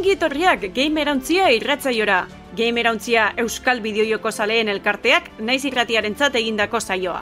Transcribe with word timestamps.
ongi 0.00 0.14
etorriak 0.16 0.62
Gamerauntzia 0.72 1.50
irratzaiora. 1.52 2.22
Gamerauntzia 2.56 3.34
Euskal 3.42 3.82
Bideojoko 3.84 4.30
Zaleen 4.32 4.70
elkarteak 4.72 5.26
naiz 5.44 5.60
irratiarentzat 5.68 6.38
egindako 6.40 6.80
saioa. 6.80 7.18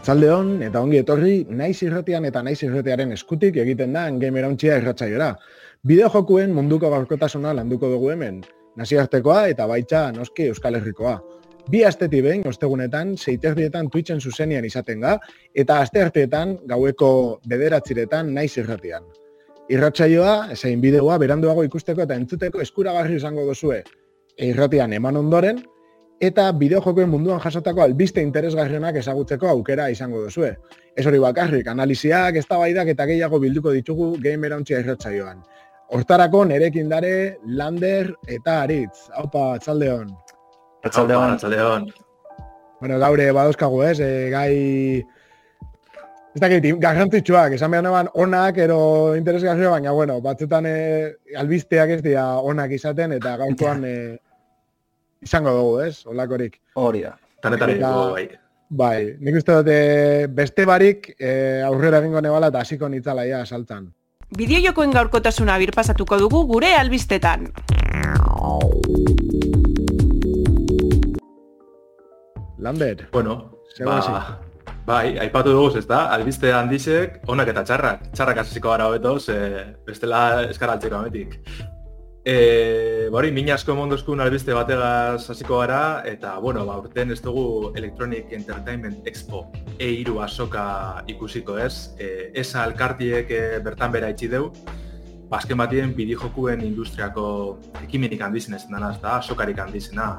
Atzaldeon 0.00 0.54
eta 0.64 0.80
ongi 0.80 1.02
etorri 1.02 1.36
naiz 1.50 1.82
irratian 1.84 2.24
eta 2.24 2.40
naiz 2.42 2.62
irratiaren 2.62 3.12
eskutik 3.12 3.60
egiten 3.60 3.92
da 3.92 4.08
Gamerauntzia 4.08 4.80
irratzaiora. 4.80 5.34
Bideojokuen 5.84 6.56
munduko 6.56 6.88
gaurkotasuna 6.96 7.52
landuko 7.60 7.92
dugu 7.92 8.14
hemen, 8.16 8.40
naziartekoa 8.80 9.50
eta 9.52 9.68
baitza 9.68 10.08
noski 10.16 10.48
Euskal 10.54 10.80
Herrikoa. 10.80 11.18
Bi 11.68 11.82
asteti 11.84 12.22
behin, 12.24 12.46
ostegunetan, 12.48 13.10
seiterdietan 13.20 13.90
Twitchen 13.92 14.22
zuzenian 14.24 14.64
izaten 14.64 15.02
ga, 15.04 15.18
eta 15.52 15.82
astearteetan 15.84 16.54
gaueko 16.70 17.10
bederatziretan 17.48 18.30
naiz 18.34 18.54
irratian. 18.56 19.04
Irratsaioa, 19.68 20.36
esain 20.54 20.80
bideoa, 20.80 21.18
beranduago 21.20 21.66
ikusteko 21.66 22.06
eta 22.06 22.16
entzuteko 22.16 22.62
eskuragarri 22.64 23.18
izango 23.20 23.44
duzue. 23.44 23.82
Irratian 24.46 24.94
eman 24.96 25.20
ondoren, 25.20 25.60
eta 26.24 26.46
bideojokoen 26.56 27.10
munduan 27.12 27.42
jasotako 27.44 27.84
albiste 27.84 28.24
interesgarrienak 28.24 28.96
ezagutzeko 29.02 29.50
aukera 29.52 29.90
izango 29.92 30.22
duzue. 30.24 30.54
Ez 30.96 31.04
hori 31.06 31.20
bakarrik, 31.20 31.68
analiziak, 31.68 32.40
eztabaidak 32.40 32.94
eta 32.94 33.06
gehiago 33.12 33.42
bilduko 33.44 33.76
ditugu 33.76 34.14
Game 34.24 34.48
Erantzia 34.48 34.80
irratsaioan. 34.80 35.44
Hortarako 35.92 36.46
nerekin 36.48 36.88
dare 36.88 37.12
Lander 37.44 38.14
eta 38.26 38.62
Aritz. 38.62 39.10
Haupa, 39.12 39.52
atzaldeon. 39.60 40.16
Atzaldeon, 40.84 41.32
atzaldeon. 41.36 41.88
Bueno, 42.80 42.98
gaure 43.02 43.30
badozkagu 43.34 43.82
ez, 43.88 43.98
e, 44.00 44.10
gai... 44.30 45.04
Ez 46.36 46.40
dakit, 46.42 46.66
garrantzitsuak, 46.78 47.54
esan 47.56 47.72
behar 47.72 47.82
neban 47.86 48.10
onak, 48.14 48.58
ero 48.62 49.16
interesgarria, 49.16 49.70
baina, 49.72 49.92
bueno, 49.96 50.20
batzutan 50.22 50.68
e, 50.68 50.74
albisteak 51.40 51.96
ez 51.96 52.02
dira 52.04 52.26
onak 52.44 52.74
izaten, 52.76 53.16
eta 53.16 53.36
gaurkoan 53.40 53.82
e, 53.88 53.94
izango 55.24 55.54
dugu, 55.56 55.80
ez, 55.88 56.04
olakorik. 56.06 56.60
Hori 56.78 57.02
da, 57.08 57.16
tanetan 57.42 57.74
Eta- 57.78 57.94
bai. 58.12 58.28
Bai, 58.68 59.16
nik 59.24 59.38
uste 59.40 59.54
dut, 59.56 59.68
e, 59.72 60.26
beste 60.28 60.66
barik 60.68 61.14
e, 61.16 61.62
aurrera 61.64 62.02
egingo 62.02 62.20
nebala 62.20 62.50
eta 62.52 62.60
hasiko 62.60 62.90
nitzala 62.92 63.24
ja 63.24 63.40
saltan. 63.46 63.88
Bideojokoen 64.36 64.92
gaurkotasuna 64.92 65.56
birpasatuko 65.56 66.18
dugu 66.20 66.44
gure 66.50 66.74
albistetan. 66.76 67.48
Lander, 72.58 73.08
Bueno, 73.12 73.52
ba, 73.84 74.40
bai, 74.84 75.18
aipatu 75.22 75.52
dugu, 75.54 75.78
ez 75.78 75.86
da, 75.86 76.08
albiste 76.14 76.50
handizek, 76.52 77.20
onak 77.30 77.52
eta 77.52 77.62
txarrak. 77.64 78.08
Txarrak 78.16 78.40
hasiko 78.42 78.72
gara 78.72 78.88
hobeto, 78.90 79.18
ze 79.20 79.36
bestela 79.86 80.42
eskaraltzeko 80.50 80.98
ametik. 80.98 81.38
E, 82.28 83.06
bori, 83.14 83.30
min 83.32 83.52
asko 83.54 83.76
mondozkun 83.78 84.20
albiste 84.20 84.52
bategaz 84.56 85.30
hasiko 85.30 85.60
gara, 85.62 86.02
eta, 86.04 86.34
bueno, 86.42 86.66
ba, 86.66 86.80
urten 86.82 87.14
ez 87.14 87.20
dugu 87.22 87.70
Electronic 87.78 88.34
Entertainment 88.40 89.06
Expo 89.06 89.46
E3 89.78 90.18
asoka 90.24 90.66
ikusiko 91.06 91.60
ez. 91.62 91.94
E, 91.96 92.32
esa 92.34 92.64
alkartiek 92.64 93.30
e, 93.30 93.42
bertan 93.64 93.94
bera 93.94 94.10
itxi 94.10 94.28
deu, 94.34 94.50
bazken 95.30 95.62
batien 95.62 95.94
bidijokuen 95.94 96.66
industriako 96.66 97.24
ekimenik 97.84 98.20
handizena 98.26 98.58
ez 98.58 98.66
dana, 98.66 98.92
ez 98.96 99.02
da, 99.04 99.20
asokarik 99.22 99.62
handizena. 99.62 100.10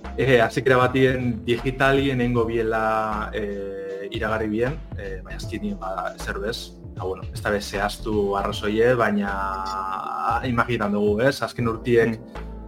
E, 0.20 0.40
azikera 0.42 0.76
batien 0.76 1.30
digitalien 1.46 2.20
engo 2.20 2.44
biela 2.44 3.30
e, 3.32 4.08
iragarri 4.12 4.48
bien, 4.50 4.76
e, 4.98 5.20
baina 5.24 5.38
azkinien 5.38 5.78
ba, 5.80 6.12
zer 6.18 6.38
bez. 6.42 6.74
Eta, 6.92 7.04
bueno, 7.04 7.24
ez 7.32 7.40
da 7.40 7.52
bez 7.54 7.64
zehaztu 7.70 8.34
arrazoie, 8.36 8.92
baina 8.98 9.30
imaginan 10.44 10.92
dugu, 10.92 11.20
ez? 11.24 11.38
Azken 11.46 11.70
urtiek 11.70 12.18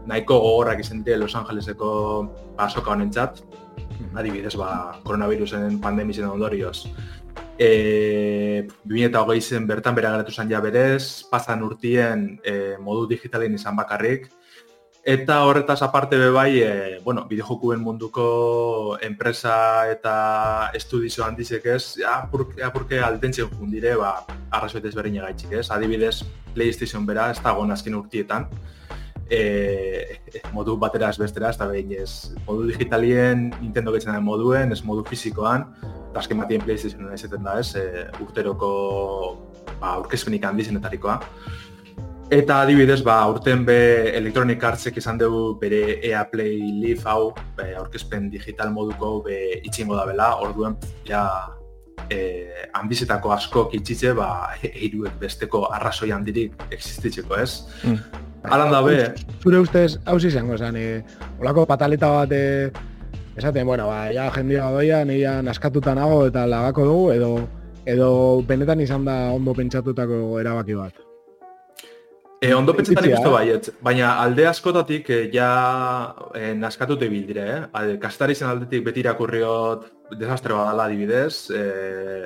nahiko 0.06 0.39
gogorrak 0.41 0.81
izan 0.81 1.03
dire 1.05 1.19
Los 1.19 1.34
Angeleseko 1.37 1.91
ba, 2.56 2.69
azoka 2.69 2.95
honentzat. 2.95 3.43
Adibidez, 4.15 4.55
ba, 4.56 5.01
koronavirusen 5.05 5.81
pandemisen 5.81 6.29
ondorioz. 6.29 6.87
E, 7.59 8.67
2008 8.89 9.41
zen 9.55 9.67
bertan 9.69 9.95
bera 9.95 10.15
geratu 10.17 10.33
zen 10.33 10.51
ja 10.51 10.61
berez, 10.61 11.25
pasan 11.31 11.62
urtien 11.62 12.27
e, 12.45 12.77
modu 12.81 13.06
digitalen 13.11 13.55
izan 13.55 13.77
bakarrik, 13.77 14.29
Eta 15.05 15.41
horretaz 15.43 15.81
aparte 15.83 16.17
be 16.17 16.29
bai, 16.31 16.61
e, 16.63 17.01
bueno, 17.03 17.25
bideojokuen 17.27 17.81
munduko 17.83 18.97
enpresa 19.03 19.91
eta 19.91 20.71
estudizio 20.79 21.25
handizek 21.25 21.67
ez, 21.67 21.99
apurke, 22.07 22.63
apurke 22.63 23.01
aldentzen 23.03 23.51
jundire, 23.51 23.97
ba, 23.99 24.12
arrazoet 24.55 24.87
ezberdin 24.87 25.19
gaitxik 25.25 25.57
ez. 25.59 25.65
Adibidez, 25.75 26.21
PlayStation 26.55 27.03
bera, 27.07 27.33
ez 27.33 27.43
dago 27.43 27.67
azken 27.75 27.99
urtietan, 27.99 28.47
e, 29.27 30.21
modu 30.57 30.77
batera 30.79 31.11
ez 31.11 31.19
bestera, 31.19 31.51
ez 31.51 31.59
da 31.59 31.67
behin 31.67 31.97
ez. 31.99 32.31
Modu 32.47 32.69
digitalien, 32.71 33.49
Nintendo 33.59 33.91
getzen 33.97 34.15
den 34.15 34.23
moduen, 34.23 34.71
ez 34.71 34.85
modu 34.87 35.03
fizikoan, 35.11 35.67
eta 36.12 36.23
azken 36.23 36.39
batien 36.39 36.62
PlayStation 36.62 37.11
izaten 37.11 37.43
da 37.43 37.59
ez, 37.59 37.75
e, 37.75 38.07
urteroko 38.23 38.71
ba, 39.81 39.97
aurkezpenik 39.97 40.47
handizenetarikoa. 40.47 41.19
Eta 42.31 42.62
adibidez, 42.62 43.03
ba, 43.05 43.16
urten 43.28 43.65
be 43.66 43.77
Electronic 44.16 44.62
Artsek 44.65 44.97
izan 44.97 45.19
dugu 45.21 45.59
bere 45.60 45.99
EA 46.05 46.22
Play 46.31 46.60
Live 46.81 47.05
hau, 47.05 47.33
be, 47.56 47.75
aurkezpen 47.77 48.31
digital 48.33 48.71
moduko 48.72 49.21
be 49.27 49.38
itxingo 49.60 49.97
da 49.99 50.06
bela, 50.09 50.28
orduen 50.41 50.78
ja 51.09 51.25
e, 52.09 52.19
handizetako 52.78 53.34
asko 53.34 53.66
itxitze, 53.77 54.15
ba, 54.16 54.28
eiruek 54.62 55.19
besteko 55.21 55.66
arrazoi 55.75 56.12
handirik 56.15 56.56
existitzeko, 56.71 57.37
ez? 57.37 57.66
Mm. 57.84 57.99
Alan 58.53 58.72
da 58.75 58.81
be, 58.87 58.97
Zure 59.43 59.61
ustez, 59.62 59.99
hauzi 60.06 60.32
izango 60.32 60.56
zen, 60.56 60.77
e, 60.77 61.03
olako 61.43 61.66
pataleta 61.69 62.11
bat 62.16 62.32
e, 62.32 62.71
esaten, 63.37 63.66
bueno, 63.66 63.91
ba, 63.93 64.06
ja 64.15 64.31
jendia 64.34 64.71
doia, 64.72 65.05
nire 65.05 65.41
naskatuta 65.44 65.94
nago 65.99 66.25
eta 66.31 66.47
lagako 66.49 66.88
dugu, 66.88 67.11
edo 67.19 67.34
edo 67.87 68.43
benetan 68.47 68.81
izan 68.81 69.05
da 69.05 69.16
ondo 69.34 69.55
pentsatutako 69.59 70.38
erabaki 70.41 70.78
bat. 70.78 71.02
E, 72.43 72.49
ondo 72.59 72.73
pentsetan 72.75 73.07
ikustu 73.07 73.29
eh? 73.29 73.33
baiet, 73.37 73.67
baina 73.87 74.17
alde 74.19 74.49
askotatik 74.51 75.11
e, 75.15 75.19
ja 75.31 75.51
e, 76.35 76.49
naskatute 76.59 77.07
bildire, 77.07 77.45
eh? 77.47 77.61
Ade, 77.79 77.93
kastari 78.03 78.35
zen 78.35 78.49
aldetik 78.49 78.83
beti 78.89 78.99
irakurriot 79.05 79.85
desastre 80.19 80.57
badala 80.59 80.89
adibidez, 80.91 81.53
e, 81.55 81.61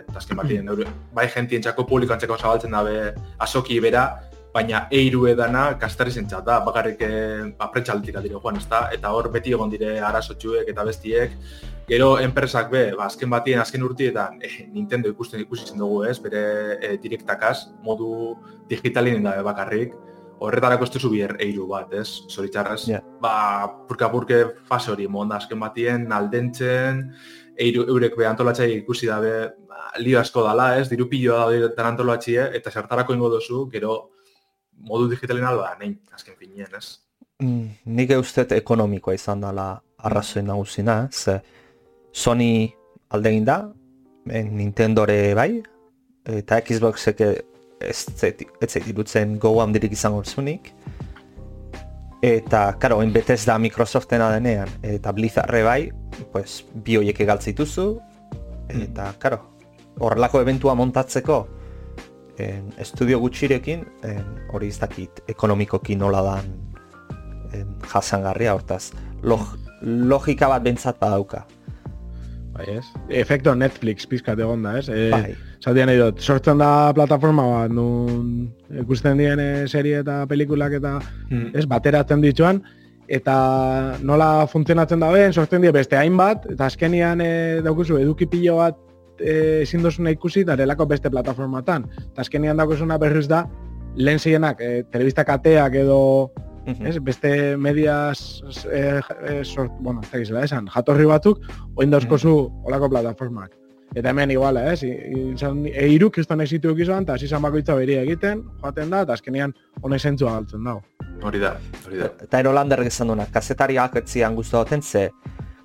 eta 0.00 0.16
azken 0.22 0.41
batien, 0.41 0.72
bai 1.19 1.27
jentientzako 1.34 1.84
publikoantzeko 1.91 2.38
zabaltzen 2.41 2.72
dabe 2.78 2.97
asoki 3.44 3.77
bera, 3.84 4.06
baina 4.56 4.86
eiru 4.94 5.26
edana 5.28 5.68
kastari 5.80 6.10
zentzat 6.10 6.44
da, 6.46 6.58
bakarrik 6.64 7.02
e, 7.04 7.14
aprentxaldetik 7.60 8.16
aldire 8.16 8.40
joan, 8.40 8.56
ezta? 8.62 8.86
Eta 8.96 9.12
hor 9.12 9.28
beti 9.34 9.52
egon 9.52 9.72
dire 9.72 9.98
arazotxuek 10.00 10.72
eta 10.72 10.84
bestiek, 10.88 11.36
Gero 11.86 12.16
enpresak 12.18 12.66
be, 12.66 12.80
ba, 12.98 13.04
azken 13.06 13.30
batien, 13.30 13.60
azken 13.62 13.84
urtietan, 13.86 14.40
eh, 14.42 14.64
Nintendo 14.74 15.10
ikusten 15.12 15.44
ikusi 15.44 15.68
zen 15.68 15.78
dugu 15.78 16.00
ez, 16.08 16.16
bere 16.18 16.40
eh, 16.82 16.96
direktakaz, 16.98 17.68
modu 17.86 18.08
digitalinen 18.66 19.22
da 19.22 19.36
bakarrik, 19.46 19.94
horretarako 20.42 20.88
ez 20.88 20.92
duzu 20.96 21.12
bier 21.12 21.36
eiru 21.38 21.68
bat, 21.70 21.94
ez, 21.94 22.26
zoritxarrez. 22.26 22.80
Ja. 22.90 22.98
Ba, 23.22 23.36
purka-purke 23.86 24.40
fase 24.66 24.90
hori, 24.90 25.06
monda 25.06 25.38
azken 25.38 25.62
batien, 25.62 26.10
aldentzen, 26.10 27.04
eiru, 27.54 27.86
eurek 27.94 28.18
be 28.18 28.26
antolatxai 28.32 28.72
ikusi 28.80 29.06
dabe, 29.06 29.36
ba, 29.70 29.92
lio 30.02 30.18
asko 30.18 30.42
dala, 30.42 30.72
ez, 30.80 30.88
diru 30.90 31.06
piloa 31.12 31.44
daude 31.44 31.70
tan 31.78 31.92
antolatxie, 31.92 32.50
eta 32.58 32.74
zertarako 32.74 33.14
ingo 33.14 33.30
duzu, 33.38 33.62
gero 33.70 33.94
modu 34.78 35.09
digitalin 35.10 35.44
alba, 35.44 35.75
nein, 35.81 35.98
azken 36.14 36.37
finien, 36.38 36.70
ez. 36.76 36.98
Mm, 37.42 37.69
nik 37.97 38.12
eustet 38.16 38.53
ekonomikoa 38.56 39.16
izan 39.16 39.42
dela 39.45 39.74
arrazoi 39.98 40.42
nagusina, 40.42 41.09
ze 41.12 41.41
Sony 42.12 42.71
alde 43.10 43.30
egin 43.30 43.45
da, 43.45 43.59
eh, 44.30 44.42
Nintendore 44.42 45.34
bai, 45.34 45.62
eta 46.24 46.60
Xboxek 46.65 47.21
ez 47.80 47.98
zait 48.16 48.86
irutzen 48.86 49.39
go 49.39 49.60
handirik 49.60 49.92
izango 49.92 50.24
zunik. 50.24 50.72
Eta, 52.24 52.72
karo, 52.80 52.97
oin 52.98 53.12
betez 53.12 53.45
da 53.45 53.59
Microsoftena 53.60 54.30
denean, 54.33 54.71
eta 54.83 55.12
Blizzardre 55.12 55.62
bai, 55.62 55.91
pues, 56.33 56.65
bi 56.72 56.97
hoiek 56.97 57.21
egaltze 57.21 57.53
dituzu, 57.53 58.00
eta, 58.72 59.12
karo, 59.21 59.42
horrelako 60.00 60.41
eventua 60.41 60.74
montatzeko, 60.74 61.42
en, 62.42 62.71
estudio 62.83 63.21
gutxirekin, 63.22 63.84
en, 64.04 64.24
hori 64.53 64.68
ez 64.72 64.78
dakit 64.83 65.22
ekonomikoki 65.28 65.97
nola 65.97 66.22
dan 66.22 66.50
en, 67.53 67.74
jasangarria 67.92 68.54
hortaz. 68.54 68.91
Log, 69.22 69.56
logika 69.83 70.48
bat 70.48 70.65
bentsat 70.65 71.00
badauka. 71.00 71.44
Bai, 72.56 72.78
ez? 72.78 72.86
Efekto 73.12 73.53
Netflix 73.54 74.06
pizkat 74.09 74.41
egon 74.41 74.62
da, 74.65 74.78
ez? 74.80 74.88
E, 74.88 75.10
Bai. 75.12 75.34
Zaudian 75.60 75.91
nahi 75.91 75.98
dut, 76.00 76.21
sortzen 76.22 76.60
da 76.60 76.92
plataforma 76.97 77.44
bat, 77.50 77.72
nun 77.74 78.47
ikusten 78.83 79.21
dien 79.21 79.41
eh, 79.42 79.66
serie 79.68 80.00
eta 80.04 80.24
pelikulak 80.30 80.78
eta 80.78 80.98
Hmm. 81.28 81.50
ez, 81.54 81.66
bateratzen 81.66 82.22
dituan, 82.22 82.62
eta 83.09 83.98
nola 84.03 84.47
funtzionatzen 84.47 85.00
da 85.00 85.10
ben, 85.12 85.33
sortzen 85.33 85.62
die 85.62 85.72
beste 85.72 85.97
hainbat, 85.98 86.47
eta 86.54 86.66
azkenian 86.66 87.21
e, 87.21 87.30
daukuzu 87.66 87.98
eduki 87.98 88.27
pilo 88.30 88.56
bat 88.60 88.78
eh, 88.78 88.85
ezin 89.21 89.83
dozuna 89.83 90.10
ikusi 90.10 90.45
darelako 90.45 90.86
beste 90.86 91.10
plataformatan. 91.10 91.86
Eta 92.13 92.22
azkenean 92.22 92.57
dagoesuna 92.57 92.98
berriz 92.98 93.27
da, 93.28 93.45
lehen 93.97 94.18
zienak, 94.18 94.60
e, 94.60 94.84
telebista 94.91 95.24
kateak 95.24 95.74
edo 95.74 96.30
Mhm. 96.66 96.86
ez, 96.86 96.98
beste 96.98 97.57
medias 97.57 98.42
eh, 98.72 99.01
eh, 99.22 99.45
sort, 99.45 99.72
bueno, 99.78 100.01
ez 100.03 100.10
dakizela 100.10 100.42
esan, 100.45 100.66
jatorri 100.66 101.07
batzuk, 101.07 101.39
oin 101.77 101.91
dauzkozu 101.91 102.34
olako 102.66 102.91
plataformak. 102.91 103.53
Eta 103.95 104.10
hemen 104.10 104.33
iguala, 104.34 104.65
ez, 104.72 104.83
izan, 104.83 105.62
eiru 105.71 106.10
kriston 106.10 106.42
exitu 106.42 106.74
izan, 106.77 107.04
eta 107.07 107.15
hasi 107.15 107.28
bakoitza 107.41 107.74
beria 107.74 108.03
egiten, 108.03 108.42
joaten 108.60 108.91
da, 108.91 109.03
eta 109.03 109.12
azkenean 109.12 109.54
honek 109.80 110.01
zentzua 110.01 110.33
galtzen 110.33 110.65
dago. 110.65 110.83
Hori 111.22 111.39
da, 111.39 111.57
hori 111.86 111.98
da. 111.98 112.10
Eta 112.27 112.41
ero 112.41 112.53
landerrek 112.53 112.89
esan 112.89 113.07
duena, 113.07 113.27
kazetariak 113.33 113.97
etzian 113.97 114.34
guztu 114.34 114.57
daten, 114.57 114.83
ze 114.83 115.10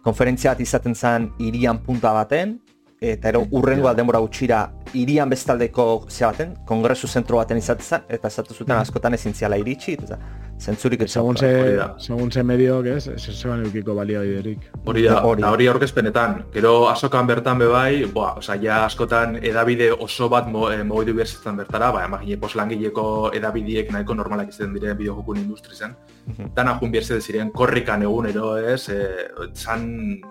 konferentzia 0.03 0.51
bat 0.51 0.61
izaten 0.61 0.95
zen 0.95 1.31
irian 1.39 1.79
punta 1.79 2.13
baten, 2.13 2.59
eta 3.01 3.29
ero 3.29 3.47
urrengo 3.49 3.87
Ja. 3.87 3.95
denbora 3.95 4.19
gutxira 4.19 4.69
irian 4.93 5.29
bestaldeko 5.29 6.05
zea 6.07 6.27
baten, 6.31 6.53
kongresu 6.67 7.07
zentro 7.07 7.37
baten 7.37 7.57
izaten 7.57 7.83
zen, 7.85 8.01
eta 8.09 8.27
esatu 8.27 8.53
zuten 8.53 8.75
askotan 8.77 9.13
ezin 9.13 9.33
ziala 9.33 9.57
iritsi, 9.57 9.93
eta 9.93 10.19
zentzurik 10.61 11.01
ez 11.01 11.11
Segun 11.11 11.35
ze, 11.35 11.79
segun 11.97 12.31
ze 12.31 12.43
medio, 12.43 12.83
ez, 12.85 13.07
ez 13.07 13.33
zeban 13.41 13.63
eukiko 13.65 13.95
baliabiderik. 13.95 14.59
Hori 14.85 15.03
da, 15.07 15.23
Hori. 15.25 15.41
eta 15.41 15.49
hori 15.51 15.67
aurkezpenetan. 15.67 16.43
Gero 16.53 16.89
azokan 16.89 17.25
bertan 17.25 17.57
bebai, 17.57 18.05
boa, 18.05 18.35
oza, 18.37 18.55
ja 18.61 18.85
askotan 18.85 19.39
edabide 19.41 19.91
oso 19.91 20.29
bat 20.29 20.47
mo, 20.47 20.69
e, 20.71 20.83
mogidu 20.83 21.15
behar 21.15 21.27
zitzen 21.27 21.57
bertara, 21.57 21.91
ba, 21.91 22.05
imagine, 22.05 22.37
pos 22.37 22.53
langileko 22.55 23.31
edabideek 23.33 23.89
nahiko 23.91 24.13
normalak 24.13 24.49
izaten 24.49 24.73
diren 24.75 24.97
bideojokun 24.97 25.37
industri 25.37 25.75
zen. 25.75 25.95
Mhm. 26.27 26.53
Dana 26.53 26.77
jun 26.79 26.91
behar 26.91 27.19
ziren 27.21 27.49
korrikan 27.49 28.03
egunero, 28.03 28.57
ez, 28.57 28.89
e, 28.89 29.27
zan, 29.55 30.21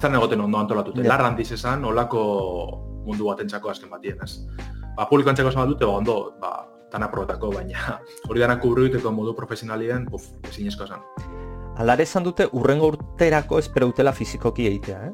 zan 0.00 0.14
egoten 0.14 0.40
ondo 0.40 0.58
antolatute. 0.58 1.02
Ja. 1.04 1.14
Larra 1.14 1.30
handiz 1.30 1.50
esan, 1.52 1.84
olako 1.84 2.24
mundu 3.06 3.28
batentzako 3.28 3.70
azken 3.70 3.90
batien, 3.92 4.18
ez. 4.24 4.40
Ba, 4.96 5.06
publikoantzako 5.08 5.52
esan 5.52 5.64
bat 5.64 5.72
dute, 5.74 5.86
ba, 5.86 5.96
ondo, 6.00 6.18
ba, 6.40 6.52
dana 6.92 7.08
probetako, 7.10 7.52
baina 7.54 7.98
hori 8.28 8.40
dana 8.40 8.58
kubru 8.60 8.88
modu 9.12 9.34
profesionalien, 9.34 10.06
uf, 10.12 10.30
ezinezko 10.48 10.84
esan. 10.84 11.02
Alare 11.80 12.02
esan 12.02 12.24
dute 12.24 12.48
urrengo 12.52 12.90
urterako 12.92 13.58
espero 13.58 13.86
dutela 13.86 14.12
fizikoki 14.12 14.66
egitea, 14.66 15.02
eh? 15.06 15.12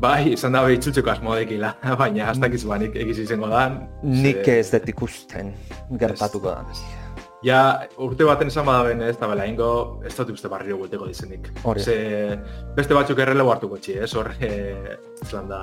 Bai, 0.00 0.32
izan 0.34 0.52
da 0.52 0.60
behitzultzeko 0.62 1.10
asmodekila, 1.10 1.72
baina 2.00 2.26
hasta 2.28 2.46
dakiz 2.46 2.64
ba, 2.68 2.76
nik 2.78 2.96
egiz 3.00 3.18
izango 3.24 3.48
dan. 3.48 3.86
Nik 4.04 4.44
ez 4.52 4.68
dut 4.70 4.88
ikusten 4.92 5.54
gertatuko 6.00 6.52
da. 6.52 7.05
Ja, 7.44 7.86
urte 8.00 8.24
baten 8.24 8.48
esan 8.48 8.64
bada 8.66 8.86
ben 8.88 9.02
ez, 9.04 9.14
eta 9.16 9.28
bela 9.28 9.44
ingo, 9.46 9.68
ez 10.06 10.14
dut 10.16 10.32
uste 10.32 10.48
barriro 10.48 10.78
gueteko 10.80 11.06
dizenik. 11.10 11.50
Hori. 11.68 11.82
Ze, 11.84 11.96
beste 12.76 12.96
batzuk 12.96 13.20
errelebo 13.20 13.52
hartuko 13.52 13.76
txi, 13.76 13.98
ez, 14.06 14.12
hor, 14.16 14.32
e, 14.40 14.96
da, 15.50 15.60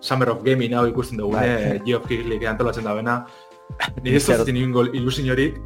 Summer 0.00 0.30
of 0.30 0.44
Gaming 0.46 0.76
hau 0.78 0.86
ikusten 0.86 1.18
dugune, 1.18 1.42
Bai. 1.42 1.66
bai. 1.78 1.82
Geoff 1.86 2.06
Keighley 2.06 2.46
antolatzen 2.46 2.86
da 2.86 2.94
bena, 2.94 3.18
nire 4.04 4.22
ez 4.22 4.38
dut 4.38 4.48
ingo 4.54 4.86
ilusiorik, 4.86 5.58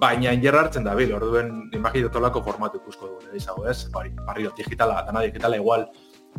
baina 0.00 0.32
ingerra 0.32 0.64
hartzen 0.64 0.86
da 0.86 0.94
bil, 0.94 1.12
orduen 1.12 1.70
imaginatorlako 1.76 2.44
formatu 2.46 2.80
ikusko 2.80 3.10
dugu, 3.10 3.34
izago, 3.36 3.66
ez? 3.68 3.82
Bari, 3.92 4.14
barriro, 4.24 4.54
digitala, 4.56 5.02
dana 5.08 5.26
digitala 5.26 5.58
igual, 5.60 5.88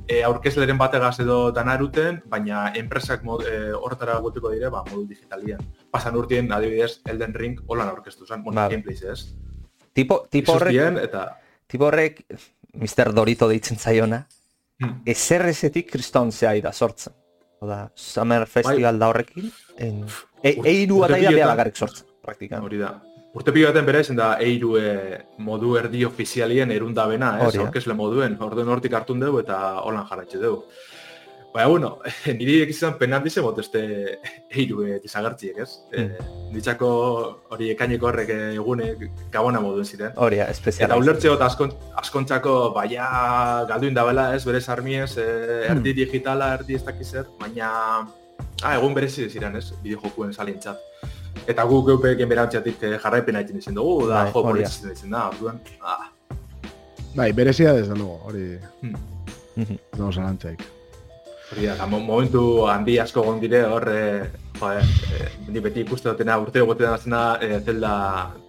e, 0.08 0.24
aurkezleren 0.24 0.78
bategaz 0.78 1.20
edo 1.20 1.52
dana 1.52 1.74
eruten, 1.76 2.22
baina 2.26 2.72
enpresak 2.76 3.24
mod, 3.24 3.44
e, 3.46 3.72
horretara 3.74 4.18
gutuko 4.20 4.50
dire, 4.52 4.70
ba, 4.70 4.84
modu 4.90 5.06
digitalien. 5.08 5.60
Pasan 5.92 6.16
urtien, 6.16 6.52
adibidez, 6.52 7.02
Elden 7.06 7.34
Ring 7.34 7.60
holan 7.68 7.90
aurkeztu 7.90 8.26
zen, 8.26 8.44
bueno, 8.44 8.62
Bai. 8.62 8.70
gameplays, 8.72 9.04
ez? 9.04 9.36
Tipo, 9.94 10.28
tipo 10.30 10.54
horrek, 10.54 11.04
eta... 11.04 11.38
tipo 11.68 11.86
horrek, 11.86 12.26
Mr. 12.74 13.14
Dorito 13.14 13.48
deitzen 13.48 13.78
zaiona, 13.78 14.28
Hmm. 14.82 15.04
ezer 15.06 15.44
ezetik 15.46 15.92
kriston 15.92 16.32
zea 16.32 16.56
da 16.60 16.72
sortzen. 16.74 17.14
Oda, 17.60 17.92
Summer 17.94 18.48
Festival 18.48 18.98
da 18.98 19.10
horrekin, 19.10 19.52
en, 19.78 20.08
e, 20.42 20.56
Ur- 20.58 20.66
eiru 20.66 20.98
bat 21.04 21.12
aida 21.12 21.30
urtepietan- 21.30 21.36
bea 21.36 21.48
bakarrik 21.52 21.76
sortzen, 21.78 22.08
praktikan. 22.24 22.64
Hori 22.64 22.80
da. 22.80 22.96
Urte 23.32 23.54
pilo 23.56 23.70
baten 23.70 23.86
bere 23.88 24.02
izan 24.04 24.18
da 24.20 24.34
eiru 24.44 24.74
e, 24.76 24.88
modu 25.40 25.78
erdi 25.80 26.04
ofizialien 26.04 26.72
erunda 26.76 27.06
bena, 27.08 27.38
ez? 27.40 27.54
Da. 27.56 27.62
Aurkezle 27.66 27.96
moduen, 27.96 28.36
orduen 28.44 28.72
hortik 28.74 28.98
hartun 28.98 29.22
dugu 29.24 29.40
eta 29.46 29.60
holan 29.86 30.08
jarratxe 30.10 30.42
dugu. 30.42 30.66
Baina, 31.54 31.68
bueno, 31.68 31.90
niri 32.40 32.58
ekizan 32.64 32.98
penan 33.00 33.24
dize 33.24 33.44
bot 33.44 33.58
este 33.60 33.82
eiru 34.52 34.84
e, 34.88 35.00
dizagartziek, 35.04 35.58
ez? 35.64 35.70
E, 35.96 36.06
ditzako 36.52 36.92
hori 37.56 37.72
ekaineko 37.74 38.08
horrek 38.08 38.32
eh, 38.36 38.52
egunek 38.60 39.08
gabona 39.32 39.64
moduen 39.64 39.88
ziren. 39.88 40.12
Hori, 40.16 40.40
Eta 40.40 40.52
espeziala. 40.52 41.00
ulertzeo 41.00 41.36
eta 41.40 41.48
askon, 41.52 41.72
askontzako 42.04 42.56
baia 42.76 43.08
galduin 43.72 43.96
dabela, 43.96 44.30
ez, 44.36 44.44
bere 44.48 44.60
sarmiez, 44.60 45.14
e, 45.20 45.28
erdi 45.72 45.96
digitala, 46.04 46.54
erdi 46.60 46.80
ez 46.80 46.84
dakizer, 46.88 47.28
baina 47.40 47.72
ah, 48.64 48.76
egun 48.76 48.96
berezi 48.96 49.28
ziren, 49.30 49.56
ez, 49.60 49.70
bideojokuen 49.84 50.32
salientzat. 50.36 50.80
Eta 51.50 51.64
guk 51.66 51.88
geupek 51.88 52.20
enberantziatik 52.22 52.84
eh, 52.84 52.98
jarraipena 53.02 53.42
egiten 53.42 53.64
izan 53.64 53.78
dugu, 53.78 54.08
da 54.10 54.24
Bai, 54.24 54.34
jo 54.34 54.44
hori 54.44 54.62
politzitzen 54.62 54.92
izan 54.94 55.16
da, 55.16 55.28
orduan, 55.34 55.62
ah, 55.82 56.12
Bai, 57.16 57.32
berezia 57.34 57.74
desde 57.74 57.96
luego, 57.96 58.22
hori 58.24 58.60
hmm. 58.82 58.96
Mhm. 59.56 59.74
ez 59.92 59.98
dago 60.00 60.12
zalantzaik. 60.12 60.62
Hori 61.52 61.66
da, 61.68 61.86
momentu 61.86 62.66
handi 62.72 62.98
asko 63.00 63.24
egon 63.26 63.42
dire, 63.42 63.66
hor, 63.68 63.88
e, 63.92 64.30
joder, 64.60 64.86
e, 65.18 65.28
ni 65.52 65.60
beti 65.60 65.84
ikuste 65.84 66.08
dutena 66.10 66.38
urteo 66.40 66.66
gotetan 66.70 66.94
azena 66.96 67.24
e, 67.42 67.60
Zelda 67.66 67.96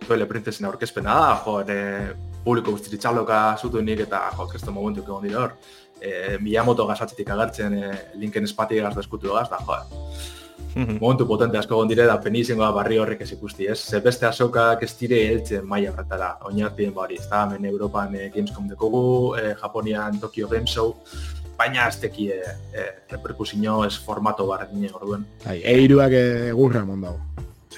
Toile 0.07 0.29
Princesen 0.31 0.69
aurkezpena 0.69 1.17
da, 1.19 1.33
joder, 1.43 1.73
e, 1.75 2.37
publiko 2.45 2.77
guztiri 2.77 3.01
txaloka 3.03 3.41
zutu 3.59 3.83
nik 3.83 4.05
eta 4.07 4.29
jo, 4.37 4.47
kesto 4.53 4.75
momentu 4.75 5.03
egon 5.03 5.27
dire 5.27 5.41
hor. 5.41 5.57
E, 5.99 6.39
Miyamoto 6.43 6.87
gazatzetik 6.87 7.35
agertzen 7.35 7.75
e, 7.79 7.91
linken 8.23 8.47
espati 8.47 8.79
gaz 8.79 8.95
deskutu 8.95 9.35
gaz, 9.35 9.49
da, 9.51 9.59
joder. 10.75 10.87
Mhm. 10.87 10.99
Momentu 11.01 11.27
potente 11.27 11.59
asko 11.59 11.75
egon 11.75 11.89
dire, 11.89 12.07
da 12.07 12.19
peni 12.21 12.41
izango 12.41 12.65
da 12.65 12.73
barri 12.73 12.99
horrek 12.99 13.21
ez 13.21 13.33
ikusti, 13.33 13.67
ez? 13.67 13.79
Ze 13.79 14.01
beste 14.01 14.27
azokak 14.27 14.83
ez 14.83 14.97
dire 14.99 15.21
heltzen 15.29 15.67
maila 15.67 15.93
horretara, 15.93 16.39
oinartien 16.49 16.95
bari, 16.95 17.19
ez 17.21 17.29
da, 17.29 17.45
hemen 17.47 17.65
Europan 17.71 18.15
e, 18.15 18.31
Gamescom 18.35 18.69
dekogu, 18.69 19.37
e, 19.37 19.55
Japonian 19.61 20.21
Tokyo 20.21 20.49
Game 20.49 20.67
Show, 20.67 20.95
baina 21.59 21.89
ez 21.89 21.99
teki 22.01 22.31
e, 22.33 22.41
e, 22.73 22.87
reperkusio 23.11 23.85
ez 23.85 23.97
formato 23.99 24.47
bardine 24.47 24.91
orduen. 24.93 25.27
Bai, 25.45 25.61
eiruak 25.65 26.13
egurra 26.13 26.83
emon 26.83 27.01
dago. 27.01 27.21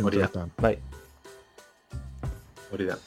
Hori 0.03 0.19
da. 0.19 0.49
Bai. 0.59 0.77
Hori 2.73 2.87
da. 2.87 2.99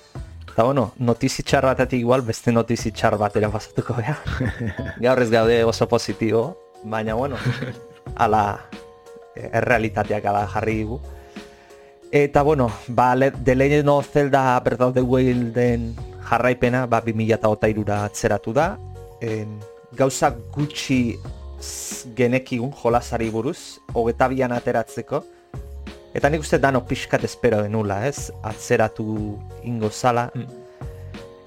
Eta 0.57 0.63
bueno, 0.65 0.87
notizi 0.97 1.43
txar 1.45 1.67
batetik 1.69 1.99
igual 2.01 2.23
beste 2.25 2.51
notizi 2.51 2.89
txar 2.91 3.17
batera 3.21 3.49
pasatuko 3.53 3.93
bea. 3.99 4.15
Gaur 5.03 5.21
ez 5.21 5.29
gaude 5.29 5.59
oso 5.69 5.87
positibo, 5.87 6.47
baina 6.83 7.13
bueno, 7.13 7.37
ala 8.25 8.41
eh, 8.71 8.86
errealitateak 9.51 10.25
ala 10.25 10.47
jarri 10.47 10.81
digu. 10.83 10.99
Eta 12.11 12.41
bueno, 12.41 12.71
ba, 12.87 13.15
The 13.15 13.55
Legend 13.55 13.89
of 13.89 14.07
Zelda 14.09 14.59
Breath 14.63 14.81
of 14.81 14.93
the 14.93 15.01
Wilden 15.01 15.95
jarraipena, 16.29 16.85
ba, 16.87 17.01
2008ra 17.03 18.03
atzeratu 18.05 18.53
da. 18.53 18.77
En, 19.21 19.59
gauza 19.97 20.31
gutxi 20.53 21.17
genekigun 22.15 22.71
jolasari 22.71 23.29
buruz, 23.33 23.79
hogeta 23.93 24.27
bian 24.31 24.53
ateratzeko. 24.55 25.23
Eta 26.15 26.29
nik 26.31 26.41
uste 26.41 26.59
dano 26.59 26.81
pixkat 26.87 27.23
espero 27.27 27.61
denula, 27.61 28.05
ez? 28.07 28.31
Atzeratu 28.43 29.37
ingo 29.63 29.91
zala. 29.91 30.29
Mm. 30.33 30.47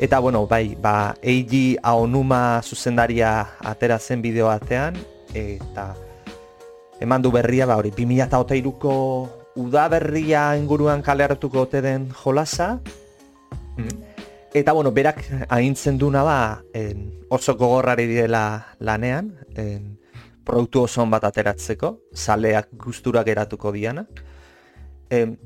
Eta 0.00 0.18
bueno, 0.18 0.46
bai, 0.46 0.76
ba, 0.80 1.14
Eiji 1.22 1.76
Aonuma 1.82 2.60
zuzendaria 2.62 3.56
atera 3.60 3.98
zen 3.98 4.22
bideo 4.22 4.46
batean, 4.48 4.96
eta 5.34 5.94
eman 7.00 7.22
du 7.22 7.30
berria, 7.32 7.66
ba, 7.66 7.76
hori, 7.76 7.90
2008ko 7.96 8.94
udaberria 9.56 10.56
inguruan 10.56 11.02
kaleratuko 11.02 11.66
ote 11.66 11.80
den 11.82 12.10
jolasa, 12.12 12.80
Mhm. 13.76 14.04
Eta 14.52 14.72
bueno, 14.72 14.90
berak 14.92 15.22
agintzen 15.48 15.98
duna 15.98 16.24
da 16.24 16.62
en, 16.74 17.12
oso 17.30 17.54
gogorrari 17.56 18.06
direla 18.06 18.74
lanean, 18.78 19.36
en, 19.54 19.98
produktu 20.44 20.82
oso 20.82 21.06
bat 21.06 21.24
ateratzeko, 21.24 22.00
zaleak 22.14 22.68
gustura 22.72 23.22
geratuko 23.24 23.70
diana. 23.72 24.08
En, 25.10 25.38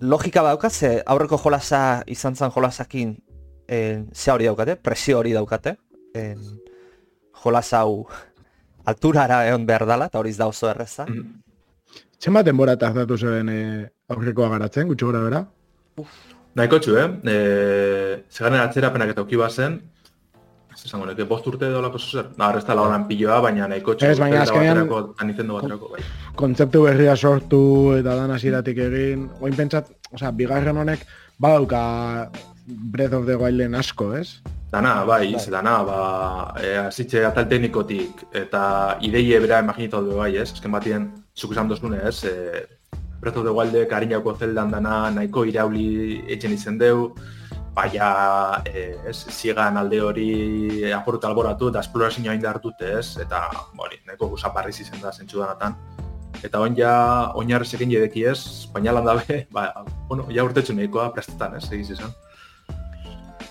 logika 0.00 0.42
badauka, 0.42 0.70
ze 0.70 1.02
aurreko 1.06 1.38
jolasa 1.38 2.02
izan 2.06 2.34
zen 2.36 2.50
jolasakin 2.50 3.16
en, 3.68 4.10
ze 4.12 4.30
hori 4.32 4.44
daukate, 4.44 4.76
presio 4.76 5.18
hori 5.18 5.32
daukate. 5.32 5.76
En, 6.14 6.38
jolasa 7.44 7.78
hau 7.78 8.08
alturara 8.84 9.46
egon 9.48 9.66
behar 9.66 9.86
dala, 9.86 10.06
eta 10.10 10.18
hori 10.18 10.32
da 10.34 10.46
oso 10.46 10.68
erreza. 10.70 11.06
Mhm. 11.06 11.40
Zenbat 12.22 12.46
denbora 12.46 12.76
tardatu 12.78 13.16
zeben 13.18 13.48
e, 13.48 13.90
aurrekoa 14.08 14.48
garatzen, 14.48 14.86
gutxi 14.88 15.04
gora 15.08 15.20
bera? 15.24 15.40
Nahiko 16.54 16.78
txu, 16.78 16.96
eh? 17.00 17.08
E, 17.32 17.36
Zegaren 18.30 18.60
atzerapenak 18.60 19.10
eta 19.10 19.22
uki 19.24 19.36
bazen, 19.40 19.80
ez 20.72 20.84
esango 20.86 21.06
neke, 21.08 21.24
bost 21.28 21.46
urte 21.50 21.66
edo 21.66 21.80
lako 21.82 21.98
zuzer? 21.98 22.28
Na, 22.38 22.52
ez 22.56 22.64
da 22.64 22.74
lauran 22.78 23.08
piloa, 23.08 23.40
baina 23.40 23.66
nahiko 23.68 23.94
txu. 23.96 24.06
Ez, 24.06 24.18
baina 24.20 24.42
azkenean- 24.44 24.84
eta 24.86 25.24
Nintendo 25.26 25.54
baterako, 25.58 25.88
bai. 25.96 26.04
Kontzeptu 26.36 26.82
berria 26.86 27.16
sortu 27.16 27.62
eta 27.98 28.14
dan 28.14 28.30
hasieratik 28.30 28.78
egin. 28.78 29.28
Oin 29.40 29.54
pentsat, 29.58 29.90
osea, 30.12 30.30
bigarren 30.30 30.76
honek 30.76 31.04
badauka 31.38 32.30
Breath 32.72 33.12
of 33.12 33.26
the 33.26 33.36
Wilden 33.36 33.74
asko, 33.74 34.14
ez? 34.16 34.40
Dana, 34.72 35.04
bai, 35.04 35.26
Bai. 35.26 35.34
iz, 35.36 35.46
dana, 35.52 35.82
ba, 35.84 36.54
e, 36.56 36.76
azitxe 36.86 37.26
atal 37.28 37.44
teknikotik, 37.48 38.22
eta 38.32 38.96
ideie 39.04 39.40
bera 39.44 39.60
imaginatu 39.60 40.00
du 40.06 40.16
bai, 40.16 40.30
ez? 40.40 40.48
Azken 40.54 40.72
batien, 40.72 41.10
zuk 41.36 41.52
esan 41.52 41.68
dozune, 41.68 42.00
ez? 42.08 42.24
E, 42.24 42.64
Breath 43.20 43.36
of 43.36 43.44
the 43.44 43.52
Wildek 43.52 43.92
harinako 43.92 44.34
zeldan 44.34 44.72
dana 44.72 45.10
nahiko 45.10 45.44
irauli 45.44 46.22
etxen 46.32 46.56
izen 46.56 46.78
deu, 46.80 47.12
baina, 47.76 48.62
e, 48.64 48.96
ez, 49.12 49.18
ziegan 49.28 49.76
alde 49.76 50.00
hori 50.00 50.30
apurut 50.96 51.24
alboratu 51.28 51.68
eta 51.68 51.84
esplorazioa 51.84 52.34
indar 52.34 52.58
dute, 52.64 52.96
ez? 52.98 53.18
Eta, 53.20 53.44
bori, 53.76 54.00
nahiko 54.06 54.32
guzaparriz 54.32 54.78
izen 54.80 55.04
da 55.04 55.12
zentsu 55.12 55.44
danatan. 55.44 55.76
Eta 56.42 56.64
oin 56.64 56.74
ja, 56.74 56.94
oinarrezekin 57.38 57.92
jedeki 57.92 58.24
ez, 58.32 58.40
baina 58.72 58.96
landabe, 58.96 59.44
ba, 59.54 59.68
bueno, 60.08 60.26
ja 60.32 60.48
urtetxu 60.48 60.74
nahikoa 60.74 61.10
prestetan, 61.12 61.60
ez, 61.60 61.68
egiz 61.70 61.92
izan. 61.98 62.16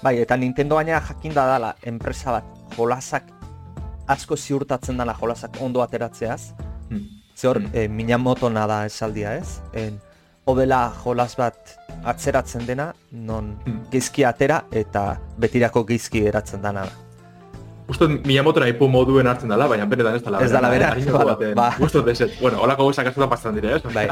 Bai, 0.02 0.18
eta 0.22 0.38
Nintendo 0.38 0.76
baina 0.76 1.00
jakinda 1.02 1.46
dala 1.46 1.76
enpresa 1.84 2.32
bat 2.40 2.44
jolasak 2.78 3.24
asko 4.08 4.36
ziurtatzen 4.38 4.98
dela 4.98 5.14
jolasak 5.20 5.58
ondo 5.62 5.82
ateratzeaz. 5.84 6.54
Hmm. 6.90 7.06
Ze 7.36 7.48
hor, 7.48 7.60
Hmm. 7.60 7.70
eh, 7.74 7.88
Minamoto 7.88 8.50
nada 8.50 8.86
esaldia 8.86 9.36
ez? 9.38 9.60
En, 9.74 10.00
odela 10.46 10.92
jolas 11.04 11.36
bat 11.38 11.56
atzeratzen 12.04 12.66
dena, 12.66 12.94
non 13.12 13.58
Hmm. 13.66 13.84
geizki 13.92 14.24
atera 14.26 14.64
eta 14.72 15.20
betirako 15.38 15.86
geizki 15.86 16.26
eratzen 16.26 16.62
dana 16.62 16.82
da. 16.86 16.92
Uste 17.88 18.08
dut 18.08 18.26
Miyamoto 18.26 18.60
nahi 18.60 18.74
moduen 18.80 19.28
hartzen 19.28 19.50
dela, 19.50 19.68
baina 19.68 19.86
benetan 19.86 20.16
ez 20.16 20.24
dela 20.24 20.40
Ez 20.42 20.52
dela 20.52 20.70
bera, 20.70 20.96
baten- 20.96 21.56
ba. 21.56 21.76
Uste 21.80 22.02
deset. 22.02 22.32
Bueno, 22.42 22.60
holako 22.62 22.84
gauzak 22.86 23.08
askotan 23.08 23.30
pasatzen 23.30 23.56
dire, 23.56 23.76
ez? 23.76 23.84
Bai. 23.94 24.08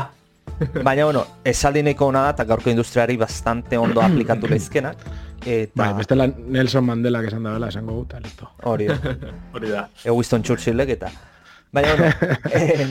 Baina, 0.88 1.06
bueno, 1.06 1.26
esaldi 1.44 1.84
nahiko 1.84 2.10
ona 2.10 2.26
da 2.28 2.36
eta 2.36 2.46
gaurko 2.50 2.70
industriari 2.70 3.18
bastante 3.18 3.78
ondo 3.78 4.02
aplikatu 4.02 4.48
leizkenak. 4.52 5.04
Eta 5.46 5.72
Bai, 5.76 5.94
bestela 6.02 6.28
Nelson 6.28 6.86
Mandela 6.86 7.24
esan 7.24 7.44
da 7.48 7.56
bela, 7.56 7.70
esango 7.72 7.96
guta, 7.96 8.20
listo. 8.20 8.50
hori 8.64 8.88
da. 8.92 9.00
Hori 9.54 9.70
da. 9.70 9.88
e, 10.04 10.12
Winston 10.12 10.44
Churchillek 10.44 10.98
eta 10.98 11.12
baina 11.72 11.96
bueno, 11.96 12.14
eh, 12.52 12.88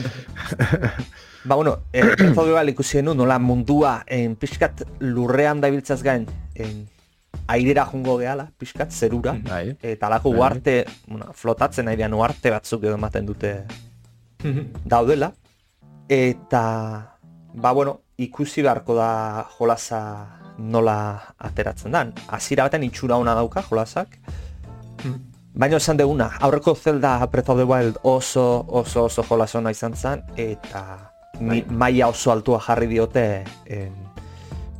ba 1.43 1.55
bueno, 1.55 1.77
eh, 1.93 2.69
ikusi 2.69 2.97
genuen 2.97 3.17
nola 3.17 3.39
mundua 3.39 4.03
en 4.07 4.35
pixkat 4.35 4.83
lurrean 4.99 5.61
dabiltzaz 5.61 6.01
gain 6.03 6.25
en, 6.55 6.87
airera 7.47 7.85
jungo 7.85 8.17
gehala, 8.17 8.49
pixkat 8.57 8.91
zerura 8.91 9.35
Bai. 9.43 9.77
eta 9.81 10.07
alako 10.07 10.31
Bai. 10.31 10.39
uarte, 10.39 10.85
bueno, 11.07 11.33
flotatzen 11.33 11.87
airean 11.87 12.13
uarte 12.13 12.49
batzuk 12.51 12.83
edo 12.83 12.95
ematen 12.95 13.25
dute 13.25 13.63
daudela 14.85 15.33
eta 16.07 17.08
ba 17.53 17.71
bueno, 17.71 17.99
ikusi 18.17 18.61
beharko 18.61 18.95
da 18.95 19.45
jolasa 19.57 20.01
nola 20.57 21.33
ateratzen 21.37 21.91
dan. 21.91 22.13
Hasiera 22.27 22.67
batean 22.67 22.83
itxura 22.83 23.17
ona 23.17 23.35
dauka 23.35 23.63
jolasak, 23.63 24.19
Baina 25.59 25.79
esan 25.81 25.97
deguna, 25.97 26.29
aurreko 26.45 26.75
Zelda 26.75 27.25
Breath 27.27 27.49
of 27.49 27.57
the 27.57 27.65
Wild 27.65 27.97
oso 28.03 28.65
oso 28.67 29.05
oso 29.05 29.23
jolas 29.27 29.55
ona 29.55 29.71
izan 29.71 29.95
zen 29.95 30.21
eta 30.37 30.83
mi, 31.39 31.63
maila 31.67 32.07
oso 32.13 32.31
altua 32.31 32.61
jarri 32.63 32.87
diote 32.87 33.25
en, 33.65 33.95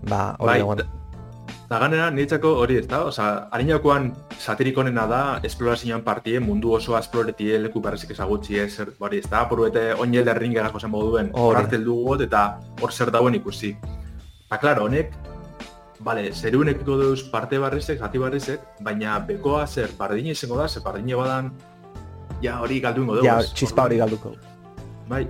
ba, 0.08 0.36
hori 0.40 0.62
Bai. 0.62 0.99
Da, 1.70 1.78
ganera 1.78 2.10
niretzako 2.10 2.56
hori 2.64 2.80
ez 2.82 2.88
da, 2.90 3.04
oza, 3.06 3.26
harinakoan 3.54 4.10
satirik 4.40 4.78
onena 4.82 5.06
da, 5.10 5.22
esplorazioan 5.46 6.02
partie, 6.06 6.40
mundu 6.42 6.74
osoa 6.74 7.02
esploretie 7.04 7.60
leku 7.62 7.82
berrezik 7.84 8.16
ezagutzi 8.16 8.58
ez, 8.64 8.72
zer, 8.76 8.94
hori 9.00 9.22
ez 9.22 9.30
da, 9.30 9.44
porruete 9.50 9.92
oinel 9.94 10.26
derringegako 10.26 10.82
zen 10.82 10.94
moduen, 10.94 11.30
hor 11.34 11.54
Hori. 11.54 11.64
hartel 11.64 11.86
dugut 11.86 12.26
eta 12.26 12.46
hor 12.82 12.94
zer 12.94 13.14
dauen 13.14 13.38
ikusi. 13.38 13.76
Ba, 14.50 14.58
klaro, 14.58 14.90
honek, 14.90 15.14
Bale, 16.00 16.30
zeruen 16.32 16.70
ekiko 16.72 16.96
deuz 16.96 17.26
parte 17.28 17.58
barrizek, 17.60 18.00
zati 18.00 18.22
barrizek, 18.22 18.62
baina 18.86 19.18
bekoa 19.28 19.66
zer 19.68 19.92
bardine 19.98 20.32
izango 20.32 20.56
da, 20.56 20.70
zer 20.72 20.82
bardine 20.86 21.18
badan, 21.20 21.50
ja 22.42 22.56
hori 22.64 22.80
galdu 22.80 23.04
ingo 23.04 23.18
dugu. 23.18 23.28
Ja, 23.28 23.42
ez? 23.44 23.52
txispa 23.52 23.84
hori 23.90 24.00
galduko. 24.00 24.32
Bai. 25.10 25.26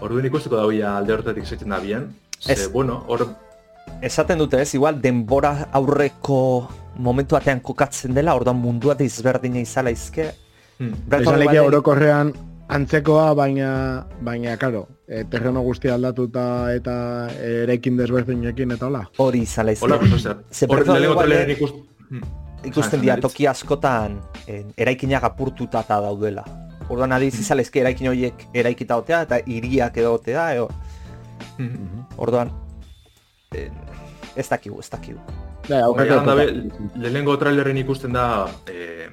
Orduan 0.00 0.30
ikusteko 0.30 0.56
dauia 0.56 0.94
alde 0.96 1.12
horretatik 1.12 1.44
setzen 1.44 1.76
da 1.76 1.78
bien. 1.82 2.08
Ze, 2.40 2.56
bueno, 2.72 3.02
hor 3.06 3.26
Esaten 4.02 4.38
dute 4.38 4.60
ez, 4.60 4.74
igual 4.74 5.00
denbora 5.00 5.68
aurreko 5.72 6.68
momentu 6.96 7.34
batean 7.36 7.60
kokatzen 7.60 8.14
dela, 8.14 8.34
orduan 8.36 8.56
mundua 8.60 8.94
desberdina 8.94 9.58
izala 9.60 9.90
izke. 9.90 10.32
hmm, 10.78 10.92
Breath 11.06 11.20
of 11.22 11.26
Izan 11.28 11.34
the 11.34 11.38
leke 11.44 11.52
Wilden- 11.60 11.66
orokorrean 11.68 12.32
antzekoa, 12.68 13.34
baina, 13.34 14.06
baina, 14.20 14.56
karo, 14.56 14.86
e, 15.06 15.24
terreno 15.24 15.60
guztia 15.62 15.94
aldatuta 15.94 16.72
eta 16.74 17.28
eraikin 17.40 17.96
desberdinekin 17.96 18.70
eta 18.72 18.86
hola. 18.86 19.08
hori 19.18 19.40
izala 19.42 19.72
izke. 19.72 19.84
hola, 19.86 19.96
Hor 20.68 20.84
traileran 20.84 21.50
ikust... 21.50 21.74
Hmm. 22.10 22.22
ikusten 22.64 22.88
Esan 22.98 23.00
dira 23.00 23.16
toki 23.20 23.46
askotan 23.46 24.18
en, 24.46 24.72
eraikinak 24.76 25.22
apurtuta 25.24 25.80
eta 25.80 26.00
daudela. 26.00 26.44
Orduan 26.88 27.12
adiz 27.12 27.38
izala 27.40 27.60
izke 27.62 27.80
eraikin 27.80 28.08
horiek 28.08 28.46
eraikita 28.54 28.96
otea 28.96 29.22
eta 29.22 29.38
hiriak 29.46 29.96
edo 29.96 30.14
otea, 30.14 30.54
eo, 30.54 30.68
Hmm. 31.58 32.04
orduan 32.16 32.50
en, 33.54 33.78
ez 34.36 34.48
dakigu, 34.48 34.80
ez 34.80 34.90
dakigu. 34.90 35.20
Da 35.68 35.88
be, 35.88 36.44
epoka. 36.44 36.90
lehenengo 37.00 37.36
trailerren 37.40 37.78
ikusten 37.80 38.12
da 38.12 38.46
e, 38.68 39.08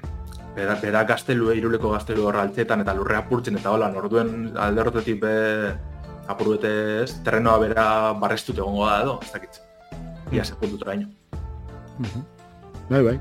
bera, 0.55 0.75
bera 0.81 1.03
gaztelue, 1.07 1.55
iruleko 1.57 1.93
gaztelu 1.93 2.27
horra 2.27 2.43
altzetan 2.47 2.83
eta 2.83 2.95
lurrea 2.97 3.23
apurtzen 3.23 3.59
eta 3.59 3.71
hola, 3.71 3.91
orduen 4.03 4.51
alde 4.59 4.83
horretatik 4.83 5.21
be 5.21 5.35
apurruete 6.31 6.71
ez, 7.03 7.11
terrenoa 7.25 7.57
bera 7.63 7.87
barrestut 8.19 8.59
egongo 8.59 8.87
da 8.87 9.01
edo, 9.03 9.19
ez 9.23 9.31
dakit. 9.31 9.61
Ia 10.31 10.45
ze 10.45 10.55
puntu 10.55 10.77
traino. 10.77 11.07
Mhm. 11.99 12.25
Bai, 12.89 13.03
bai. 13.03 13.19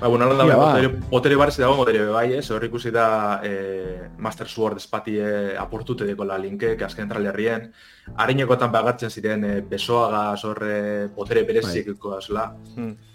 Ba, 0.00 0.08
bueno, 0.08 0.28
da, 0.34 0.44
ba. 0.44 0.56
botere, 0.56 0.88
botere 1.10 1.36
barrez 1.40 1.56
dago 1.56 1.76
botere 1.78 2.02
bai, 2.12 2.26
ez, 2.36 2.50
hor 2.52 2.64
ikusi 2.66 2.90
da 2.92 3.40
e, 3.42 4.10
Master 4.20 4.46
Sword 4.46 4.76
espatie 4.76 5.56
apurtute 5.56 6.04
dekola 6.04 6.36
linkek, 6.36 6.82
azken 6.84 7.08
trailerrien, 7.08 7.70
harinekotan 8.20 8.70
bagartzen 8.74 9.08
ziren 9.10 9.44
e, 9.48 9.54
besoaga 9.70 10.34
horre 10.44 11.08
botere 11.16 11.46
bereziek 11.48 11.88
bai. 11.96 12.20
zela. 12.20 12.44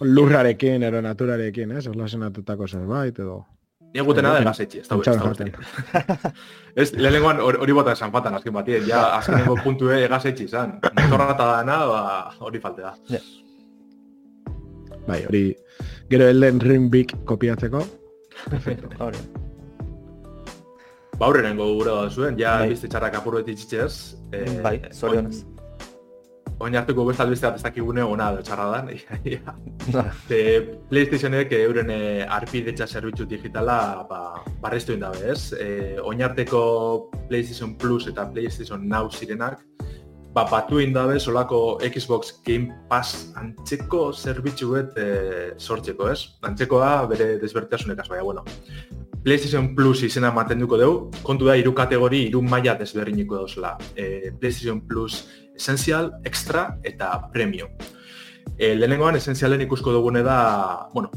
Lurrarekin, 0.02 0.82
ero 0.90 1.02
naturarekin, 1.06 1.78
ez? 1.78 1.86
Ola 1.88 2.08
zenatutako 2.08 2.68
zerbait 2.68 3.20
edo. 3.20 3.44
Ni 3.94 4.00
gutena 4.08 4.30
da 4.30 4.40
Bai, 4.40 4.42
egasetxe, 4.48 4.80
ez 4.80 4.88
da 4.88 5.14
jaten. 5.20 5.52
Ez, 6.82 6.94
lehenengoan 6.96 7.42
hor- 7.44 7.58
hori 7.60 7.74
bota 7.76 7.92
esan 7.92 8.12
fatan 8.14 8.38
azken 8.38 8.54
batien, 8.56 8.86
ja 8.88 9.18
azkenengo 9.18 9.58
puntue 9.62 9.98
egasetxe 10.06 10.46
izan. 10.48 10.78
Motorra 10.96 11.34
eta 11.36 11.48
dana, 11.58 11.76
ba, 11.86 12.04
hori 12.40 12.60
falte 12.64 12.82
da. 12.88 12.94
Bai, 15.08 15.26
hori, 15.28 15.42
gero 16.12 16.28
Elden 16.28 16.60
Ring 16.60 16.90
Big 16.92 17.14
kopiatzeko. 17.26 17.86
Ba, 21.22 21.28
aurrenengo 21.28 21.68
gure 21.78 21.94
da 21.94 22.10
zuen, 22.10 22.38
ja 22.40 22.58
Bai. 22.60 22.72
bizte 22.74 22.90
txarrak 22.90 23.16
apur 23.20 23.38
beti 23.40 23.56
txitxez. 23.56 24.18
Eh, 24.34 24.60
Bai, 24.66 24.78
zorionez. 24.92 25.44
Oin 26.62 26.76
hartuko 26.78 27.06
beste 27.08 27.24
albiste 27.24 27.48
bat 27.48 27.58
ez 27.58 27.64
dakigune 27.64 28.04
ona 28.06 28.28
edo 28.34 28.44
txarra 28.46 28.66
dan. 28.74 28.90
ja. 29.34 29.56
Ze 30.28 30.42
PlayStationek 30.90 31.54
euren 31.58 31.90
e, 31.94 32.00
arpidetxa 32.28 32.86
zerbitzu 32.88 33.26
digitala 33.30 33.78
ba, 34.10 34.20
barreztu 34.62 34.94
indabe, 34.98 35.24
ez? 35.32 35.54
E, 35.56 35.98
oinarteko 36.02 36.62
PlayStation 37.30 37.78
Plus 37.82 38.10
eta 38.12 38.28
PlayStation 38.34 38.84
Now 38.90 39.10
zirenak, 39.10 39.64
ba, 40.34 40.46
batu 40.50 40.80
indabe 40.80 41.20
solako 41.20 41.80
Xbox 41.84 42.42
Game 42.46 42.72
Pass 42.90 43.32
antzeko 43.36 44.12
zerbitzu 44.14 44.72
bet 44.72 44.98
e, 44.98 45.08
sortzeko, 45.58 46.10
ez? 46.12 46.38
Antzekoa 46.48 47.06
bere 47.12 47.38
desbertasunek 47.42 48.04
baina, 48.08 48.24
bueno. 48.24 48.46
PlayStation 49.24 49.76
Plus 49.76 50.02
izena 50.04 50.32
mantenduko 50.34 50.78
dugu, 50.82 51.12
kontu 51.24 51.46
da 51.46 51.56
hiru 51.56 51.76
kategori, 51.78 52.24
hiru 52.30 52.42
maila 52.42 52.74
desberdiniko 52.80 53.38
dauzela. 53.38 53.76
E, 53.96 54.32
PlayStation 54.40 54.82
Plus 54.88 55.28
Essential, 55.56 56.12
Extra 56.26 56.78
eta 56.84 57.12
Premium. 57.34 57.70
E, 58.58 58.74
lehenengoan 58.76 59.20
esenzialen 59.20 59.62
ikusko 59.68 59.94
dugune 59.94 60.24
da, 60.26 60.88
bueno, 60.94 61.12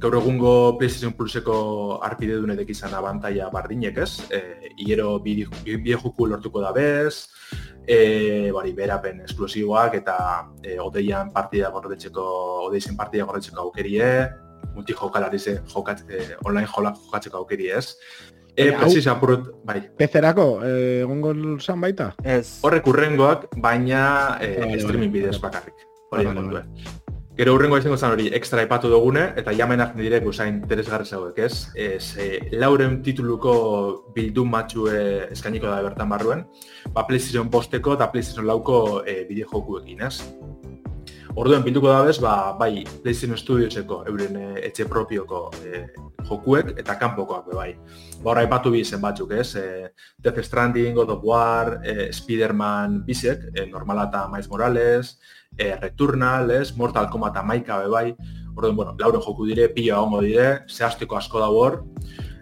gaur 0.00 0.16
egungo 0.16 0.78
PlayStation 0.78 1.12
Pluseko 1.12 2.00
arpide 2.02 2.38
dunetek 2.40 2.70
izan 2.72 2.94
abantaia 2.96 3.50
bardinek 3.52 3.98
ez, 4.00 4.12
e, 4.32 4.40
hilero 4.80 5.18
biejuku 5.20 6.26
lortuko 6.26 6.62
da 6.64 6.72
bez, 6.72 7.28
e, 7.84 8.50
bari, 8.54 8.72
berapen 8.72 9.20
esklusiboak 9.26 9.98
eta 10.00 10.16
e, 10.64 10.78
odeian 10.80 11.30
partida 11.34 11.68
gordetzeko, 11.74 12.24
odeizen 12.70 12.96
partida 12.96 13.28
gordetzeko 13.28 13.66
aukerie, 13.66 14.08
multi 14.74 14.96
jokalari 14.96 15.38
ze 15.38 15.58
jokat, 15.74 16.04
e, 16.08 16.36
online 16.44 16.68
jola 16.72 16.94
jokatzeko 16.96 17.44
aukeri 17.44 17.68
ez. 17.76 17.96
E, 18.56 18.72
precis 18.72 19.06
apurut, 19.06 19.52
bai, 19.64 19.82
PC-erako, 19.96 20.46
eh, 20.66 21.02
egongo 21.04 21.34
zan 21.60 21.80
baita? 21.80 22.10
Ez, 22.24 22.58
horrek 22.66 22.88
urrengoak, 22.90 23.46
baina 23.62 24.02
e, 24.40 24.80
streaming 24.80 25.12
bidez 25.12 25.38
bakarrik. 25.40 25.86
Hori 26.10 26.26
da. 26.26 26.64
Gero 27.40 27.54
urrengo 27.56 27.78
izango 27.80 27.96
zen 27.96 28.12
hori 28.12 28.26
extra 28.36 28.60
aipatu 28.60 28.90
dugune, 28.92 29.22
eta 29.40 29.54
jamenak 29.56 29.94
direk 29.96 30.26
usain 30.28 30.58
interesgarri 30.58 31.06
zauek, 31.08 31.38
ez? 31.40 31.70
Ez, 31.72 32.10
e, 32.20 32.26
lauren 32.60 32.98
tituluko 33.00 33.54
bildun 34.12 34.50
matxue 34.52 34.98
eskainiko 35.32 35.70
da 35.70 35.78
bertan 35.86 36.12
barruen, 36.12 36.44
ba 36.92 37.06
PlayStation 37.08 37.48
bosteko 37.48 37.96
eta 37.96 38.10
PlayStation 38.12 38.44
lauko 38.44 39.00
e, 39.08 39.22
bideo 39.30 39.48
jokuekin, 39.54 40.04
ez? 40.04 40.18
Orduen 41.40 41.64
pintuko 41.64 41.88
da 41.88 42.02
bez, 42.04 42.18
ba, 42.20 42.52
bai, 42.60 42.84
PlayStation 43.00 43.40
Studioseko 43.40 44.02
euren 44.12 44.36
e, 44.36 44.46
etxe 44.68 44.84
propioko 44.92 45.46
e, 45.64 45.86
jokuek 46.28 46.74
eta 46.82 47.00
kanpokoak 47.00 47.48
be 47.48 47.56
bai. 47.56 47.70
Ba, 48.20 48.34
horra 48.34 48.44
ipatu 48.44 48.76
bi 48.76 48.84
zen 48.84 49.00
batzuk, 49.00 49.32
ez? 49.32 49.54
E, 49.56 49.94
Death 50.20 50.44
Stranding, 50.44 50.92
God 50.98 51.16
of 51.16 51.24
War, 51.24 51.78
e, 51.80 52.10
Spider-Man 52.12 53.00
bisek, 53.08 53.48
e, 53.54 53.70
Normala 53.72 54.10
eta 54.10 54.26
Miles 54.28 54.52
Morales, 54.52 55.14
e, 55.56 55.76
Returnal, 55.76 56.50
ez? 56.50 56.76
Mortal 56.76 57.10
Kombat 57.10 57.36
amaika 57.36 57.78
be 57.78 57.88
bai. 57.88 58.16
Orduen, 58.54 58.76
bueno, 58.76 58.96
lauren 58.98 59.22
joku 59.22 59.46
dire, 59.46 59.68
pila 59.68 60.00
hongo 60.00 60.20
dire, 60.22 60.64
zehazteko 60.68 61.16
asko 61.16 61.40
da 61.40 61.48
hor 61.48 61.84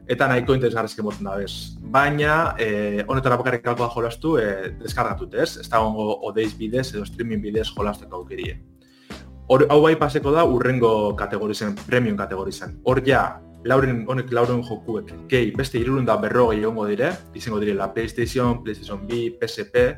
eta 0.09 0.27
nahiko 0.29 0.57
interesgarrizke 0.57 1.05
moten 1.05 1.29
da 1.29 1.37
bez. 1.37 1.77
Baina, 1.93 2.55
eh, 2.59 3.05
honetara 3.07 3.37
bakarrik 3.37 3.63
kalko 3.65 3.85
da 3.85 3.91
jolastu, 3.93 4.39
eh, 4.39 4.71
deskargatut 4.81 5.35
ez, 5.35 5.59
ez 5.61 5.69
da 5.69 5.83
gongo 5.85 6.21
odeiz 6.25 6.55
bidez 6.57 6.95
edo 6.95 7.05
streaming 7.05 7.43
bidez 7.43 7.69
jolasteko 7.69 8.23
aukerie. 8.23 8.57
Hor, 9.49 9.67
hau 9.69 9.83
bai 9.83 9.97
paseko 9.97 10.33
da 10.33 10.45
urrengo 10.45 11.15
kategorizen, 11.17 11.75
premium 11.87 12.17
kategorizen. 12.17 12.81
Hor 12.85 13.03
ja, 13.07 13.41
lauren, 13.65 14.05
honek 14.09 14.33
lauren 14.33 14.63
jokuek, 14.63 15.13
gehi, 15.29 15.53
beste 15.57 15.79
irurun 15.79 16.07
da 16.07 16.17
berrogei 16.17 16.63
egongo 16.63 16.87
dire, 16.87 17.13
izango 17.35 17.61
dire 17.61 17.75
la 17.75 17.93
PlayStation, 17.93 18.63
PlayStation 18.65 19.07
B, 19.07 19.31
PSP, 19.41 19.97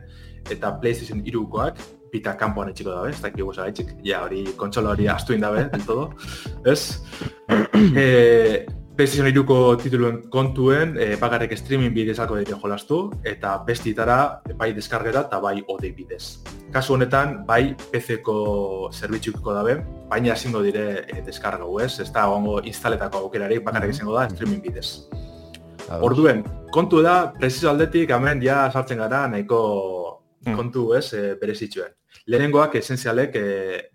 eta 0.51 0.79
PlayStation 0.81 1.23
irukoak, 1.25 1.79
pita 2.11 2.37
kanpoan 2.37 2.73
etxiko 2.73 2.93
dabe, 2.95 3.15
ez 3.15 3.21
dakik 3.23 3.45
guza 3.45 3.69
etxik, 3.71 3.95
ja, 4.05 4.25
hori 4.27 4.45
kontsola 4.57 4.95
hori 4.95 5.09
astu 5.09 5.37
indabe, 5.37 5.69
del 5.73 5.87
todo, 5.87 6.11
ez? 6.67 7.01
e, 7.97 8.67
PlayStation 9.01 9.31
2ko 9.33 9.79
tituluen 9.81 10.17
kontuen 10.29 10.91
e, 11.01 11.15
bakarrik 11.17 11.55
streaming 11.57 11.95
bidezako 11.97 12.37
dire 12.37 12.59
jolastu 12.61 12.99
eta 13.25 13.55
bestitara 13.65 14.43
bai 14.61 14.75
deskargeta 14.77 15.23
eta 15.25 15.39
bai 15.41 15.63
odei 15.73 15.95
bidez. 15.97 16.43
Kasu 16.75 16.99
honetan 16.99 17.39
bai 17.49 17.73
PC-ko 17.93 18.91
zerbitzuko 18.93 19.55
dabe, 19.57 19.79
baina 20.11 20.35
ezingo 20.35 20.61
dire 20.61 21.07
e, 21.09 21.23
deskarga 21.25 21.65
ez, 21.81 21.95
ez 22.05 22.11
da 22.13 22.27
gongo 22.27 22.61
instaletako 22.61 23.25
aukerarik 23.25 23.65
bakarrik 23.65 23.95
izango 23.95 24.19
da 24.19 24.29
streaming 24.29 24.61
bidez. 24.69 25.09
Orduen, 26.03 26.45
kontu 26.71 27.01
da, 27.03 27.33
preciso 27.39 27.71
aldetik, 27.71 28.11
hemen 28.11 28.43
ja 28.45 28.71
sartzen 28.71 28.99
gara 28.99 29.27
nahiko 29.29 29.63
hmm. 30.45 30.61
kontu 30.61 30.93
ez, 30.99 31.09
e, 31.15 31.35
bere 31.41 31.55
zituen. 31.55 31.97
Lehenengoak 32.27 32.75
esenzialek, 32.77 33.37
e, 33.37 33.45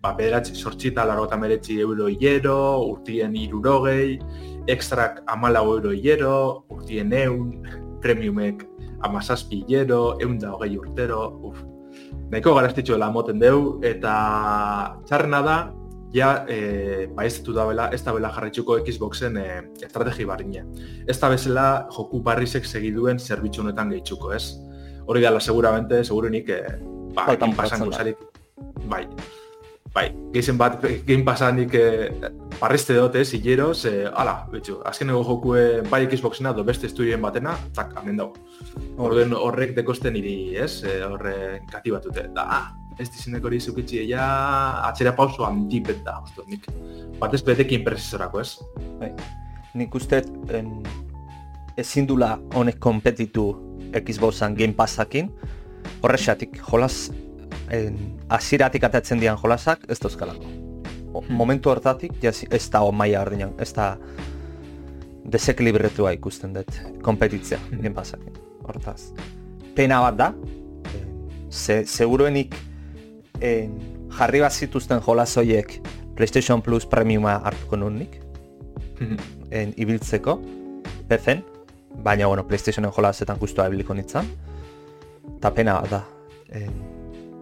ba, 0.02 0.10
bederatzi 0.18 0.54
sortxita 0.58 1.04
largota 1.06 1.36
meretzi 1.38 1.78
euro 1.80 2.08
hiero, 2.10 2.56
urtien 2.90 3.36
irurogei, 3.38 4.18
ekstrak 4.66 5.22
amala 5.30 5.62
euro 5.62 5.92
hilero, 5.94 6.66
urtien 6.74 7.12
eun, 7.14 7.62
premiumek 8.02 8.64
amazazpi 9.06 9.62
hilero, 9.62 10.16
eun 10.20 10.40
da 10.42 10.50
hogei 10.56 10.74
urtero, 10.76 11.20
uf. 11.46 11.62
Nahiko 12.32 12.54
garaztitxo 12.56 12.98
moten 13.12 13.38
deu, 13.38 13.78
eta 13.84 14.98
txarrena 15.06 15.42
da, 15.42 15.56
ja, 16.12 16.44
e, 16.48 17.06
ba 17.14 17.24
ez 17.24 17.42
da 17.44 17.64
bela, 17.66 17.88
ez 17.92 18.02
da 18.02 18.12
bela 18.12 18.32
jarraitzuko 18.34 18.80
Xboxen 18.82 19.36
e, 19.36 19.46
estrategi 19.82 20.24
barriña. 20.24 20.66
Ez 21.06 21.20
da 21.20 21.28
bezala 21.28 21.86
joku 21.94 22.22
barrizek 22.22 22.66
segiduen 22.66 23.18
zerbitzu 23.18 23.62
honetan 23.62 23.90
gehitzuko, 23.90 24.32
ez? 24.32 24.58
Hori 25.06 25.22
gala, 25.22 25.40
seguramente, 25.40 26.02
segurunik, 26.04 26.48
e, 26.48 26.95
ba, 27.16 27.26
ekin 27.32 27.56
pasan 27.56 27.84
guzarik, 27.88 28.20
bai, 28.90 29.04
bai, 29.96 30.06
geizen 30.34 30.58
bat, 30.60 30.78
game 31.08 31.24
pasanik 31.24 31.74
e, 31.74 31.86
parreste 32.60 32.96
dut, 32.98 33.16
ez, 33.16 33.30
hilero, 33.36 33.72
ze, 33.74 34.04
ala, 34.12 34.36
betxo, 34.52 34.82
azken 34.88 35.12
ego 35.14 35.22
jokue 35.24 35.62
bai 35.90 36.04
Xboxena 36.12 36.52
do 36.56 36.64
beste 36.68 36.90
estudioen 36.90 37.24
batena, 37.24 37.56
zak, 37.74 37.94
amen 37.96 38.20
dago. 38.20 38.36
Horren 39.00 39.32
horrek 39.36 39.74
dekosten 39.76 40.18
iri, 40.20 40.36
ez, 40.60 40.82
e, 40.84 41.00
horre 41.06 41.62
kati 41.72 41.94
batute. 41.94 42.28
Da, 42.36 42.46
ah, 42.58 42.66
ez 43.00 43.08
dizenek 43.08 43.44
hori 43.44 43.60
zukitzi, 43.60 44.02
ja, 44.10 44.28
atxera 44.88 45.16
pauso 45.16 45.48
handipet 45.48 46.04
da, 46.04 46.18
usto, 46.24 46.44
nik, 46.50 46.68
batez 47.20 47.42
betekin 47.46 47.84
presizorako, 47.84 48.44
ez? 48.44 48.84
Bai, 49.00 49.12
nik 49.76 49.96
uste, 49.96 50.22
en, 50.56 50.76
ezin 51.80 52.08
dula 52.08 52.36
honek 52.56 52.80
kompetitu 52.80 53.50
Xboxan 53.96 54.56
Game 54.56 54.76
Passakin, 54.76 55.30
horrexatik, 56.02 56.60
jolaz 56.70 57.10
aziratik 58.28 58.84
atatzen 58.86 59.20
dian 59.20 59.38
jolasak, 59.40 59.84
ez 59.88 59.98
dauzkalako. 59.98 60.46
Hmm. 60.46 61.36
Momentu 61.36 61.70
hortatik, 61.70 62.18
ez 62.22 62.68
da 62.70 62.82
maia 62.92 63.22
ordinan, 63.22 63.54
ez 63.58 63.72
da 63.74 63.96
desekilibretua 65.26 66.12
ikusten 66.14 66.52
dut, 66.54 66.70
kompetitzea, 67.02 67.58
hmm. 67.70 67.82
gen 67.82 67.94
pasakin, 67.94 68.38
hortaz. 68.66 69.12
Pena 69.74 70.00
bat 70.04 70.16
da, 70.16 70.30
ze, 71.50 71.84
seguruenik 71.86 72.54
en, 73.40 73.74
jarri 74.16 74.40
bat 74.40 74.52
zituzten 74.52 75.00
jolazoiek 75.02 75.80
PlayStation 76.16 76.62
Plus 76.62 76.86
Premiuma 76.86 77.40
hartuko 77.44 77.76
nunik, 77.76 78.20
hmm. 79.00 79.16
en, 79.50 79.74
ibiltzeko, 79.76 80.38
pezen, 81.08 81.42
baina 82.04 82.28
bueno, 82.28 82.46
PlayStationen 82.46 82.92
jolazetan 82.92 83.40
guztua 83.40 83.66
ebiliko 83.66 83.94
nintzen, 83.94 84.28
eta 85.36 85.52
pena 85.54 85.80
bat 85.80 85.90
da. 85.90 86.02
En, 86.56 86.72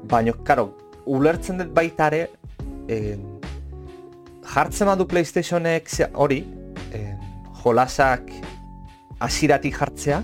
baina, 0.09 0.33
karo, 0.47 0.70
ulertzen 1.07 1.61
dut 1.61 1.73
baita 1.77 2.09
ere, 2.12 2.29
eh, 2.88 3.16
jartzen 4.55 4.90
badu 4.90 5.07
PlayStationek 5.09 5.90
hori, 6.12 6.44
eh, 6.92 7.14
jolasak 7.62 8.31
asiratik 9.20 9.77
jartzea, 9.77 10.23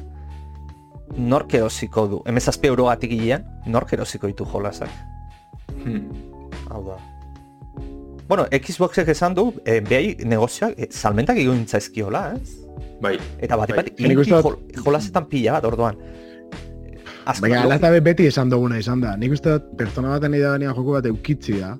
nork 1.16 1.54
erosiko 1.54 2.06
du, 2.08 2.22
emezazpi 2.26 2.68
eurogatik 2.70 3.10
gilean, 3.10 3.46
nork 3.66 3.92
erosiko 3.92 4.28
ditu 4.30 4.46
jolasak. 4.46 4.90
Hmm. 5.82 6.06
Hau 6.70 6.84
da. 6.86 6.98
Bueno, 8.30 8.44
Xboxek 8.46 9.08
esan 9.10 9.34
du, 9.34 9.48
eh, 9.64 9.80
behai 9.80 10.16
negozioak, 10.22 10.76
eh, 10.78 10.86
salmentak 10.90 11.36
egon 11.36 11.64
zaizkiola, 11.66 12.34
ez? 12.36 12.60
Bai. 13.02 13.18
Eta 13.40 13.56
bat, 13.56 13.72
bai. 13.74 13.90
bat, 13.90 14.84
jolasetan 14.84 15.26
pila 15.26 15.56
bat, 15.56 15.64
orduan. 15.64 15.96
Baina, 17.40 17.62
ala 17.62 17.78
eta 17.80 17.90
beti 18.02 18.26
esan 18.30 18.50
duguna 18.50 18.78
izan 18.80 19.00
da. 19.04 19.14
Nik 19.16 19.36
uste 19.36 19.56
dut, 19.56 19.70
pertsona 19.78 20.16
baten 20.16 20.34
idea 20.34 20.50
baina 20.56 20.74
joko 20.74 20.98
bat 20.98 21.06
eukitzi 21.10 21.60
da. 21.60 21.76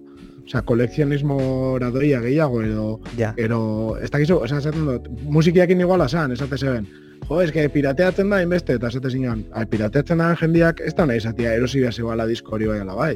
Osea, 0.50 0.62
kolekzionismo 0.66 1.36
radoia 1.78 2.20
gehiago 2.24 2.62
edo... 2.66 2.86
Ja. 3.18 3.30
Ero, 3.38 3.60
ez 4.02 4.10
dakizu, 4.10 4.40
osea, 4.42 4.58
esaten 4.58 4.88
dut, 4.88 5.06
musikiakin 5.30 5.84
iguala 5.84 6.08
zan, 6.08 6.32
esate 6.34 6.58
zeben. 6.58 6.88
Jo, 7.28 7.38
ez 7.42 7.52
que 7.54 7.68
pirateatzen 7.70 8.32
da, 8.32 8.40
inbeste, 8.42 8.74
eta 8.80 8.90
esate 8.90 9.12
zinean, 9.12 9.44
ai, 9.54 9.66
pirateatzen 9.70 10.18
da 10.18 10.32
jendiak, 10.40 10.82
ez 10.82 10.94
da 10.98 11.06
nahi 11.06 11.22
esatia, 11.22 11.54
erosi 11.54 11.84
behar 11.84 11.94
zegoela 11.94 12.26
disko 12.26 12.56
hori 12.56 12.66
bai 12.66 12.80
ala 12.82 12.96
bai. 12.98 13.12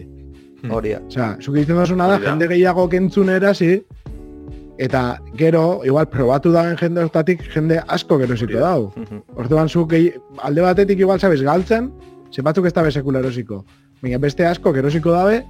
Hmm. 0.62 0.70
Hori, 0.76 0.94
Osea, 1.00 1.34
zuk 1.42 1.58
egiten 1.58 1.80
dozuna 1.80 2.06
da, 2.12 2.20
jende 2.22 2.46
gehiago 2.54 2.86
kentzun 2.92 3.34
erasi, 3.34 3.72
eta 4.78 5.02
gero, 5.38 5.82
igual, 5.86 6.06
probatu 6.10 6.52
daen 6.54 6.78
jende 6.78 7.02
hortatik, 7.02 7.42
jende 7.54 7.80
asko 7.88 8.18
gerosiko 8.22 8.62
dau. 8.62 8.92
Mhm. 8.94 9.22
Orduan, 9.42 9.68
zuk 9.68 9.94
alde 9.94 10.62
batetik 10.62 11.02
igual, 11.02 11.18
sabes, 11.18 11.42
galtzen, 11.42 11.90
ze 12.34 12.42
batzuk 12.42 12.66
ez 12.66 12.72
da 12.74 12.82
besekula 12.82 13.20
erosiko. 13.22 13.64
Baina 14.02 14.18
beste 14.18 14.46
asko 14.46 14.74
erosiko 14.74 15.12
dabe, 15.14 15.44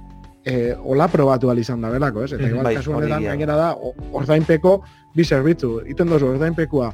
eh, 0.45 0.75
ola 0.83 1.07
probatu 1.07 1.51
izan 1.57 1.81
da 1.81 1.89
belako, 1.89 2.23
ez? 2.23 2.33
Eta 2.33 2.43
mm, 2.43 2.49
igual, 2.49 2.63
bai, 2.63 2.75
kasu 2.75 2.93
honetan, 2.93 3.23
gainera 3.23 3.55
da, 3.55 3.75
ordainpeko 4.13 4.83
bi 5.15 5.23
zerbitzu. 5.23 5.81
Iten 5.87 6.07
dozu, 6.07 6.27
ordainpekua 6.27 6.93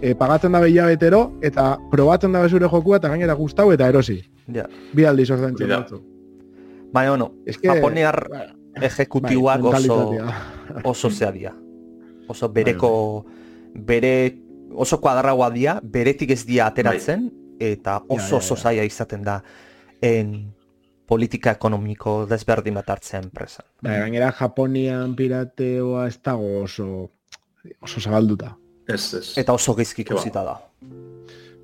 e, 0.00 0.14
pagatzen 0.14 0.52
dabe 0.52 0.70
betero, 0.70 1.38
eta 1.42 1.78
probatzen 1.90 2.32
dabe 2.32 2.48
zure 2.48 2.68
jokua, 2.68 2.96
eta 2.96 3.08
gainera 3.08 3.34
gustau 3.34 3.72
eta 3.72 3.88
erosi. 3.88 4.22
Ja. 4.52 4.66
Bi 4.92 5.04
aldiz 5.04 5.30
ordaintzen 5.30 5.68
batzu. 5.68 6.02
Baina, 6.92 7.10
bueno, 7.10 7.34
es 7.46 7.58
que, 7.58 7.68
japoniar 7.68 8.28
ba, 8.30 8.46
ejecutiuak 8.80 9.60
bai, 9.60 9.72
oso, 9.72 10.10
oso 10.84 11.10
zeadia. 11.10 11.54
Oso 12.28 12.48
bereko, 12.48 13.24
bai, 13.24 13.84
bere, 13.86 14.38
oso 14.74 15.00
kuadarra 15.00 15.34
dia, 15.50 15.80
beretik 15.82 16.30
ez 16.30 16.44
dia 16.46 16.66
ateratzen, 16.66 17.30
eta 17.70 18.00
oso 18.08 18.36
oso 18.36 18.56
zaila 18.56 18.84
izaten 18.84 19.22
da 19.24 19.40
en 20.02 20.34
politika 21.06 21.52
ekonomiko 21.52 22.24
desberdin 22.26 22.74
bat 22.74 22.90
hartzen 22.90 23.26
enpresa. 23.26 23.64
Bai, 23.82 23.98
gainera 24.00 24.32
Japonian 24.32 25.16
pirateoa 25.16 26.06
ez 26.08 26.18
dago 26.24 26.62
oso 26.62 26.88
oso 27.80 28.00
zabalduta. 28.00 28.56
Ez, 28.88 29.14
ez. 29.14 29.26
Eta 29.38 29.54
oso 29.54 29.74
gizki 29.78 30.02
ikusita 30.06 30.42
da. 30.46 30.56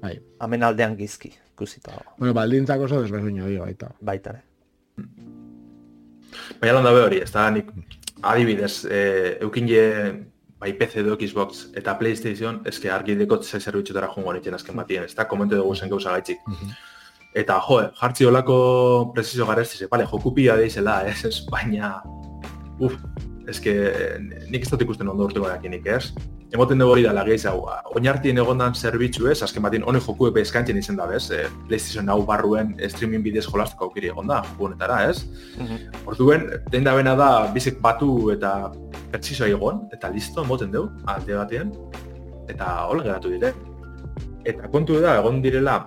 Bai. 0.02 0.14
Hemen 0.44 0.66
aldean 0.68 0.96
gizki 0.98 1.32
ikusita 1.32 1.96
da. 1.96 2.14
Bueno, 2.18 2.34
baldintzak 2.36 2.84
oso 2.86 3.02
desberdin 3.02 3.40
dio 3.46 3.64
baita. 3.64 3.90
Baita, 4.00 4.36
eh? 4.38 5.04
Baina 6.60 6.78
landa 6.78 6.92
hori, 6.92 7.22
ez 7.24 7.30
da 7.32 7.48
nik 7.50 7.70
adibidez, 8.22 8.84
eh, 8.90 9.38
eukin 9.40 9.66
bai 10.58 10.72
PC 10.74 11.02
edo 11.02 11.16
Xbox 11.16 11.68
eta 11.78 11.94
PlayStation 11.98 12.60
eske 12.66 12.90
argi 12.90 13.14
deko 13.18 13.42
ze 13.42 13.60
zerbitzuetara 13.60 14.10
joango 14.14 14.32
nitzen 14.34 14.54
azken 14.54 14.76
batien, 14.76 15.04
ez 15.04 15.14
da 15.14 15.24
komentu 15.24 15.56
dugu 15.56 15.74
zen 15.76 15.90
gauza 15.90 16.14
gaitzik. 16.16 16.40
Mhm. 16.46 16.72
Eta 17.38 17.60
jo, 17.68 17.80
jartzi 18.00 18.26
olako 18.26 18.58
preciso 19.14 19.46
garesti 19.46 19.78
ze, 19.78 19.88
vale, 19.90 20.06
joku 20.06 20.34
pila 20.34 20.56
deizela, 20.56 21.02
ez, 21.06 21.24
ez, 21.24 21.44
baina 21.50 22.02
uf, 22.80 22.94
eske 23.48 23.74
nik 24.50 24.64
ez 24.64 24.70
dut 24.70 24.82
ikusten 24.84 25.08
ondo 25.08 25.26
urte 25.28 25.40
gorakinik, 25.40 25.86
ez? 25.88 26.12
Emoten 26.54 26.80
dugu 26.80 26.94
hori 26.94 27.04
da 27.04 27.12
lageiz 27.16 27.42
hau, 27.48 27.66
oinartien 27.96 28.40
egondan 28.40 28.76
zerbitzu 28.76 29.28
ez, 29.32 29.38
azken 29.44 29.64
batin 29.64 29.84
honek 29.88 30.06
jokuek 30.06 30.34
behizkantzen 30.36 30.78
izen 30.80 30.96
da, 30.96 31.06
bez? 31.10 31.26
E, 31.34 31.46
PlayStation 31.68 32.08
hau 32.12 32.22
barruen 32.28 32.74
streaming 32.88 33.24
bidez 33.24 33.44
jolasteko 33.48 33.88
aukiri 33.88 34.12
egonda, 34.12 34.40
honetara, 34.58 35.02
ez? 35.10 35.24
Mm 35.58 36.06
Orduen, 36.08 36.46
den 36.72 36.86
da 36.86 36.94
bena 36.96 37.14
da, 37.18 37.28
bizek 37.52 37.82
batu 37.84 38.30
eta 38.32 38.72
pertsiso 39.12 39.44
egon, 39.44 39.82
eta 39.92 40.08
listo, 40.14 40.44
emoten 40.44 40.72
dugu, 40.72 40.88
alde 41.12 41.36
batean, 41.36 41.72
eta 42.48 42.70
hola 42.88 43.04
geratu 43.04 43.34
dire. 43.34 43.52
Eta 44.48 44.70
kontu 44.72 44.96
da, 45.04 45.18
egon 45.20 45.42
direla, 45.44 45.82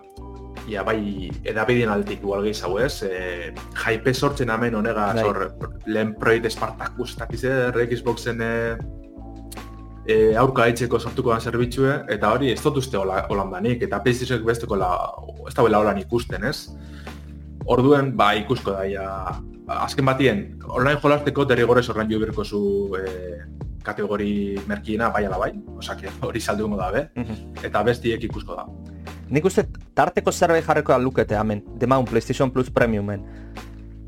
ia 0.70 0.84
bai 0.86 1.32
edabidien 1.48 1.90
altik 1.90 2.22
igual 2.22 2.44
gehiago 2.46 2.80
ez, 2.80 3.04
e, 3.04 3.52
jaipe 3.84 4.14
sortzen 4.14 4.50
hemen 4.54 4.76
honega, 4.76 5.12
bai. 5.14 5.24
zor, 5.24 5.72
lehen 5.88 6.16
proiekt 6.20 6.52
Spartacus, 6.52 7.16
eta 7.16 7.28
kize, 7.30 7.54
Xboxen 7.92 8.42
e, 8.46 8.52
e, 10.06 10.18
aurka 10.38 10.66
haitzeko 10.68 11.00
sortuko 11.00 11.34
da 11.34 11.40
zerbitzue, 11.40 11.96
eta 12.14 12.34
hori 12.36 12.52
ez 12.52 12.60
dut 12.62 12.82
uste 12.82 13.00
holan 13.00 13.52
banik, 13.52 13.82
eta 13.88 14.02
PlayStationek 14.04 14.46
besteko 14.48 14.78
la, 14.80 14.92
ez 15.48 15.56
da 15.58 15.66
holan 15.66 16.02
ikusten, 16.02 16.46
ez? 16.46 16.70
Orduen, 17.70 18.16
ba, 18.18 18.34
ikusko 18.40 18.74
da, 18.78 18.86
ja, 18.90 19.08
azken 19.82 20.06
batien, 20.06 20.46
online 20.68 21.00
jolasteko 21.02 21.46
derrigorez 21.46 21.88
horren 21.90 22.10
jo 22.10 22.20
berko 22.22 22.46
zu 22.46 22.62
e, 22.98 23.42
kategori 23.82 24.62
merkiena 24.70 25.10
bai 25.10 25.26
ala 25.26 25.40
bai, 25.42 25.52
osak 25.78 26.06
hori 26.22 26.42
saldu 26.42 26.70
da 26.78 26.92
be, 26.92 27.08
mhm. 27.16 27.66
eta 27.66 27.84
bestiek 27.84 28.24
ikusko 28.30 28.56
da. 28.56 28.68
Nik 29.32 29.46
uste 29.48 29.64
tarteko 29.96 30.32
zerbait 30.32 30.66
jarreko 30.66 30.98
lukete 31.00 31.38
hemen, 31.40 31.62
demagun 31.80 32.06
PlayStation 32.06 32.52
Plus 32.52 32.70
Premiumen. 32.70 33.24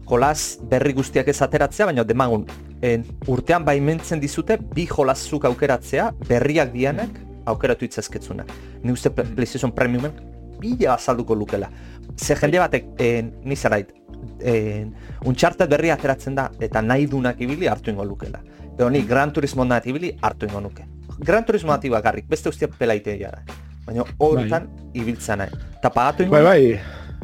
Jolas 0.09 0.59
berri 0.69 0.91
guztiak 0.93 1.29
ez 1.31 1.38
ateratzea, 1.41 1.88
baina 1.88 2.03
demagun 2.03 2.43
en, 2.83 3.05
urtean 3.31 3.63
baimentzen 3.63 4.19
dizute 4.19 4.57
bi 4.75 4.83
jolazzuk 4.89 5.47
aukeratzea 5.47 6.09
berriak 6.27 6.75
dianek 6.75 7.23
aukeratu 7.47 7.88
itzazketzunak. 7.88 8.51
Nik 8.83 8.99
uste 8.99 9.13
PlayStation 9.15 9.71
Premiumen 9.71 10.12
bila 10.59 10.97
azalduko 10.97 11.39
lukela. 11.39 11.71
Ze 12.17 12.36
jende 12.36 12.59
batek, 12.59 12.91
en, 12.99 13.31
nizarait, 13.47 13.95
en, 14.43 14.93
uncharted 15.23 15.71
berri 15.71 15.95
ateratzen 15.95 16.36
da 16.36 16.49
eta 16.59 16.83
nahi 16.83 17.07
dunak 17.07 17.39
ibili 17.39 17.71
hartu 17.71 17.95
ingo 17.95 18.03
lukela. 18.03 18.43
Edo 18.73 18.89
ni 18.89 19.07
Gran 19.07 19.31
Turismo 19.31 19.63
nahi 19.63 19.95
ibili 19.95 20.17
hartu 20.21 20.51
ingo 20.51 20.59
nuke. 20.59 20.83
Gran 21.19 21.45
Turismo 21.45 21.71
nahi 21.71 21.89
bakarrik, 21.89 22.27
beste 22.27 22.51
ustia 22.51 22.67
pelaite 22.67 23.15
jara 23.19 23.45
baina 23.88 24.06
horretan 24.17 24.67
bai. 24.67 24.89
ibiltzen 25.02 25.43
nahi. 25.43 25.62
Eta 25.78 25.91
pagatu 25.93 26.30
Bai, 26.32 26.43
bai. 26.43 26.80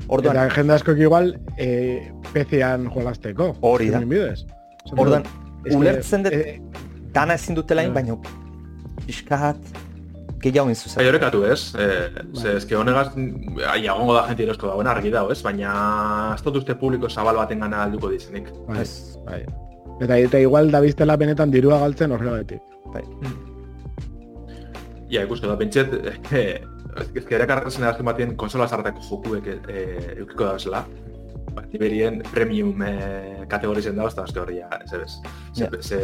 Orduan. 0.07 0.37
Eta 0.37 0.55
jende 0.55 0.73
asko 0.73 0.95
igual 0.97 1.33
e, 1.57 1.67
PC-an 2.33 2.87
jolasteko. 2.93 3.51
Hori 3.61 3.89
da. 3.93 4.01
Orduan, 4.95 5.27
ulertzen 5.75 6.25
dut, 6.25 6.33
e, 6.33 6.59
dana 7.13 7.35
ezin 7.35 7.57
dutela 7.57 7.83
bai. 7.83 8.01
baina 8.01 8.17
pixkat 9.05 9.59
gehiago 10.41 10.71
inzu 10.71 10.89
zen. 10.89 11.01
Bai, 11.01 11.07
horrekatu 11.11 11.43
ez. 11.45 11.61
E, 11.75 11.87
ze, 12.33 12.55
ez 12.57 12.65
que 12.65 12.77
honegaz, 12.79 13.09
ai, 13.67 13.87
agongo 13.87 14.15
da 14.15 14.25
gente 14.29 14.47
erosko 14.47 14.71
dagoen 14.71 14.87
argi 14.87 15.11
dago 15.13 15.33
ez, 15.35 15.41
baina 15.43 15.73
ez 16.35 16.41
dut 16.45 16.61
uste 16.61 16.75
publiko 16.79 17.09
zabal 17.09 17.39
baten 17.41 17.59
gana 17.65 17.83
alduko 17.83 18.11
dizenik. 18.13 18.49
Bai, 18.67 18.87
bai. 19.27 19.43
Eta, 19.99 20.15
eta 20.15 20.39
igual 20.39 20.71
da 20.71 20.79
biztela 20.81 21.17
benetan 21.19 21.51
dirua 21.51 21.79
galtzen 21.83 22.15
horregatik. 22.15 22.63
Bai. 22.93 23.03
Ia, 25.09 25.23
ikusko 25.25 25.49
da, 25.49 25.55
bentset, 25.57 25.93
eh, 26.37 26.59
ez 27.01 27.23
que 27.25 27.33
erakarrazen 27.33 27.81
edazken 27.81 28.05
batien 28.05 28.35
konsola 28.37 28.67
zartako 28.69 29.01
jokuek 29.07 29.47
eh, 29.49 30.19
eukiko 30.19 30.45
da 30.45 30.51
bezala. 30.53 30.81
Ba, 31.55 31.63
Tiberien 31.71 32.19
premium 32.29 32.83
eh, 32.85 33.39
kategorizen 33.49 33.97
da, 33.97 34.05
ez 34.05 34.13
da, 34.13 34.25
hori, 34.43 34.59
ez 34.61 34.93
ez. 34.93 35.15
Ze, 35.81 35.97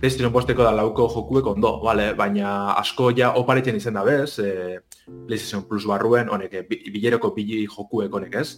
PlayStation 0.00 0.32
posteko 0.34 0.66
da 0.66 0.72
lauko 0.74 1.06
jokuek 1.14 1.46
ondo, 1.46 1.76
vale? 1.84 2.08
baina 2.18 2.72
asko 2.80 3.12
ja 3.14 3.30
oparitzen 3.38 3.78
izen 3.78 3.94
da 3.94 4.02
bez, 4.02 4.40
eh, 4.42 4.80
PlayStation 5.06 5.62
Plus 5.68 5.86
barruen, 5.86 6.26
honek, 6.34 6.58
eh, 6.58 6.64
bileroko 6.66 7.30
bili 7.36 7.68
jokuek 7.68 8.18
honek 8.18 8.34
ez. 8.40 8.48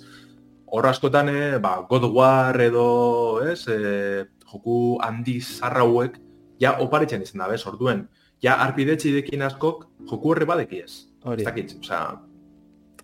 Hor 0.72 0.88
askotan, 0.88 1.28
eh, 1.28 1.58
ba, 1.60 1.82
God 1.90 2.08
War 2.14 2.56
edo, 2.64 3.44
ez, 3.44 3.66
eh, 3.68 4.24
joku 4.48 4.96
handi 5.04 5.36
zarra 5.42 5.84
hauek, 5.84 6.16
ja 6.60 6.78
oparitzen 6.80 7.28
izen 7.28 7.44
da 7.44 7.50
bez, 7.52 7.66
orduen 7.68 8.06
ja 8.42 8.56
arpidetxe 8.64 9.10
idekin 9.10 9.42
askok 9.46 9.86
joku 10.10 10.32
horre 10.32 10.48
badeki 10.48 10.82
ez. 10.84 10.92
Hori. 11.24 11.42
Ez 11.42 11.48
dakit, 11.48 11.74
oza, 11.80 12.00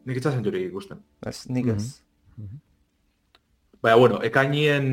nik 0.07 0.20
itzazen 0.20 0.44
jurik 0.44 0.70
ikusten. 0.70 1.03
Ez, 1.27 1.44
nik 1.49 1.66
ez. 1.75 2.01
Mm 2.37 2.44
-hmm. 2.44 2.62
Baina, 3.83 3.96
bueno, 3.96 4.22
ekainien 4.22 4.87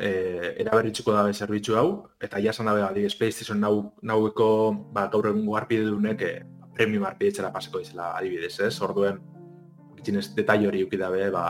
eh, 0.00 0.54
eraberritxuko 0.60 1.12
dabe 1.12 1.32
zerbitzu 1.32 1.76
hau, 1.76 2.08
eta 2.20 2.40
jasan 2.40 2.66
dabe, 2.66 2.82
adibes, 2.82 3.14
PlayStation 3.16 3.60
nau, 3.60 3.92
naueko, 4.02 4.72
ba, 4.92 5.06
gaur 5.12 5.28
egun 5.30 5.56
arpide 5.56 5.84
dunek, 5.84 6.22
eh, 6.22 6.42
premium 6.74 7.04
arpidetxera 7.04 7.52
paseko 7.52 7.80
izela 7.80 8.16
adibidez, 8.16 8.58
ez? 8.60 8.80
Orduen, 8.80 9.20
gitzinez, 9.96 10.34
detai 10.34 10.66
hori 10.66 10.82
uki 10.84 10.96
dabe, 10.96 11.30
ba, 11.30 11.44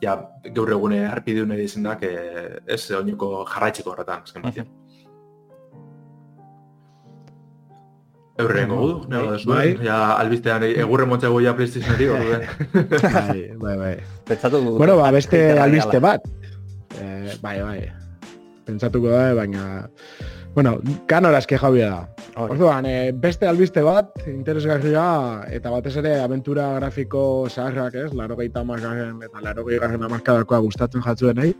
ja, 0.00 0.16
gaur 0.54 0.70
egune 0.70 1.06
arpide 1.08 1.40
dune 1.40 1.56
dizendak, 1.56 2.02
eh, 2.02 2.60
ez, 2.66 2.90
oineko 2.90 3.44
jarraitzeko 3.44 3.90
horretan, 3.90 4.22
esken 4.24 4.44
uh 4.46 4.81
Eurrengo 8.40 8.76
gudu, 8.80 8.94
bai, 9.04 9.10
nago 9.12 9.38
bai. 9.50 9.66
Ja, 9.84 9.96
albiztean, 10.16 10.64
egurre 10.64 11.04
montza 11.08 11.28
goia 11.28 11.52
PlayStation 11.56 11.94
eri, 11.98 12.06
bai, 13.04 13.40
bai, 13.60 13.76
bai. 13.76 13.96
Pentsatu 14.28 14.62
Bueno, 14.78 14.96
ba, 14.96 15.10
beste 15.12 15.58
albiste 15.60 16.00
bat. 16.00 16.24
Eh, 17.00 17.36
bai, 17.42 17.60
bai. 17.60 17.80
Pentsatuko 18.64 19.12
da, 19.12 19.34
baina... 19.36 19.66
Bueno, 20.54 20.78
kanoraz 21.08 21.46
que 21.46 21.56
jaubia 21.56 21.88
da. 21.88 22.24
Orduan, 22.36 22.86
eh, 22.86 23.12
beste 23.12 23.46
albiste 23.48 23.82
bat, 23.84 24.10
interesgarria, 24.28 25.04
eta 25.52 25.70
batez 25.72 25.94
ere, 26.00 26.18
aventura 26.20 26.74
grafiko 26.78 27.48
zaharrak, 27.48 27.94
ez? 27.94 28.10
Laro 28.16 28.36
gehieta 28.36 28.60
eta 28.62 29.40
laro 29.40 29.64
gehieta 29.64 29.92
amarkadakoa 29.94 30.58
gustatzen 30.58 31.02
jatzuen, 31.02 31.36
nahi. 31.36 31.54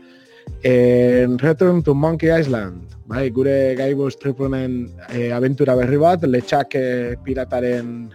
En 0.62 1.38
Return 1.38 1.82
to 1.82 1.94
Monkey 1.94 2.30
Island, 2.30 2.92
bai, 3.10 3.30
gure 3.34 3.74
gaibo 3.74 4.08
stripunen 4.10 4.86
e, 5.10 5.32
aventura 5.34 5.74
berri 5.74 5.98
bat, 5.98 6.22
letxak 6.22 6.76
e, 6.78 6.84
pirataren 7.24 8.12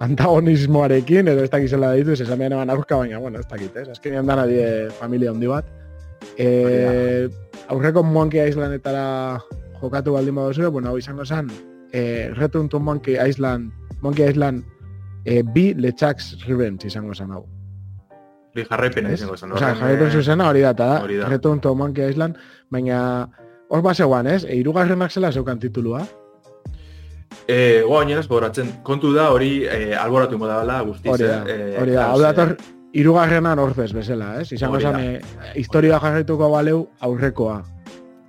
antagonismoarekin, 0.00 1.28
edo 1.28 1.44
ez 1.44 1.50
dakizela 1.52 1.92
ditu, 1.92 2.14
esan 2.16 2.40
eban 2.40 2.72
aurka, 2.72 2.96
baina, 2.96 3.20
bueno, 3.20 3.40
ez 3.40 3.48
dakit, 3.50 3.76
ez? 3.76 3.88
Azkenean 3.92 4.26
dana 4.26 4.46
die 4.48 4.88
familia 4.96 5.34
handi 5.34 5.50
bat. 5.50 5.68
E, 6.40 7.28
aurreko 7.68 8.02
Monkey 8.02 8.48
Islandetara 8.48 9.04
jokatu 9.82 10.16
baldin 10.16 10.40
badozu, 10.40 10.70
bueno, 10.72 10.88
hau 10.88 10.98
izango 10.98 11.26
zen, 11.28 11.52
e, 11.92 12.30
Return 12.32 12.68
to 12.68 12.80
Monkey 12.80 13.20
Island, 13.20 13.72
Monkey 14.00 14.24
Island 14.32 14.64
e, 15.24 15.42
bi 15.42 15.74
letxaks 15.76 16.46
revenge 16.48 16.88
izango 16.88 17.14
zen 17.14 17.36
hau. 17.36 17.44
Bi 18.54 18.64
jarraipena 18.66 19.12
izango 19.14 19.36
zen. 19.36 19.52
Osa, 19.52 19.74
jarraipen 19.78 20.10
zuzena 20.10 20.48
hori 20.50 20.64
da, 20.64 20.72
eta 20.74 21.28
Return 21.28 21.60
to 21.60 21.74
Monkey 21.74 22.10
Island, 22.10 22.40
baina 22.70 23.02
hor 23.70 23.84
bat 23.86 23.96
zegoan, 23.96 24.26
ez? 24.26 24.42
E, 24.44 24.56
irugarrenak 24.58 25.14
zela 25.14 25.30
zeukan 25.30 25.60
titulua? 25.62 26.02
Eh, 27.50 27.82
goa 27.86 28.02
oinenaz, 28.02 28.26
boratzen, 28.30 28.70
kontu 28.86 29.12
da 29.14 29.30
hori 29.34 29.64
eh, 29.66 29.94
alboratu 29.98 30.36
ingo 30.38 30.46
da 30.50 30.80
guztiz. 30.86 31.10
Hori 31.12 31.26
da, 31.26 31.40
eh, 31.46 31.76
hori 31.80 31.94
da, 31.94 32.06
hau 32.10 32.20
dator, 32.22 32.56
irugarrenan 32.92 33.58
horzez 33.58 33.92
bezala, 33.94 34.32
ez? 34.40 34.50
Izango 34.52 34.80
zen, 34.80 34.98
eh, 34.98 35.52
historia 35.58 35.98
jarraituko 36.02 36.50
baleu 36.50 36.88
aurrekoa. 37.00 37.60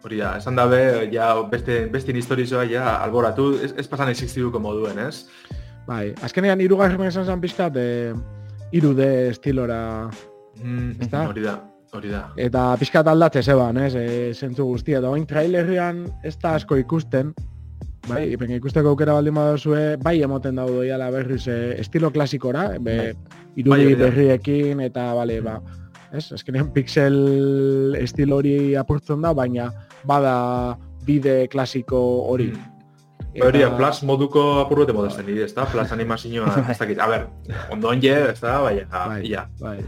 Hori 0.05 0.17
da, 0.21 0.35
esan 0.37 0.57
dabe, 0.57 1.09
ja, 1.13 1.33
beste, 1.49 1.85
beste 1.93 2.13
historizoa, 2.17 2.65
ja, 2.69 2.95
alboratu, 3.03 3.51
ez, 3.61 3.73
ez 3.77 3.87
pasan 3.87 4.09
existiruko 4.09 4.59
moduen, 4.59 4.97
ez? 4.99 5.27
Bai, 5.87 6.13
azkenean 6.25 6.61
irugarrenan 6.61 7.09
esan 7.09 7.25
zen 7.25 7.41
pizkat, 7.41 7.77
eh, 7.77 8.13
irude 8.71 9.29
estilora. 9.29 10.09
Mm, 10.61 11.07
hori 11.27 11.43
da, 11.43 11.55
hori 11.93 12.11
da. 12.11 12.25
Eta 12.39 12.65
pixkat 12.79 13.07
aldatze 13.07 13.43
zeban, 13.43 13.77
ez, 13.77 13.93
e, 13.95 14.33
zentzu 14.33 14.65
guztia. 14.65 14.99
Eta 14.99 15.11
oin 15.11 15.25
trailerrian 15.27 16.05
ez 16.23 16.35
da 16.41 16.55
asko 16.59 16.77
ikusten, 16.79 17.33
bai, 18.07 18.25
ipen 18.33 18.55
ikusteko 18.57 18.93
aukera 18.93 19.15
baldin 19.17 19.37
badozue, 19.37 19.83
bai 20.01 20.17
emoten 20.23 20.57
daudo 20.59 20.83
iala 20.87 21.11
berriz 21.13 21.45
e, 21.47 21.59
estilo 21.81 22.11
klasikora, 22.11 22.71
be, 22.79 22.97
bai. 22.97 23.37
irudi 23.55 23.93
bai, 23.93 23.99
berriekin, 24.05 24.83
eta 24.87 25.11
bale, 25.17 25.39
ba, 25.45 25.59
ez, 26.11 26.27
eskenean 26.37 26.71
pixel 26.75 27.95
estilo 27.99 28.41
hori 28.41 28.75
apurtzen 28.79 29.23
da, 29.23 29.33
baina 29.37 29.71
bada 30.07 30.77
bide 31.05 31.47
klasiko 31.51 31.99
hori. 32.31 32.51
Mm. 32.51 32.70
Eta... 33.33 33.71
plus 33.77 34.03
moduko 34.03 34.43
apurrete 34.65 34.93
modesten 34.93 35.25
nire, 35.25 35.45
ez 35.47 35.55
da? 35.55 35.65
Plus 35.71 35.91
animazioa, 35.91 36.51
ez 36.71 36.77
dakit. 36.77 36.99
A 36.99 37.07
ber, 37.07 37.27
ondo 37.71 37.89
onge, 37.89 38.11
ez 38.11 38.39
da, 38.41 38.59
bai, 38.63 38.81
bai, 38.91 39.21
ja. 39.29 39.47
bai. 39.61 39.79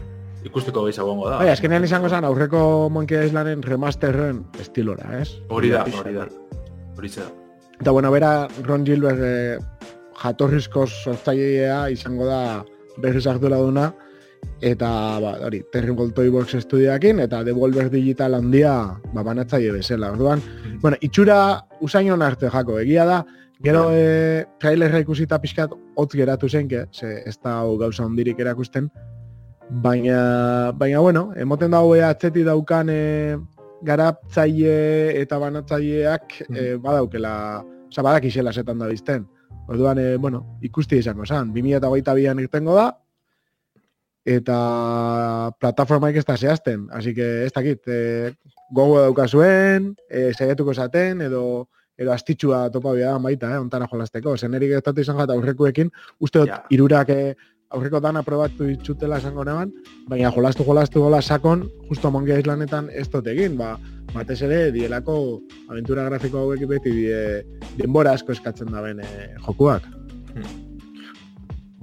Ikusteko 0.44 0.84
gehiago 0.84 1.08
gongo 1.10 1.28
da. 1.30 1.38
Bai, 1.40 1.50
azkenean 1.52 1.84
izango 1.84 2.08
zen, 2.08 2.24
aurreko 2.28 2.90
Monkey 2.92 3.28
Islanden 3.28 3.62
remasterren 3.64 4.42
estilora, 4.60 5.08
ez? 5.20 5.30
Hori 5.48 5.72
da, 5.72 5.84
hori 6.00 6.16
da. 6.16 6.28
Hori 6.96 7.12
da. 7.16 7.28
Eta 7.80 7.92
bueno, 7.92 8.10
bera, 8.12 8.46
Ron 8.64 8.84
Gilbert 8.86 9.20
eh, 9.24 9.58
jatorrizko 10.20 10.86
sortzailea 10.86 11.88
izango 11.92 12.28
da 12.28 12.40
berriz 13.02 13.26
hartu 13.26 13.50
duna. 13.50 13.92
Eta 14.60 14.88
ba, 15.20 15.36
hori, 15.46 15.62
Terrible 15.72 16.10
Toybox 16.12 16.54
estudioakin, 16.54 17.20
eta 17.20 17.42
Devolver 17.44 17.90
Digital 17.90 18.34
handia 18.34 18.98
ba, 19.12 19.22
banatzaile 19.22 19.72
bezala. 19.72 20.12
Orduan, 20.12 20.40
Mhm. 20.40 20.80
bueno, 20.80 20.96
itxura 21.00 21.66
usainon 21.80 22.22
arte 22.22 22.50
jako, 22.50 22.78
egia 22.80 23.04
da, 23.04 23.24
gero 23.62 23.88
e, 23.92 24.44
trailerra 24.60 25.00
ikusita 25.00 25.40
pixkat 25.40 25.70
hotz 25.96 26.12
geratu 26.12 26.48
zenke, 26.48 26.86
ze 26.92 27.22
ez 27.26 27.38
da 27.42 27.62
gauza 27.78 28.04
hondirik 28.04 28.38
erakusten, 28.38 28.90
baina, 29.70 30.72
baina 30.76 31.00
bueno, 31.00 31.32
emoten 31.36 31.70
dago 31.70 31.94
ea 31.96 32.10
atzeti 32.10 32.42
daukan 32.44 32.88
e, 32.90 33.38
garaptzaile 33.82 35.20
eta 35.20 35.38
banatzaileak 35.38 36.40
e, 36.50 36.74
badaukela, 36.76 37.64
oza, 37.88 38.02
badakixela 38.02 38.52
setan 38.52 38.78
da 38.78 38.88
bizten. 38.88 39.26
Orduan, 39.68 39.98
e, 39.98 40.16
bueno, 40.16 40.58
ikusti 40.62 40.98
izango 41.00 41.24
zan, 41.24 41.52
2022an 41.54 42.40
irtengo 42.42 42.74
da, 42.76 42.90
eta 44.24 45.52
plataformaik 45.60 46.16
ez 46.16 46.24
da 46.24 46.36
zehazten, 46.36 46.88
así 46.92 47.14
que 47.14 47.44
ez 47.44 47.52
dakit, 47.52 47.82
e, 47.86 48.32
gogo 48.72 49.00
daukazuen, 49.00 49.94
e, 50.08 50.32
saiatuko 50.32 50.72
esaten, 50.72 51.20
edo 51.20 51.68
edo 51.96 52.12
astitxua 52.12 52.68
topa 52.74 52.94
da 52.98 53.18
baita, 53.18 53.52
eh, 53.54 53.58
ontara 53.58 53.88
jolasteko. 53.90 54.36
Zenerik 54.36 54.74
dut 54.84 54.98
izan 54.98 55.18
jata 55.18 55.34
aurrekoekin, 55.34 55.90
uste 56.20 56.40
dut 56.40 56.48
Ja. 56.48 56.64
irurak 56.70 57.08
eh, 57.10 57.34
aurreko 57.70 58.00
dana 58.00 58.22
probatu 58.22 58.64
ditxutela 58.64 59.18
esango 59.18 59.44
neban, 59.44 59.72
baina 60.08 60.30
jolastu 60.30 60.64
jolastu 60.64 61.00
gola 61.00 61.22
sakon, 61.22 61.68
justo 61.88 62.10
Monkey 62.10 62.38
Islanetan 62.38 62.88
ez 62.92 63.08
dut 63.10 63.26
egin, 63.26 63.56
ba, 63.56 63.78
batez 64.14 64.42
ere, 64.42 64.70
dielako 64.70 65.40
aventura 65.68 66.04
grafiko 66.04 66.38
hauek 66.38 66.66
beti 66.68 66.90
die, 66.90 67.42
denbora 67.76 68.12
asko 68.12 68.32
eskatzen 68.32 68.70
da 68.70 68.80
ben 68.80 69.00
eh, 69.00 69.34
jokuak. 69.46 69.82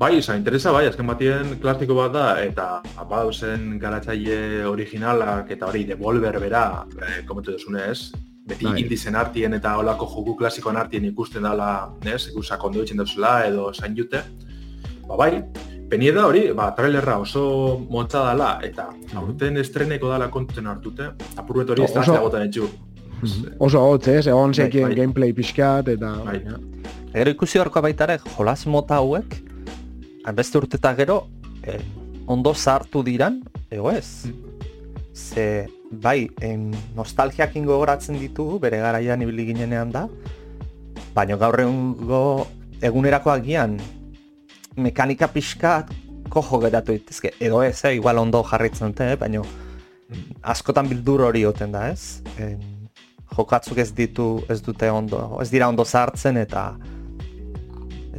Bai, 0.01 0.17
oza, 0.17 0.33
interesa 0.33 0.71
bai, 0.73 0.87
azken 0.89 1.05
batien 1.05 1.51
klasiko 1.61 1.93
bat 1.93 2.13
da, 2.15 2.25
eta 2.41 2.79
badauzen 3.05 3.75
garatzaile 3.77 4.63
originalak 4.65 5.51
eta 5.53 5.67
hori 5.69 5.83
Devolver 5.85 6.39
bera, 6.41 6.63
e, 6.97 7.19
komentu 7.29 7.53
duzunez, 7.53 8.09
beti 8.49 8.65
Bai. 8.65 8.79
indizen 8.81 9.13
artien 9.15 9.53
eta 9.53 9.75
olako 9.77 10.07
joku 10.09 10.33
klasikoan 10.39 10.79
artien 10.81 11.05
ikusten 11.05 11.45
dala, 11.45 11.67
ez, 12.01 12.31
ikusak 12.31 12.63
ondo 12.65 12.81
itxen 12.81 12.97
dauzela 12.97 13.35
edo 13.45 13.67
zain 13.77 13.93
jute. 13.99 14.23
Ba 15.05 15.19
bai, 15.21 15.43
penie 15.91 16.15
da 16.17 16.25
hori, 16.31 16.47
ba, 16.57 16.71
trailerra 16.73 17.19
oso 17.21 17.45
motza 17.93 18.25
dala, 18.31 18.55
eta 18.65 18.87
aurten 19.21 19.61
estreneko 19.61 20.09
dala 20.09 20.31
kontuten 20.33 20.65
hartute, 20.73 21.11
apur 21.37 21.61
bet 21.61 21.75
hori 21.75 21.85
ez 21.85 21.93
da 21.93 22.01
Oso- 22.01 22.17
egoten 22.17 22.47
etxu. 22.49 22.71
Oso 23.61 23.85
hotz, 23.85 24.07
ez? 24.07 24.25
Egon 24.25 24.57
zekien 24.57 24.89
bai. 24.89 24.97
gameplay 25.03 25.37
pixkat, 25.37 25.93
eta... 25.93 26.15
Bai. 26.25 26.41
Gero 27.13 27.37
ikusi 27.37 27.59
horko 27.61 27.85
baita 27.85 28.09
ere, 28.09 28.17
jolas 28.33 28.65
mota 28.65 28.97
hauek, 28.97 29.50
hainbeste 30.25 30.57
urteta 30.57 30.93
gero, 30.95 31.27
eh, 31.63 31.81
ondo 32.27 32.53
sartu 32.53 33.03
diran, 33.03 33.41
ego 33.69 33.91
ez. 33.91 34.27
Ze, 35.13 35.67
bai, 35.91 36.29
en, 36.41 36.71
nostalgiakin 36.95 37.65
gogoratzen 37.67 38.19
ditugu, 38.19 38.59
bere 38.59 38.79
garaian 38.83 39.21
ibili 39.21 39.49
ginenean 39.51 39.91
da, 39.91 40.07
baina 41.15 41.35
gaur 41.37 41.59
egungo 41.59 42.47
egunerako 42.81 43.33
agian 43.33 43.75
mekanika 44.77 45.27
pixka 45.27 45.81
kojo 46.31 46.61
geratu 46.63 46.95
ditezke, 46.95 47.33
edo 47.39 47.61
ez, 47.63 47.83
eh, 47.85 47.95
igual 47.95 48.17
ondo 48.17 48.43
jarritzen 48.43 48.93
dute, 48.93 49.11
eh, 49.11 49.19
baina 49.19 49.43
askotan 50.41 50.87
bildur 50.87 51.27
hori 51.27 51.43
oten 51.45 51.71
da, 51.75 51.89
ez? 51.91 52.21
En, 52.39 52.61
jokatzuk 53.35 53.77
ez 53.79 53.91
ditu, 53.95 54.41
ez 54.51 54.59
dute 54.63 54.89
ondo, 54.91 55.37
ez 55.41 55.49
dira 55.51 55.69
ondo 55.71 55.85
sartzen 55.85 56.37
eta 56.37 56.75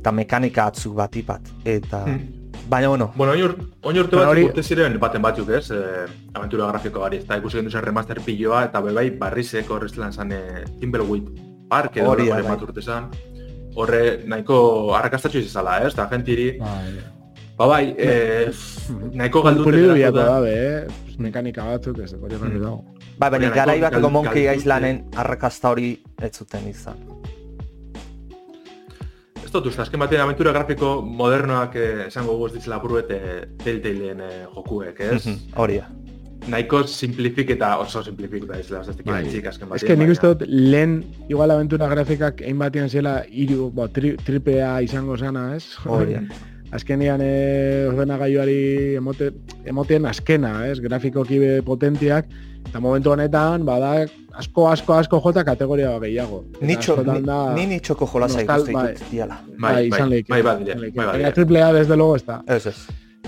eta 0.03 0.11
mekanika 0.13 0.67
atzuk 0.73 0.97
bat 0.99 1.15
ipat. 1.17 1.49
Eta, 1.65 2.03
baina 2.69 2.89
bueno, 2.91 3.13
Bueno, 3.15 3.33
oin, 3.37 3.43
ur, 3.47 3.53
oin 3.87 3.99
urte 4.03 4.17
batzuk 4.19 4.33
hori- 4.33 4.45
urte 4.49 4.63
ziren 4.67 4.99
baten 4.99 5.23
batzuk, 5.23 5.49
ez? 5.55 5.71
E, 5.71 5.79
aventura 6.35 6.67
grafiko 6.73 7.01
gari, 7.05 7.19
ez 7.23 7.27
da 7.29 7.37
ikusi 7.39 7.61
gendu 7.61 7.71
zen 7.71 7.85
remaster 7.87 8.21
piloa, 8.27 8.65
eta 8.67 8.81
bebai 8.83 9.11
barrizeko 9.21 9.77
horreztelan 9.77 10.13
zan 10.13 10.33
e, 10.33 10.41
Timberwolf 10.81 11.31
Park 11.71 11.97
edo 11.97 12.11
Hori 12.11 12.29
bai. 12.29 12.43
bat 12.43 12.63
urte 12.67 12.83
zan. 12.83 13.07
Horre 13.77 14.01
nahiko 14.29 14.93
arrakastatxo 14.99 15.39
izazala, 15.39 15.79
ez? 15.87 15.95
Da 15.97 16.09
gentiri, 16.11 16.59
ba 17.57 17.67
bai, 17.71 17.95
e, 17.97 18.51
nahiko 19.15 19.43
galdute 19.47 19.71
geratu 19.79 19.95
biako 20.01 20.17
da. 20.19 20.25
dabe, 20.35 20.51
eh? 20.53 21.15
Mekanika 21.19 21.65
batzuk, 21.71 21.99
ez, 22.05 22.13
hori 22.15 22.37
garbi 22.37 22.59
Mm. 22.59 22.63
dago. 22.65 22.85
bai, 23.19 23.31
baina 23.31 23.49
Baina 23.49 23.55
garai 23.55 23.79
nahiko 23.79 23.87
bateko 23.87 24.03
gal- 24.03 24.13
Monkey. 24.19 24.57
Islanen 24.57 25.05
arrakasta 25.17 25.71
hori 25.71 26.03
ez 26.21 26.33
zuten 26.37 26.67
izan. 26.69 26.99
Ez 29.53 29.59
dut 29.59 29.67
uste, 29.69 29.83
azken 29.85 30.01
batean 30.01 30.23
aventura 30.25 30.53
grafiko 30.55 31.03
modernoak 31.05 31.75
eh, 31.77 32.07
esango 32.07 32.39
guz 32.41 32.55
ditzela 32.55 32.79
buruet 32.81 33.11
eh, 33.13 33.43
Telltalen 33.61 34.23
eh, 34.25 34.47
jokuek, 34.55 35.01
ez? 35.05 35.27
Mhm, 35.27 35.35
Hori 35.61 35.77
da. 35.83 35.91
nahiko 36.49 36.81
simplifik 36.89 37.51
eta 37.55 37.75
oso 37.79 38.01
simplifik 38.03 38.47
da 38.49 38.57
izela, 38.59 38.81
ez 38.81 38.97
Bai. 39.05 39.19
txik 39.29 39.45
azken 39.51 39.69
Ez 39.69 39.71
batean. 39.75 39.87
que 39.91 39.97
nik 40.01 40.11
uste 40.15 40.27
dut 40.33 40.47
lehen 40.49 40.95
igual 41.29 41.53
aventura 41.53 41.87
grafikak 41.93 42.41
egin 42.41 42.59
batean 42.59 42.89
zela 42.89 43.13
iru, 43.29 43.69
bo, 43.71 43.87
tri, 43.89 44.15
tripea 44.17 44.81
izango 44.83 45.19
sana, 45.21 45.55
ez? 45.55 45.77
Hori 45.85 46.15
da. 46.17 46.23
Azkenean 46.79 47.21
e, 47.21 47.31
ordenagailuari 47.93 48.95
emote, 48.97 49.35
emoten 49.69 50.07
azkena, 50.09 50.55
ez? 50.71 50.81
Grafikoki 50.81 51.39
potentiak, 51.69 52.25
eta 52.73 52.81
momentu 52.81 53.11
honetan, 53.13 53.67
bada 53.69 53.91
asko, 54.41 54.65
asko, 54.73 54.95
asko 54.97 55.19
jota 55.21 55.43
kategoria 55.45 55.91
gehiago. 56.01 56.39
Nitxo, 56.65 56.95
askotan 56.97 57.19
ni, 57.21 57.27
da- 57.29 57.55
ni 57.55 57.67
nitxoko 57.75 58.07
jolasa 58.09 58.39
nostal- 58.41 58.63
ikuste 58.63 58.73
bai. 58.73 58.87
ditut 58.95 59.11
diala. 59.13 59.37
Bai, 59.61 59.89
bai, 59.91 60.23
bai, 60.29 60.43
bai. 60.43 60.91
Baina 60.97 61.33
triple 61.37 61.63
A 61.63 61.73
desde 61.73 61.97
luego 61.97 62.17
ez 62.17 62.25
da. 62.25 62.43
Ez 62.47 62.67
ez. 62.67 62.79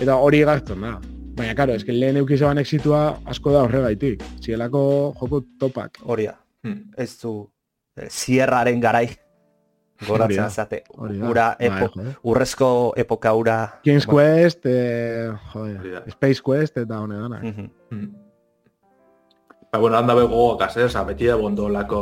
Eta 0.00 0.16
hori 0.16 0.40
gartzen 0.48 0.80
da. 0.80 0.94
Baina, 1.36 1.54
karo, 1.54 1.74
eske 1.74 1.92
lehen 1.92 2.16
eukizaban 2.16 2.58
exitua 2.58 3.18
asko 3.26 3.52
da 3.52 3.62
horregaitik. 3.66 4.22
Zielako 4.40 5.14
joko 5.20 5.42
topak. 5.60 5.98
Hori 6.04 6.26
da. 6.26 6.38
Hmm. 6.64 6.80
Ez 6.96 7.18
du 7.20 7.50
eh, 7.96 8.08
Sierraren 8.08 8.80
garai 8.80 9.10
goratzen 10.08 10.42
da. 10.42 10.48
zate. 10.50 10.82
Da. 10.88 11.28
Ura 11.30 11.56
Bai, 11.58 11.66
epo, 11.68 11.88
joder. 11.94 12.14
urrezko 12.22 12.92
epoka 12.96 13.34
ura. 13.34 13.58
King's 13.84 14.06
Bueno, 14.06 14.16
Quest, 14.40 14.64
eh, 14.64 15.30
joder, 15.52 15.92
da. 15.92 16.04
Space 16.10 16.40
Quest 16.42 16.76
eta 16.78 17.00
hone 17.00 17.16
dana. 17.16 17.40
mhm. 17.42 17.70
Mm. 17.90 18.23
Ba, 19.74 19.78
bueno, 19.80 19.96
handa 19.98 20.14
bego 20.14 20.56
gaz, 20.56 20.76
ez? 20.76 20.94
Beti 21.06 21.26
da 21.26 21.34
bondolako, 21.34 22.00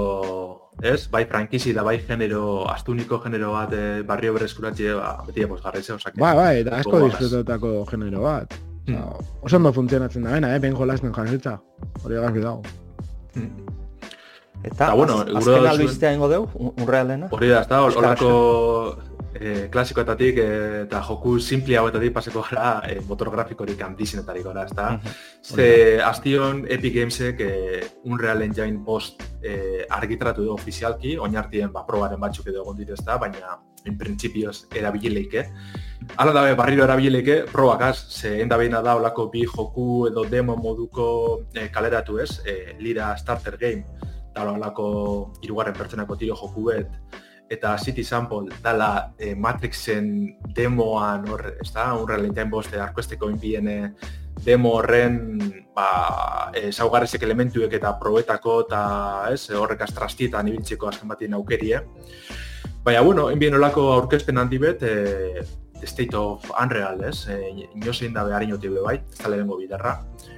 ez? 0.83 1.07
Bai 1.11 1.25
frankizi 1.25 1.73
da 1.73 1.81
bai 1.83 2.03
genero, 2.05 2.69
astuniko 2.69 3.17
genero 3.25 3.53
bat 3.55 3.73
eh, 3.73 4.03
barrio 4.05 4.35
berreskuratxe, 4.35 4.91
ba, 4.99 5.15
beti 5.25 5.41
da 5.41 5.49
posgarretze, 5.49 5.95
osake. 5.95 6.21
Bai, 6.21 6.35
bai, 6.37 6.51
eta 6.61 6.83
asko 6.83 7.01
disfrutatako 7.07 7.71
genero 7.89 8.21
bat. 8.27 8.53
Mm. 8.87 8.99
Osa, 8.99 9.39
oso 9.49 9.57
ondo 9.57 9.73
funtzionatzen 9.73 10.23
da 10.29 10.35
bena, 10.37 10.51
eh? 10.55 10.59
Ben 10.61 10.77
jolasten 10.77 11.15
jarritza. 11.17 11.55
Hori 12.05 12.21
garbi 12.21 12.45
dago. 12.45 12.61
Mm. 13.41 13.65
Eta, 14.65 14.77
Ta, 14.77 14.93
bueno, 14.95 15.23
az- 15.23 15.33
azken 15.41 15.67
albistea 15.73 16.13
ingo 16.13 16.29
deu, 16.29 16.45
un- 16.55 16.75
unrealena. 16.77 17.29
Hori 17.33 17.49
da, 17.49 17.63
ez 17.65 17.69
da, 17.73 17.81
olako 17.89 18.35
eh, 19.35 19.69
klasikoetatik 19.73 20.39
eh, 20.39 20.83
eta 20.85 21.03
joku 21.09 21.39
simpli 21.41 21.77
hauetatik 21.77 22.13
paseko 22.13 22.45
gara 22.49 22.83
eh, 22.89 23.01
motor 23.09 23.31
grafikorik 23.31 23.81
handizinetarik 23.81 24.45
gara, 24.45 24.65
ez 24.65 24.77
da? 24.77 24.91
Mhm. 24.93 25.19
Ze 25.43 26.01
astion 26.03 26.65
Epic 26.69 26.95
Gamesek 26.95 27.41
eh, 27.41 27.85
Unreal 28.05 28.43
Engine 28.43 28.81
post 28.85 29.23
eh, 29.43 29.87
argitaratu 29.89 30.45
du 30.45 30.53
ofizialki, 30.53 31.19
oinartien 31.19 31.73
ba, 31.73 31.85
probaren 31.87 32.21
batzuk 32.21 32.49
edo 32.49 32.63
egon 32.63 32.77
dituz 32.77 33.01
da, 33.05 33.19
baina 33.19 33.59
en 33.85 33.99
principioz 33.99 34.67
erabilileike. 34.75 35.47
Hala 36.17 36.33
dabe 36.35 36.55
barriro 36.59 36.85
erabilileike, 36.85 37.43
probakaz, 37.53 37.97
ze 38.11 38.41
enda 38.43 38.57
behina 38.59 38.83
da 38.83 38.97
olako 38.99 39.29
bi 39.31 39.45
joku 39.47 40.07
edo 40.09 40.25
demo 40.25 40.57
moduko 40.57 41.07
eh, 41.55 41.71
kaleratu 41.73 42.19
ez, 42.19 42.41
eh, 42.47 42.77
Lira 42.79 43.17
Starter 43.17 43.57
Game, 43.59 43.85
da 44.35 44.47
olako 44.51 45.33
irugarren 45.43 45.75
pertsonako 45.77 46.17
tiro 46.17 46.37
joku 46.37 46.65
bet, 46.71 46.89
eta 47.53 47.77
City 47.79 48.05
Sample 48.05 48.57
dala 48.65 49.13
eh, 49.19 49.35
Matrixen 49.37 50.39
demoan 50.57 51.29
hor, 51.29 51.47
ez 51.61 51.71
da, 51.75 51.93
Unreal 51.99 52.25
Engine 52.31 52.49
boste 52.51 52.81
arkoesteko 52.81 53.29
inbien 53.29 53.69
eh, 53.69 53.89
demo 54.43 54.73
horren 54.79 55.19
ba, 55.75 56.51
e, 56.55 56.71
saugarrezek 56.73 57.23
elementuek 57.23 57.73
eta 57.79 57.95
probetako 58.01 58.63
eta 58.67 58.83
ez, 59.33 59.45
horrek 59.57 59.85
astrastietan 59.87 60.49
ibiltzeko 60.51 60.89
azken 60.89 61.13
batien 61.13 61.37
aukerie. 61.39 61.83
Baina, 62.83 63.03
bueno, 63.07 63.29
enbien 63.31 63.55
olako 63.55 63.93
aurkezpen 63.93 64.41
handi 64.43 64.59
bet, 64.59 64.83
e, 64.83 65.45
State 65.87 66.17
of 66.17 66.47
Unreal, 66.63 67.01
ez? 67.05 67.27
E, 67.31 67.69
inozein 67.75 68.15
da 68.15 68.25
behar 68.27 68.45
inotik 68.47 68.75
bai, 68.83 68.97
ez 69.03 69.19
da 69.19 69.31
lehenengo 69.31 69.59
biderra. 69.59 69.97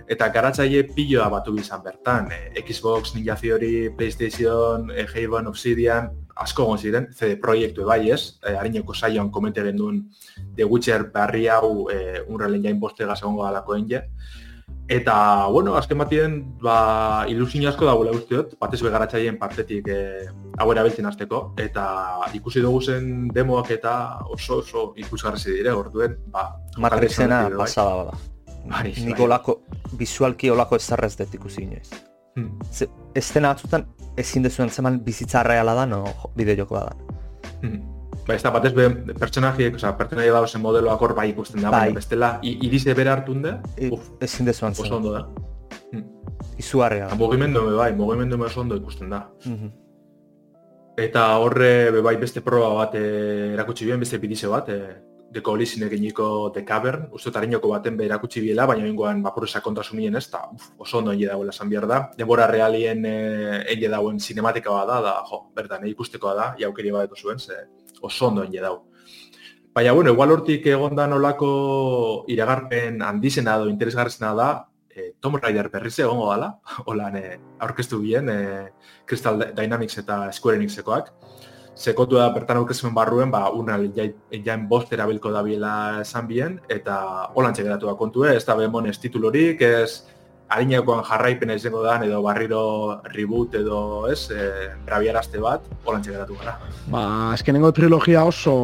Eta 0.08 0.28
garatzaile 0.32 0.84
piloa 0.94 1.30
batu 1.32 1.56
izan 1.60 1.82
bertan, 1.84 2.30
e, 2.32 2.62
Xbox, 2.64 3.14
Ninja 3.16 3.36
Theory, 3.40 3.90
PlayStation, 3.96 4.90
e, 4.90 5.06
Haven, 5.08 5.48
Obsidian, 5.48 6.10
asko 6.36 6.64
egon 6.64 6.78
ziren, 6.78 7.10
CD 7.14 7.36
proiektu 7.40 7.84
bai 7.86 8.10
ez, 8.10 8.38
e, 8.42 8.54
harineko 8.58 8.94
saioan 8.94 9.30
komente 9.30 9.62
genduen 9.62 10.04
The 10.56 10.64
Witcher 10.64 11.10
berri 11.14 11.46
hau 11.48 11.90
e, 11.90 12.22
Unreal 12.28 12.56
Engine 12.58 12.80
bostega 12.80 13.14
egongo 13.20 13.44
dalako 13.44 13.76
enge. 13.76 14.02
Eta, 14.88 15.46
bueno, 15.48 15.76
azken 15.78 15.98
batien, 15.98 16.34
ba, 16.60 17.24
ilusio 17.28 17.68
asko 17.70 17.86
dagoela 17.88 18.12
uste 18.12 18.36
dut, 18.36 18.54
batez 18.60 18.82
begaratzaileen 18.84 19.38
partetik 19.40 19.88
e, 19.88 19.98
hau 20.60 20.68
erabiltzen 20.72 21.08
hasteko 21.08 21.40
eta 21.60 21.86
ikusi 22.36 22.60
dugu 22.64 22.82
zen 22.82 23.28
demoak 23.32 23.70
eta 23.78 23.94
oso 24.28 24.60
oso 24.60 24.86
ikusgarri 25.00 25.40
dire, 25.56 25.72
orduen, 25.72 26.18
ba, 26.28 26.50
Matrixena 26.76 27.44
izan 27.46 27.52
dut, 27.52 27.58
bai. 27.62 27.68
pasada 27.68 27.96
bada. 28.02 28.18
Bai, 28.64 28.90
nik 28.96 29.16
bai. 29.16 29.24
olako, 29.24 29.60
visualki 29.96 30.50
olako 30.50 30.76
ezarra 30.76 31.08
ez 31.08 31.16
dut 31.16 31.40
ikusi 31.40 31.64
inoiz. 31.64 32.13
Hmm. 32.34 32.58
Ze, 32.72 32.88
estena 33.14 33.52
batzutan 33.54 33.86
ezin 34.18 34.42
dezuen 34.42 34.70
zeman 34.70 35.00
bizitza 35.04 35.42
reala 35.46 35.74
da, 35.74 35.86
no 35.86 36.04
bideo 36.36 36.56
joko 36.64 36.76
da. 36.80 36.96
Hmm. 37.62 37.80
Bai, 38.26 38.36
ez 38.36 38.42
da 38.42 38.50
batez 38.50 38.72
be, 38.72 38.88
pertsonajiek, 39.20 39.74
oza, 39.76 39.92
pertsonaia 39.98 40.32
dauzen 40.32 40.62
modeloak 40.64 41.00
hor 41.04 41.12
bai 41.14 41.28
ikusten 41.30 41.60
da, 41.62 41.70
Bai. 41.70 41.80
baina 41.88 41.98
bestela, 42.00 42.38
irize 42.42 42.94
bera 42.96 43.12
hartunde, 43.18 43.58
E, 43.76 43.90
uf, 43.92 44.10
ezin 44.24 44.46
dezuen 44.48 44.72
oso 44.72 44.84
zeman. 44.86 44.96
ondo 44.98 45.12
da. 45.12 45.26
Izugarria. 46.58 47.06
Eta 47.06 47.16
mugimendu 47.18 47.62
me 47.66 47.74
bai, 47.76 47.92
mugimendu 47.96 48.38
me 48.38 48.46
oso 48.46 48.60
ondo 48.60 48.76
ikusten 48.76 49.10
da. 49.10 49.28
Mhm. 49.44 49.70
Eta 50.96 51.24
horre 51.42 51.90
bai 52.02 52.16
beste 52.16 52.40
proba 52.40 52.68
bat 52.74 52.94
eh, 52.94 53.52
erakutsi 53.54 53.84
bien, 53.84 53.98
beste 54.00 54.18
bidize 54.22 54.46
bat, 54.46 54.68
eh, 54.68 54.94
The 55.34 55.42
Coalition 55.42 55.82
eginiko 55.88 56.52
The 56.54 56.62
Cavern, 56.64 57.08
uste 57.12 57.28
dut 57.28 57.40
harinoko 57.40 57.72
baten 57.72 57.96
be 57.98 58.06
erakutsi 58.06 58.40
biela, 58.44 58.68
baina 58.70 58.86
ingoan 58.86 59.22
bapuresa 59.24 59.60
kontrasunien 59.64 60.14
ez, 60.14 60.28
eta 60.28 60.44
oso 60.78 61.00
ondo 61.00 61.12
enge 61.12 61.26
dagoela 61.26 61.50
esan 61.50 61.72
behar 61.72 61.88
da. 61.90 62.00
Denbora 62.16 62.46
realien 62.46 63.04
eh, 63.10 63.64
enge 63.74 63.90
dauen 63.90 64.20
sinematika 64.22 64.70
bat 64.70 64.86
da, 64.92 65.00
da, 65.02 65.14
jo, 65.28 65.40
bertan, 65.56 65.84
eh, 65.84 65.90
ikustekoa 65.90 66.34
da, 66.38 66.50
jaukeri 66.60 66.94
bat 66.94 67.10
eto 67.10 67.18
zuen, 67.18 67.42
ze 67.42 67.64
oso 68.00 68.28
ondo 68.30 68.46
enge 68.46 68.62
dau. 68.62 68.76
Baina, 69.74 69.90
bueno, 69.92 70.12
igual 70.14 70.30
hortik 70.30 70.66
egonda 70.70 71.08
nolako 71.10 71.50
iragarpen 72.30 73.02
handizena 73.02 73.56
edo 73.58 73.66
interesgarrizena 73.72 74.30
da, 74.38 74.48
eh, 74.94 75.14
Tomb 75.20 75.40
Raider 75.42 75.68
berriz 75.70 75.98
egongo 75.98 76.28
dala, 76.30 76.52
holan 76.86 77.16
eh, 77.18 77.38
aurkeztu 77.58 77.98
bien, 78.00 78.30
eh, 78.30 78.70
Crystal 79.04 79.50
Dynamics 79.56 79.98
eta 79.98 80.30
Square 80.32 80.62
Enixekoak. 80.62 81.10
Sekotu 81.74 82.16
da 82.20 82.28
bertan 82.30 82.60
aurkezpen 82.60 82.94
barruen, 82.94 83.30
ba, 83.34 83.48
unal 83.50 83.88
jain, 83.96 84.14
jain 84.30 84.66
bost 84.70 84.92
erabilko 84.94 85.32
dabiela 85.34 86.00
esan 86.04 86.28
bien, 86.30 86.60
eta 86.70 87.30
holantxe 87.34 87.64
geratu 87.66 87.90
da 87.90 87.96
kontue, 87.98 88.36
ez 88.36 88.44
da 88.46 88.54
bemonez 88.54 88.94
titulorik, 89.02 89.62
ez 89.62 90.04
harinekoan 90.54 91.02
jarraipena 91.08 91.56
izango 91.58 91.82
da, 91.82 91.96
edo 92.06 92.20
barriro 92.22 92.62
reboot 93.10 93.56
edo, 93.58 93.80
ez, 94.12 94.28
e, 94.30 94.70
brabiarazte 94.86 95.42
bat, 95.42 95.66
holantxe 95.84 96.14
geratu 96.14 96.38
gara. 96.38 96.58
Ba, 96.92 97.04
azkenengo 97.32 97.72
trilogia 97.74 98.24
oso 98.24 98.54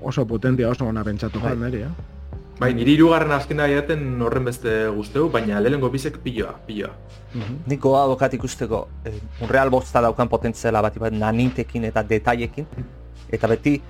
oso 0.00 0.26
potentia, 0.26 0.70
oso 0.70 0.86
ona 0.86 1.02
pentsatu 1.04 1.42
Bai. 1.42 1.54
jan 1.54 1.64
niri, 1.66 1.86
eh? 1.88 2.21
Bai, 2.60 2.74
niri 2.76 2.94
hirugarren 2.94 3.32
azkena 3.32 3.66
jaten 3.70 4.20
horren 4.22 4.44
beste 4.44 4.72
guzteu, 4.94 5.28
baina 5.32 5.60
lehenengo 5.60 5.88
bizek 5.90 6.18
piloa, 6.22 6.52
piloa. 6.66 6.92
Mhm. 7.34 7.62
Niko 7.66 7.96
adokat 7.98 8.34
ikusteko, 8.34 8.88
eh, 9.04 9.14
unreal 9.40 9.70
bosta 9.70 10.00
daukan 10.00 10.28
potentziala 10.28 10.82
bat, 10.82 10.98
bat 10.98 11.12
nanintekin 11.12 11.84
eta 11.84 12.02
detailekin, 12.02 12.66
eta 13.30 13.48
beti 13.48 13.80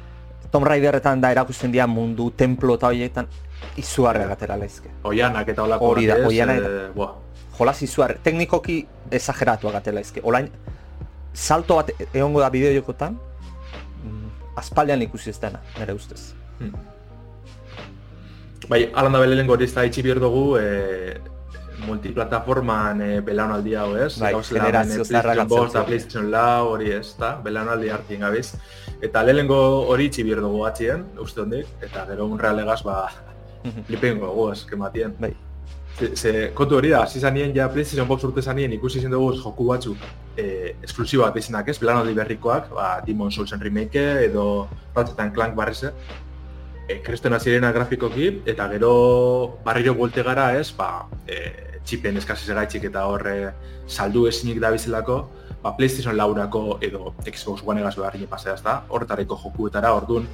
Tomb 0.53 0.67
Raiderretan 0.67 1.21
da 1.21 1.31
erakusten 1.33 1.73
dira 1.73 1.87
mundu, 1.87 2.31
templo 2.37 2.75
eta 2.77 2.87
horietan 2.87 3.27
izugarria 3.77 4.27
gatera 4.29 4.57
laizke. 4.57 4.91
Oianak 5.09 5.49
eta 5.49 5.63
olako 5.63 5.89
Hori 5.95 6.07
da, 6.07 6.17
oianak 6.27 6.59
eh, 6.59 6.89
buah, 6.95 7.13
Jolas 7.59 7.83
izugarri, 7.85 8.19
teknikoki 8.25 8.79
esageratua 9.11 9.73
gatela 9.73 10.01
laizke. 10.01 10.21
Olain, 10.25 10.49
salto 11.33 11.77
bat 11.77 11.91
egongo 12.13 12.41
da 12.41 12.49
bideo 12.51 12.73
jokotan, 12.81 13.19
mm, 14.05 14.57
aspaldian 14.57 15.03
ikusi 15.03 15.31
ez 15.31 15.39
dena, 15.41 15.61
nire 15.79 15.93
ustez. 15.97 16.35
Bai, 18.69 18.91
alan 18.95 19.13
da 19.13 19.21
lehenengo 19.27 19.57
hori 19.57 19.67
ez 19.67 19.75
da 19.75 19.85
itxi 19.87 20.03
behar 20.05 20.21
dugu, 20.23 20.57
e, 20.59 21.19
multiplataforman 21.87 23.01
e, 23.03 23.11
belaunaldi 23.27 23.75
hau 23.75 23.91
ez? 23.99 24.15
Bai, 24.21 24.33
generazio 24.49 25.05
5 25.05 25.19
eta 25.19 25.45
atzertzen. 25.45 25.87
PlayStation 25.89 26.31
Lau 26.31 26.73
hori 26.77 26.93
ez, 26.95 27.15
da? 27.19 27.35
Belaunaldi 27.43 27.91
hartien 27.91 28.23
gabiz. 28.23 28.53
Eta 29.03 29.25
lehenengo 29.27 29.59
hori 29.91 30.11
itxi 30.11 30.27
behar 30.29 30.45
dugu 30.45 30.65
atxien, 30.69 31.07
uste 31.23 31.43
hondik, 31.43 31.71
eta 31.83 32.07
gero 32.11 32.29
unrealegaz, 32.31 32.83
ba, 32.87 33.07
flipengo 33.89 34.31
dugu 34.31 34.51
ez, 34.53 34.63
kematien. 34.69 35.17
Bai. 35.21 35.35
Ze, 35.93 36.15
ze, 36.17 36.33
kontu 36.57 36.79
hori 36.79 36.89
da, 36.89 37.03
hasi 37.05 37.21
zanien 37.21 37.53
ja 37.53 37.67
PlayStation 37.69 38.07
Box 38.09 38.25
urte 38.25 38.43
zanien 38.43 38.73
ikusi 38.73 39.03
izan 39.03 39.13
dugu 39.13 39.35
joku 39.37 39.67
batzuk 39.69 40.07
e, 40.41 40.73
esklusiboak 40.87 41.37
izenak 41.37 41.69
ez, 41.69 41.77
belaunaldi 41.83 42.15
berrikoak, 42.17 42.71
ba, 42.73 42.87
Demon 43.05 43.31
Soulsen 43.35 43.61
remake 43.61 44.05
edo 44.25 44.69
Ratchet 44.95 45.21
Clank 45.35 45.59
barrize, 45.59 45.93
e, 46.93 47.01
kristona 47.03 47.41
zirena 47.41 47.73
grafikoki, 47.73 48.29
eta 48.47 48.69
gero 48.73 48.93
barriro 49.65 49.95
buelte 49.95 50.23
gara 50.23 50.53
ez, 50.59 50.71
ba, 50.77 51.07
e, 51.27 51.79
txipen 51.85 52.21
eskasiz 52.21 52.55
gaitxik 52.55 52.89
eta 52.91 53.07
horre 53.11 53.37
saldu 53.89 54.27
ezinik 54.31 54.61
da 54.63 54.71
bizelako, 54.75 55.19
ba, 55.63 55.75
PlayStation 55.77 56.17
laurako 56.17 56.79
edo 56.81 57.15
Xbox 57.27 57.65
One 57.67 57.83
egaz 57.83 57.97
beharri 57.99 58.27
pasea 58.31 58.55
ez 58.55 58.65
da, 58.65 58.83
horretareko 58.89 59.39
jokuetara, 59.45 59.95
orduan, 59.99 60.27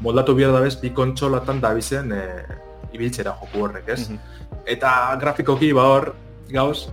moldatu 0.00 0.34
behar 0.36 0.54
da 0.56 0.62
bez, 0.64 0.76
bi 0.80 0.92
kontsolatan 0.96 1.60
da 1.60 1.72
bizen 1.76 2.12
e, 2.12 2.22
ibiltzera 2.96 3.34
joku 3.40 3.66
horrek 3.66 3.90
ez. 3.96 4.06
Mhm. 4.08 4.62
Eta 4.76 4.92
grafikoki 5.20 5.72
ba 5.76 5.90
hor, 5.92 6.14
gauz, 6.50 6.86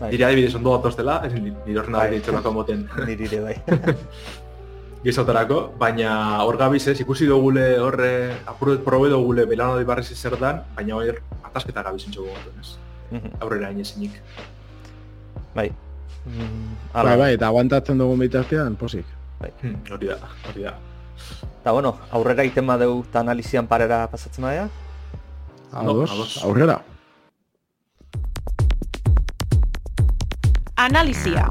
Bai. 0.00 0.14
Dira 0.14 0.30
adibidez 0.30 0.54
ondo 0.56 0.72
datoztela, 0.72 1.18
ez 1.26 1.34
nire 1.36 1.80
horren 1.82 1.92
Bai. 1.92 2.52
moten 2.54 2.88
Niri 3.06 3.26
ere 3.26 3.40
bai. 3.40 3.56
gizotarako, 5.04 5.72
baina 5.80 6.42
hor 6.44 6.58
gabiz 6.60 6.86
ez, 6.88 6.98
ikusi 7.00 7.26
dugule 7.26 7.78
horre, 7.80 8.12
apuret 8.46 8.82
probe 8.84 9.08
dugule 9.12 9.46
belanodi 9.48 9.84
barriz 9.88 10.10
zer 10.12 10.36
dan, 10.40 10.62
baina 10.76 10.96
hor 10.98 11.22
atasketa 11.48 11.82
gabiz 11.86 12.04
entxoko 12.06 12.28
goten 12.34 12.60
ez. 12.60 12.74
Mhm. 13.10 13.40
Aurrera 13.40 13.70
hain 13.70 13.80
ezinik. 13.80 14.20
Bai. 15.54 15.70
Mm, 16.26 16.76
Bai, 16.92 17.16
bai, 17.16 17.32
eta 17.34 17.46
aguantatzen 17.48 17.98
dugun 17.98 18.18
bitartean, 18.20 18.76
posik. 18.76 19.06
Hmm, 19.62 19.78
hori 19.90 20.06
da, 20.10 20.18
hori 20.50 20.66
da. 20.66 20.74
Eta 21.62 21.72
bueno, 21.72 21.94
aurrera 22.12 22.44
iten 22.44 22.66
badeu 22.68 23.00
eta 23.08 23.20
analizian 23.20 23.66
parera 23.66 24.06
pasatzen 24.12 24.44
badea. 24.44 24.68
Ados, 25.72 26.10
ados. 26.10 26.44
aurrera. 26.44 26.82
Analizia. 30.76 31.48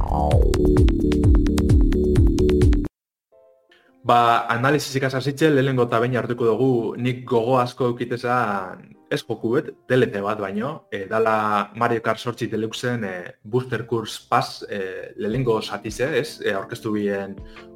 Ba, 4.10 4.48
analiziz 4.50 4.96
ikasasitxe, 4.98 5.52
lehenengo 5.54 5.84
eta 5.86 6.00
behin 6.02 6.16
hartuko 6.18 6.48
dugu 6.48 6.70
nik 6.98 7.20
gogo 7.30 7.60
asko 7.62 7.92
eukitezan 7.92 8.80
ez 9.14 9.20
joku 9.22 9.52
bet, 9.54 9.68
DLC 9.90 10.24
bat 10.26 10.40
baino, 10.42 10.72
e, 10.90 11.04
dala 11.12 11.34
Mario 11.78 12.02
Kart 12.02 12.18
Sortzi 12.18 12.48
Deluxen 12.50 13.04
e, 13.06 13.12
Booster 13.44 13.86
Course 13.86 14.26
Pass 14.30 14.64
e, 14.66 14.80
lehenengo 15.18 15.60
satize, 15.62 16.08
ez, 16.22 16.40
e, 16.42 16.56
aurkeztu 16.58 16.96
bien 16.96 17.36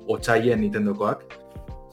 otxaien 0.10 0.62
Nintendokoak. 0.62 1.38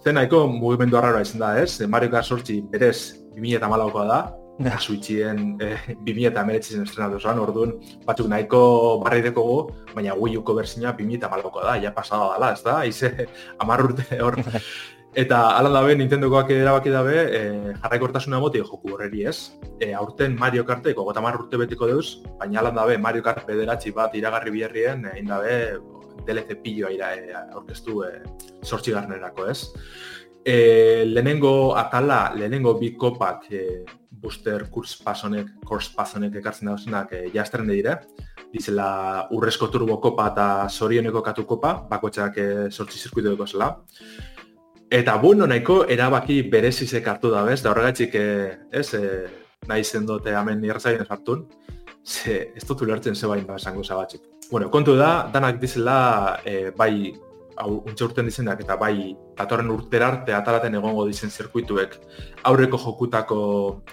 Zen 0.05 0.17
nahiko 0.17 0.47
mugimendu 0.49 0.97
arraroa 0.97 1.27
izan 1.27 1.45
da, 1.45 1.53
ez, 1.61 1.77
Mario 1.85 2.15
Kart 2.17 2.25
Sortzi 2.33 2.63
berez 2.73 3.21
2008koa 3.37 4.07
da, 4.09 4.21
Ja. 4.61 4.77
Switchien 4.77 5.57
e, 5.63 5.73
2008 6.05 6.75
zen 6.75 6.85
estrenatu 6.85 7.19
zen, 7.21 7.39
orduan 7.41 7.71
batzuk 8.05 8.29
nahiko 8.29 8.61
barri 9.01 9.23
dekogu, 9.25 9.71
baina 9.95 10.13
Wii 10.19 10.37
Uko 10.43 10.57
berzina 10.59 10.93
2008koa 10.99 11.65
da, 11.65 11.77
ja 11.81 11.93
pasada 11.97 12.35
dala, 12.35 12.51
ez 12.53 12.65
da, 12.67 12.75
ize 12.85 13.29
amar 13.59 13.87
urte 13.87 14.19
hor. 14.21 14.37
Eta 15.21 15.39
ala 15.59 15.73
dabe, 15.75 15.97
Nintendokoak 15.99 16.53
erabaki 16.55 16.93
dabe, 16.93 17.15
e, 17.35 17.41
jarraikortasuna 17.83 18.39
moti 18.39 18.61
joku 18.61 18.93
horreri 18.95 19.25
ez. 19.27 19.51
E, 19.81 19.95
aurten 19.97 20.37
Mario 20.39 20.63
Karteko 20.69 21.03
gota 21.09 21.25
urte 21.33 21.59
betiko 21.59 21.89
deuz, 21.89 22.21
baina 22.39 22.61
ala 22.61 22.71
dabe 22.71 22.99
Mario 22.99 23.23
Kart 23.23 23.47
bederatzi 23.47 23.91
bat 23.97 24.15
iragarri 24.15 24.53
biherrien, 24.55 25.09
egin 25.15 25.33
dabe 25.33 25.81
DLC 26.27 26.61
piloa 26.63 26.93
ira, 26.93 27.15
e, 27.17 27.33
aurkeztu 27.57 28.05
e, 28.05 28.13
sortzi 28.63 28.93
garnerako 28.93 29.49
ez. 29.51 29.73
E, 30.45 31.05
lehenengo 31.07 31.75
atala, 31.77 32.33
lehenengo 32.37 32.77
bi 32.79 32.93
kopak 32.95 33.51
e, 33.51 33.65
booster 34.21 34.67
kurs 34.71 34.97
pasonek, 35.03 35.49
course 35.67 35.95
pasonek 35.97 36.37
ekartzen 36.41 36.71
dauzenak 36.71 37.13
e, 37.17 37.23
jastren 37.35 37.69
dire. 37.69 37.97
Dizela 38.53 39.29
urrezko 39.37 39.69
turbo 39.71 40.01
kopa 40.03 40.29
eta 40.33 40.47
zorioneko 40.69 41.23
katu 41.23 41.47
kopa, 41.47 41.75
bakotxak 41.91 42.39
e, 42.39 42.49
sortzi 42.71 42.99
zirkuituko 42.99 43.47
zela. 43.47 43.71
Eta 44.91 45.17
bueno, 45.23 45.47
nahiko 45.47 45.85
erabaki 45.87 46.43
berezizek 46.51 47.07
hartu 47.07 47.31
da, 47.31 47.45
bez? 47.47 47.61
Da 47.63 47.71
horregatik, 47.71 48.15
e, 48.15 48.59
ez, 48.73 48.89
e, 48.95 49.29
nahi 49.71 49.85
zendote 49.85 50.35
hemen 50.35 50.65
irratzaien 50.67 51.07
hartun, 51.09 51.47
ze 52.05 52.53
ez 52.57 52.65
dut 52.67 52.83
ulertzen 52.83 53.15
zebain 53.15 53.47
ba 53.47 53.57
esango 53.61 53.85
zabatzuk. 53.85 54.25
Bueno, 54.51 54.71
kontu 54.71 54.97
da, 54.99 55.31
danak 55.33 55.61
dizela, 55.63 56.41
e, 56.45 56.71
bai, 56.77 57.13
untxe 57.67 58.05
urten 58.05 58.27
dizenak 58.29 58.61
eta 58.65 58.77
bai, 58.77 59.15
datorren 59.37 59.71
urtera 59.71 60.09
arte 60.09 60.35
ataraten 60.37 60.75
egongo 60.79 61.07
dizen 61.09 61.31
zirkuituek 61.31 61.99
aurreko 62.49 62.79
jokutako 62.79 63.41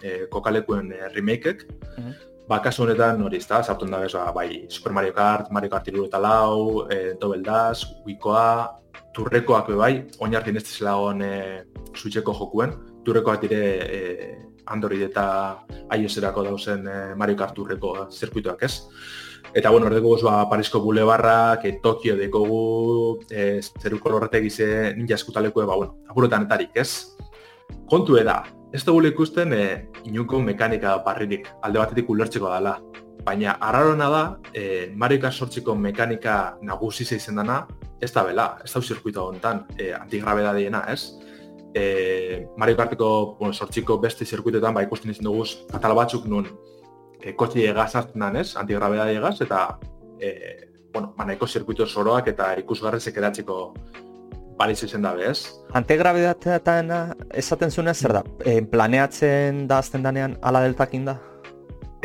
e, 0.01 0.25
kokalekuen 0.31 0.91
e, 0.91 1.07
remakeek, 1.15 1.67
Mhm. 1.97 2.13
Ba, 2.47 2.61
kasu 2.63 2.85
honetan 2.85 3.19
hori 3.27 3.41
ezta, 3.41 3.57
sartun 3.59 3.91
da 3.91 3.97
bez, 3.99 4.13
ba, 4.15 4.31
bai 4.31 4.67
Super 4.71 4.93
Mario 4.93 5.11
Kart, 5.11 5.49
Mario 5.51 5.69
Kart 5.69 5.83
3 5.83 6.05
eta 6.05 6.17
lau, 6.17 6.87
e, 6.87 7.17
Double 7.19 7.43
Dash, 7.43 7.83
Wikoa, 8.05 8.71
turrekoak 9.11 9.73
bai, 9.75 10.05
oinartin 10.23 10.55
ez 10.55 10.63
dizela 10.63 10.95
hon 10.95 11.21
e, 11.21 11.63
Switcheko 11.91 12.31
jokuen, 12.37 12.71
turrekoak 13.03 13.41
dire 13.41 13.61
e, 13.83 13.99
Android 14.67 15.03
eta 15.09 15.25
iOS-erako 15.97 16.45
dauzen 16.47 16.87
e, 16.87 16.97
Mario 17.19 17.35
Kart 17.35 17.55
turreko 17.57 17.93
zirkuituak 18.11 18.63
ez. 18.63 18.87
Eta 19.53 19.69
bueno, 19.69 19.87
ordeko 19.87 20.17
ba, 20.23 20.49
Parisko 20.49 20.81
bulebarrak, 20.81 21.65
e, 21.65 21.79
Tokio 21.83 22.15
dekogu, 22.17 23.19
e, 23.31 23.61
zeru 23.61 23.99
kolorretek 23.99 24.43
ize 24.45 24.93
ninja 24.97 25.15
eskutalekue, 25.15 25.65
ba, 25.65 25.75
bueno, 25.75 25.97
apurotan 26.09 26.45
etarik 26.45 26.75
ez. 26.75 27.15
Kontu 27.89 28.15
da, 28.23 28.43
ez 28.73 28.83
dugu 28.83 29.05
ikusten 29.07 29.53
e, 29.53 29.89
inuko 30.05 30.39
mekanika 30.39 30.97
barririk 31.05 31.47
alde 31.61 31.79
batetik 31.79 32.09
ulertzeko 32.09 32.51
dela. 32.51 32.77
Baina, 33.23 33.57
arrarona 33.59 34.09
da, 34.09 34.23
e, 34.53 34.91
Mario 34.95 35.21
Kart 35.21 35.33
sortziko 35.35 35.75
mekanika 35.75 36.57
nagusi 36.61 37.05
zeizen 37.05 37.35
dana, 37.35 37.65
ez 38.01 38.11
da 38.13 38.23
bela, 38.23 38.57
ez 38.63 38.71
da 38.71 38.81
zirkuito 38.81 39.25
honetan, 39.27 39.65
e, 39.77 39.91
antigrabedadiena, 39.93 40.83
ez? 40.91 41.13
E, 41.73 42.47
Mario 42.57 42.77
Karteko 42.77 43.37
bueno, 43.39 43.53
sortziko 43.53 43.97
beste 43.99 44.25
zirkuitoetan, 44.25 44.73
ba, 44.73 44.83
ikusten 44.83 45.11
izan 45.11 45.27
dugu, 45.27 45.45
atal 45.73 45.95
batzuk 45.95 46.25
nun, 46.25 46.47
e, 47.21 47.33
kotxi 47.35 47.65
egaz 47.69 47.93
hartzen 47.95 48.19
dan, 48.23 48.35
ez? 48.35 48.55
Antigrabedadi 48.59 49.15
egaz, 49.19 49.39
eta, 49.41 49.77
e, 50.19 50.31
bueno, 50.93 51.13
manaiko 51.17 51.47
zirkuito 51.47 51.85
soroak 51.85 52.27
eta 52.33 52.53
ikusgarrezek 52.63 53.17
edatzeko 53.17 53.73
baliz 54.57 54.81
izen 54.83 55.03
dabe, 55.05 55.29
ez? 55.29 55.51
Antigrabedateetan 55.77 56.91
esaten 57.37 57.71
zuen 57.71 57.93
zer 57.93 58.13
da? 58.19 58.23
E, 58.45 58.61
planeatzen 58.61 59.67
da 59.69 59.77
azten 59.83 60.03
danean 60.03 60.37
ala 60.41 60.63
deltakin 60.65 61.05
da? 61.05 61.17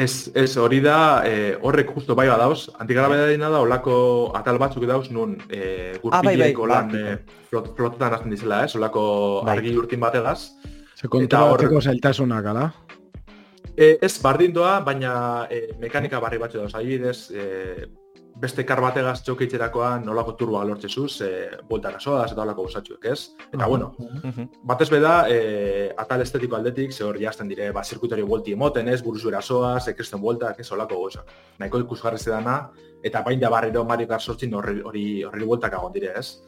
Ez, 0.00 0.30
ez 0.34 0.56
hori 0.56 0.80
da, 0.80 1.22
e, 1.28 1.54
horrek 1.62 1.90
justo 1.94 2.14
bai 2.16 2.26
badauz, 2.28 2.70
antigrabedadina 2.80 3.50
da, 3.52 3.60
olako 3.60 3.94
atal 4.36 4.58
batzuk 4.58 4.86
dauz 4.88 5.10
nun 5.12 5.36
e, 5.52 5.92
Ah, 6.10 6.22
bai, 6.24 6.36
bai, 6.36 6.52
gurpilek 6.52 6.58
olan 6.64 6.88
bai. 6.92 7.00
e, 7.00 7.16
flot, 7.50 7.74
flotetan 7.76 8.16
azten 8.16 8.30
dizela, 8.32 8.64
ez? 8.64 8.74
Olako 8.76 9.02
Bai. 9.44 9.58
argi 9.58 9.76
urtin 9.76 10.00
bategaz. 10.00 10.50
Se 10.96 11.08
kontrolatzeko 11.08 11.80
zailtasunak, 11.80 12.46
ala? 12.46 12.66
E, 13.76 13.98
ez, 14.02 14.18
bardin 14.22 14.52
baina 14.52 15.46
e, 15.50 15.72
mekanika 15.80 16.20
barri 16.20 16.38
batzu 16.38 16.58
dauz, 16.58 16.74
adibidez, 16.74 17.30
e, 17.30 17.86
beste 18.42 18.64
kar 18.64 18.80
bategaz 18.80 19.22
txokitzerakoan 19.24 20.04
nolako 20.04 20.34
turboa 20.36 20.64
lortzezuz, 20.64 21.20
e, 21.20 21.30
bueltak 21.68 21.96
asoaz 21.96 22.32
eta 22.32 22.42
olako 22.42 22.64
gozatxuek, 22.66 23.04
ez? 23.04 23.30
Eta, 23.52 23.66
bueno, 23.66 23.94
Mhm. 23.98 24.48
batez 24.64 24.90
beda, 24.90 25.26
e, 25.28 25.92
atal 25.96 26.20
estetiko 26.22 26.56
aldetik, 26.56 26.92
ze 26.92 27.04
hor 27.04 27.18
jazten 27.20 27.48
dire, 27.48 27.70
ba, 27.72 27.84
zirkuitori 27.84 28.22
buelti 28.22 28.52
emoten, 28.52 28.88
ez, 28.88 29.02
buruz 29.02 29.24
erasoaz, 29.26 29.88
ekresten 29.88 30.20
bueltak, 30.20 30.60
ez, 30.60 30.70
olako 30.72 30.96
gozak. 30.96 31.26
Nahiko 31.58 31.78
ikusgarri 31.80 32.18
dana, 32.26 32.70
eta 33.02 33.22
bain 33.22 33.40
da 33.40 33.50
barriro 33.50 33.84
Mario 33.84 34.08
Kart 34.08 34.22
sortzin 34.22 34.54
horri, 34.54 34.80
hori, 34.80 35.22
horri 35.24 35.44
bueltak 35.44 35.74
agon 35.74 35.92
dire, 35.92 36.12
ez? 36.18 36.42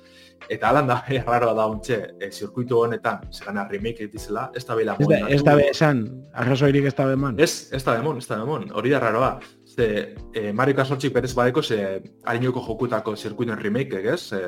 Eta 0.53 0.69
alan 0.69 0.87
da, 0.91 1.01
erraroa 1.19 1.55
da 1.57 1.67
ontxe, 1.73 2.01
e, 2.21 2.31
zirkuitu 2.31 2.79
honetan, 2.85 3.27
zegana 3.33 3.67
remake 3.71 4.07
ditizela, 4.07 4.51
ez 4.55 4.65
da 4.65 4.77
bela 4.79 4.97
Ez 5.01 5.09
da, 5.09 5.21
ez 5.29 5.43
da 5.43 5.57
be 5.57 5.69
esan, 5.71 6.05
arrazoirik 6.33 6.89
ez 6.91 6.95
da 6.95 7.07
beman. 7.11 7.39
Ez, 7.41 7.69
ez 7.73 7.83
da 7.85 7.97
demon, 7.97 8.19
ez 8.19 8.29
da 8.29 8.41
demon, 8.43 8.71
hori 8.73 8.93
da 8.93 9.03
raroa. 9.03 9.39
Ze, 9.75 10.15
e, 10.33 10.53
Mario 10.53 10.77
Kart 10.77 10.89
sortzik 10.89 11.15
berez 11.15 11.35
badeko, 11.35 11.63
ze 11.63 12.01
harinuko 12.25 12.63
jokutako 12.67 13.17
zirkuituen 13.17 13.61
remake, 13.61 14.03
ez? 14.13 14.33
E, 14.33 14.43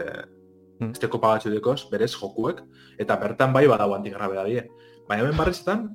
Hmm. 0.77 0.93
ez 0.93 1.01
teko 1.01 1.17
pagatxu 1.17 1.51
dekoz, 1.53 1.87
berez 1.89 2.11
jokuek, 2.13 2.61
eta 3.01 3.17
bertan 3.21 3.55
bai 3.55 3.65
badago 3.71 3.95
antigrabea 3.97 4.45
die. 4.45 4.67
Baina 5.09 5.25
hemen 5.25 5.39
barrezetan, 5.39 5.87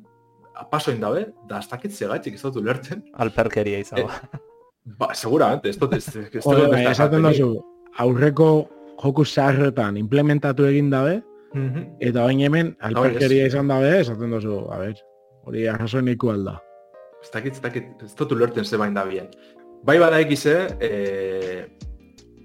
pasoin 0.72 1.00
dabe, 1.02 1.28
da 1.50 1.60
ez 1.62 1.68
dakit 1.70 1.94
zegatxik 1.94 2.38
ez 2.38 2.42
dut 2.42 2.62
ulertzen. 2.64 3.04
Alperkeria 3.14 3.82
izan. 3.84 4.10
Ba, 4.98 5.12
seguramente, 5.14 5.70
ez 5.70 5.78
dut, 5.78 5.94
ez, 5.94 6.08
ez, 6.16 6.30
ez 6.34 6.46
Ode, 6.46 6.66
dut 6.66 6.78
esaten 6.90 7.28
dozu, 7.28 7.52
aurreko 8.02 8.48
joku 9.04 9.26
zaharretan 9.26 9.98
implementatu 9.98 10.66
egin 10.66 10.90
dabe, 10.90 11.22
Mhm. 11.54 11.98
eta 12.00 12.24
bain 12.24 12.40
hemen 12.40 12.76
alperkeria 12.80 13.48
izan 13.48 13.68
dabe, 13.68 14.00
esaten 14.00 14.32
dozu, 14.32 14.68
a 14.72 14.78
ber, 14.80 14.96
hori 15.44 15.68
arrazoen 15.68 16.08
iku 16.08 16.30
alda. 16.32 16.62
Ez 17.22 17.30
dakit, 17.32 17.54
ez 17.54 17.62
dakit, 17.62 18.04
ez 18.04 18.16
dut 18.16 18.32
ulertzen 18.32 18.66
ze 18.66 18.78
bain 18.78 18.94
da 18.94 19.04
bien. 19.06 19.28
Bai 19.84 19.98
bada 20.00 20.20
egize, 20.20 20.68
e, 20.80 21.68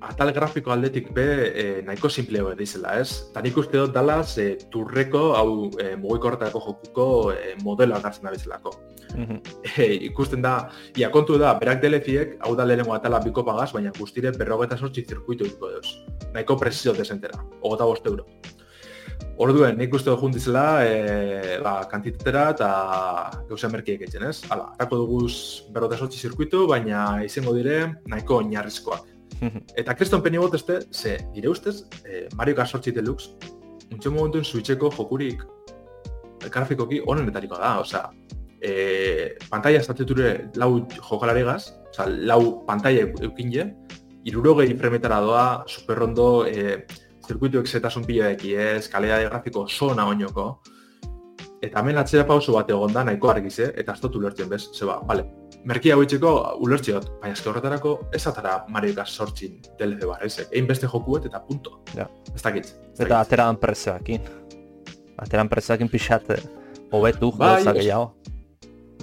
atal 0.00 0.32
grafiko 0.32 0.72
aldetik 0.72 1.12
be 1.14 1.26
e, 1.48 1.64
nahiko 1.86 2.08
simpleo 2.08 2.54
dizela, 2.54 2.96
ez? 3.00 3.30
Ta 3.32 3.40
nik 3.42 3.56
uste 3.56 3.78
dut 3.78 3.94
dala 3.94 4.22
ze 4.24 4.56
turreko, 4.72 5.32
hau 5.38 5.70
e, 5.80 5.94
mugikorretako 5.96 6.60
jokuko 6.66 7.06
e, 7.32 7.54
modeloak 7.64 8.04
hartzen 8.04 8.28
da 8.28 8.34
bezalako. 8.34 8.74
Mhm. 9.16 9.40
E, 9.76 9.88
ikusten 10.10 10.42
da, 10.42 10.68
ia 10.96 11.10
kontu 11.10 11.38
da, 11.38 11.54
berak 11.60 11.80
deleziek, 11.82 12.36
hau 12.44 12.54
da 12.56 12.66
lehenengo 12.66 12.94
atala 12.94 13.20
biko 13.24 13.44
pagaz, 13.46 13.72
baina 13.72 13.94
guztire 13.98 14.32
berrogeta 14.36 14.76
sortzi 14.76 15.06
zirkuitu 15.06 15.46
ikuko 15.46 15.72
deuz. 15.76 15.96
Nahiko 16.34 16.58
presio 16.60 16.92
desentera, 16.92 17.40
ogota 17.62 17.88
bost 17.88 18.06
euro. 18.06 18.26
Orduen, 19.40 19.76
nik 19.76 19.92
uste 19.92 20.08
dut 20.08 20.20
juntizela, 20.20 20.84
e, 20.84 21.58
ba, 21.64 21.78
kantitetera 21.90 22.50
eta 22.54 22.70
gauza 23.48 23.68
merkiek 23.72 24.06
etxen, 24.06 24.28
ez? 24.28 24.38
Hala, 24.48 24.70
atako 24.76 25.02
duguz 25.04 25.34
berrogeta 25.72 26.04
sortzi 26.04 26.20
zirkuitu, 26.24 26.66
baina 26.68 27.22
izango 27.24 27.52
dire 27.56 27.82
nahiko 28.08 28.40
oinarrizkoak. 28.42 29.15
Eta 29.76 29.94
kriston 29.94 30.22
peni 30.24 30.40
botezte, 30.40 30.80
ze, 30.92 31.16
nire 31.34 31.50
ustez, 31.50 31.82
e, 32.04 32.26
Mario 32.36 32.56
Kart 32.56 32.70
sortzi 32.70 32.92
Deluxe, 32.92 33.34
untxe 33.92 34.10
momentuen 34.10 34.44
switcheko 34.44 34.90
jokurik 34.96 35.44
grafikoki 36.50 37.00
onenetariko 37.06 37.58
da, 37.60 37.76
osea, 37.80 38.04
e, 38.60 39.36
pantalla 39.50 39.82
estateture 39.82 40.50
lau 40.56 40.86
jokalari 40.96 41.44
gaz, 41.46 41.72
osea, 41.90 42.06
lau 42.30 42.62
pantalla 42.68 43.08
eukin 43.26 43.52
je, 43.52 43.66
irurogei 44.26 44.72
fremetara 44.78 45.20
doa, 45.24 45.46
superrondo, 45.66 46.46
e, 46.46 46.86
zirkuituek 47.26 47.66
zetasun 47.66 48.06
pila 48.06 48.30
eki 48.36 48.54
ez, 48.54 48.86
kalea 48.88 49.20
grafiko 49.28 49.66
zona 49.68 50.06
oinoko, 50.06 50.60
eta 51.62 51.80
hemen 51.80 51.98
atzera 51.98 52.26
pauso 52.26 52.54
bat 52.56 52.70
egon 52.70 52.92
da 52.92 53.04
nahiko 53.04 53.30
argiz, 53.32 53.58
eh? 53.64 53.72
eta 53.80 53.94
dut 54.02 54.16
ulertzen 54.20 54.48
bez, 54.48 54.66
zeba, 54.76 54.98
bale, 55.08 55.24
merkia 55.66 55.96
hauitzeko 55.96 56.32
ulertziot, 56.64 57.08
baina 57.22 57.34
eske 57.36 57.50
horretarako 57.50 57.96
ez 58.14 58.22
atara 58.28 58.58
Mario 58.72 58.94
Kart 58.96 59.10
sortzin 59.10 59.58
DLC 59.78 60.06
bar, 60.06 60.22
ez? 60.26 60.36
Egin 60.50 60.68
beste 60.68 60.90
jokuet 60.92 61.26
eta 61.30 61.40
punto. 61.46 61.80
Ja. 61.96 62.06
Ez 62.34 62.42
dakit. 62.42 62.70
Eta 62.98 63.20
ateran 63.20 63.58
prezioakin. 63.62 64.30
Ateran 65.22 65.48
prezioakin 65.48 65.90
pixat 65.90 66.30
eh, 66.36 66.40
hobetu, 66.92 67.32
Bai, 67.32 67.56
gauza 67.56 67.76
gehiago. 67.76 68.14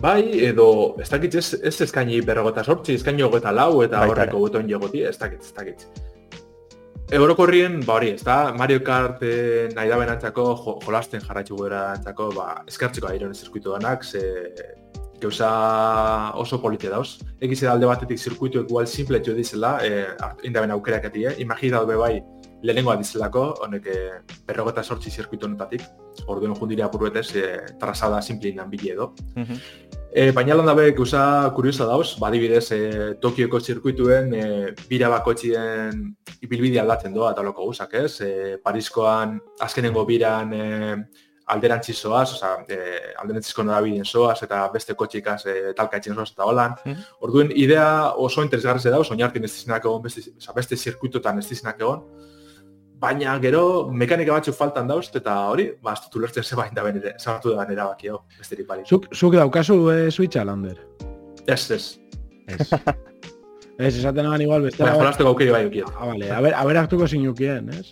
Bai, 0.04 0.24
edo, 0.46 0.68
ez 1.00 1.10
dakit, 1.10 1.36
ez, 1.40 1.54
ez 1.64 1.76
eskaini 1.86 2.22
berrogeta 2.26 2.64
sortzi, 2.64 2.98
eskaini 3.00 3.24
hogeta 3.24 3.54
lau 3.56 3.84
eta 3.84 4.02
Baita 4.02 4.12
horreko 4.12 4.42
botoen 4.46 4.70
jegoti, 4.70 5.04
ez 5.08 5.18
dakit, 5.20 5.46
ez 5.46 5.54
dakit. 5.56 5.86
Eurokorrien, 7.12 7.82
ba 7.86 7.98
hori, 7.98 8.14
ez 8.16 8.24
da, 8.24 8.54
Mario 8.58 8.80
Kart 8.84 9.22
eh, 9.28 9.68
nahi 9.76 9.90
da 9.90 9.98
benantzako, 10.00 10.46
jo, 10.64 10.78
jolasten 10.86 11.22
jarraitzu 11.22 11.58
gara 11.60 11.98
ba, 12.36 12.48
eskartzeko 12.68 13.08
airean 13.08 13.34
zirkuitu 13.36 13.76
danak, 13.76 14.04
ze 14.04 14.24
gauza 15.24 16.32
oso 16.36 16.60
polite 16.62 16.90
dauz. 16.90 17.20
Egiz 17.42 17.64
alde 17.64 17.88
batetik 17.88 18.20
zirkuitu 18.20 18.64
igual 18.66 18.88
simple 18.88 19.22
jo 19.26 19.34
dizela, 19.34 19.80
eh, 19.84 20.08
indaben 20.44 20.72
aukerak 20.72 21.06
eh? 21.16 21.36
Imagina 21.40 21.78
daube 21.78 21.96
bai, 21.96 22.22
lehenengoa 22.64 22.96
dizelako, 22.98 23.46
honek 23.64 23.88
eh, 23.88 24.22
berrogeta 24.48 24.84
sortzi 24.84 25.12
zirkuitu 25.12 25.46
honetatik, 25.46 25.84
orduen 26.28 26.56
jundire 26.56 26.84
apuruetez, 26.84 27.36
eh, 27.36 27.60
trazada 27.80 28.22
simplin 28.22 28.62
bile 28.70 28.94
edo. 28.94 29.14
Mhm. 29.36 29.60
E, 30.16 30.30
baina 30.30 30.54
lan 30.54 30.68
dabe 30.70 30.92
gauza 30.94 31.50
kuriosa 31.56 31.88
dauz, 31.90 32.20
badibidez 32.22 32.68
e, 32.76 32.80
Tokioko 33.22 33.58
zirkuituen 33.60 34.28
e, 34.38 34.44
bira 34.86 35.08
bakoitzien 35.10 36.04
ibilbidea 36.46 36.84
aldatzen 36.84 37.16
doa 37.16 37.32
eta 37.34 37.42
loko 37.42 37.66
gauzak, 37.66 37.96
ez? 37.98 38.22
E, 38.22 38.58
Pariskoan 38.62 39.40
azkenengo 39.66 40.04
biran 40.06 40.54
e, 40.54 40.68
alderantzi 41.56 41.96
zoaz, 41.98 42.28
oza, 42.36 42.52
e, 42.70 42.78
alderantzizko 43.24 43.66
norabideen 43.66 44.06
zoaz 44.06 44.38
eta 44.46 44.62
beste 44.76 44.94
kotxikaz 45.00 45.40
e, 45.50 45.56
talkaitzen 45.80 46.14
zoaz 46.14 46.30
eta 46.30 46.46
holan. 46.46 46.78
Mhm. 46.86 47.10
Orduen, 47.26 47.50
idea 47.66 47.88
oso 48.14 48.46
interesgarri 48.46 48.94
dauz, 48.94 49.08
oinartin 49.10 49.50
ez 49.50 49.52
dizenak 49.56 49.82
egon, 49.90 50.06
beste, 50.06 50.28
oza, 50.38 50.54
beste 50.54 50.78
zirkuitotan 50.78 51.42
ez 51.42 51.48
dizenak 51.50 51.82
egon, 51.82 52.06
baina 53.04 53.36
gero 53.44 53.64
mekanika 53.92 54.38
batzuk 54.38 54.56
faltan 54.58 54.88
dauz, 54.90 55.08
eta 55.20 55.36
hori, 55.52 55.70
ba, 55.84 55.96
ez 55.98 56.06
dut 56.06 56.20
ulertzen 56.22 56.46
zebain 56.48 56.76
da 56.76 56.86
benere, 56.86 57.16
sartu 57.20 57.56
da 57.58 57.66
erabaki 57.70 58.12
hau, 58.14 58.22
besterik 58.40 58.70
balik. 58.70 58.88
Zuk, 58.88 59.10
zuk 59.14 59.36
daukazu 59.40 59.80
e, 59.92 59.98
Switcha, 60.12 60.46
Lander? 60.48 60.80
Ez, 61.48 61.66
ez. 61.76 61.84
Ez. 62.48 62.70
ez, 63.78 63.98
esaten 63.98 64.24
naban 64.24 64.46
igual 64.46 64.64
bestela. 64.70 64.92
Baina 64.94 65.02
jolasteko 65.04 65.34
aukeri 65.34 65.52
bai 65.56 65.66
ukiet. 65.68 65.92
Ah, 65.98 66.08
vale. 66.14 66.32
A 66.32 66.40
ver, 66.46 66.56
a 66.56 66.64
ver 66.70 66.80
hartuko 66.84 67.08
zinukien, 67.08 67.70
ez? 67.76 67.92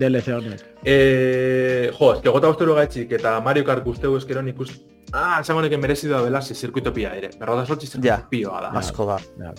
DLC 0.00 0.32
honek. 0.36 0.62
E, 0.86 1.90
jo, 1.96 2.12
eske 2.14 2.30
gota 2.30 2.52
bostero 2.52 2.76
gaitxik 2.78 3.12
eta 3.18 3.34
Mario 3.44 3.66
Kart 3.66 3.84
guzteu 3.84 4.16
eskero 4.20 4.42
nik 4.46 4.60
uste... 4.62 4.78
Ah, 5.10 5.40
esango 5.40 5.64
neken 5.64 5.80
merezi 5.82 6.06
da 6.06 6.20
bela 6.22 6.38
ze 6.40 6.54
zirkuito 6.54 6.92
pia 6.94 7.10
ere. 7.18 7.32
Berrota 7.38 7.66
sortzi 7.66 7.88
zirkuito 7.88 8.06
Ja. 8.06 8.60
da. 8.62 8.70
Asko 8.78 9.06
da. 9.08 9.18
Ja. 9.42 9.52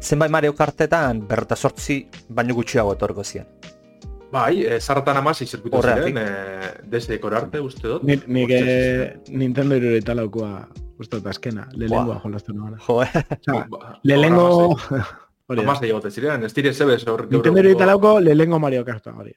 Zenbait 0.00 0.30
Mario 0.30 0.54
Kartetan 0.54 1.22
berrota 1.28 1.56
sortzi 1.56 2.00
baino 2.28 2.54
gutxiago 2.54 2.92
etorko 2.96 3.24
zian. 3.24 3.46
Bai, 4.32 4.64
e, 4.66 4.80
zarratan 4.80 5.16
amasi 5.16 5.44
Horregatik. 5.46 6.16
ziren, 6.16 6.18
e, 6.18 6.88
desde 6.90 7.20
arte 7.32 7.60
uste 7.60 7.88
dut. 7.88 8.02
Nik, 8.02 8.26
nik 8.26 8.50
Hostia, 8.50 9.04
eh, 9.04 9.20
Nintendo 9.28 9.76
irureita 9.76 10.14
laukoa 10.14 10.68
uste 10.98 11.16
dut 11.20 11.26
azkena. 11.26 11.68
Lehengoa 11.72 12.04
Buah. 12.04 12.22
jolastu 12.22 12.52
nabana. 12.54 12.78
Jo, 12.78 13.02
eh? 13.02 13.08
Osea, 13.46 13.68
lehengo... 14.02 14.76
Hori 15.48 15.60
da. 15.60 15.62
Amaz 15.62 15.82
egote 15.86 16.10
ziren, 16.10 16.42
ez 16.42 16.52
dire 16.54 16.72
zebez 16.74 17.06
hor... 17.06 17.28
Nintendo 17.30 17.60
egungo- 17.60 17.86
lauko 17.86 18.20
lehengo 18.20 18.58
Mario 18.58 18.84
Karta 18.84 19.12
hori. 19.14 19.30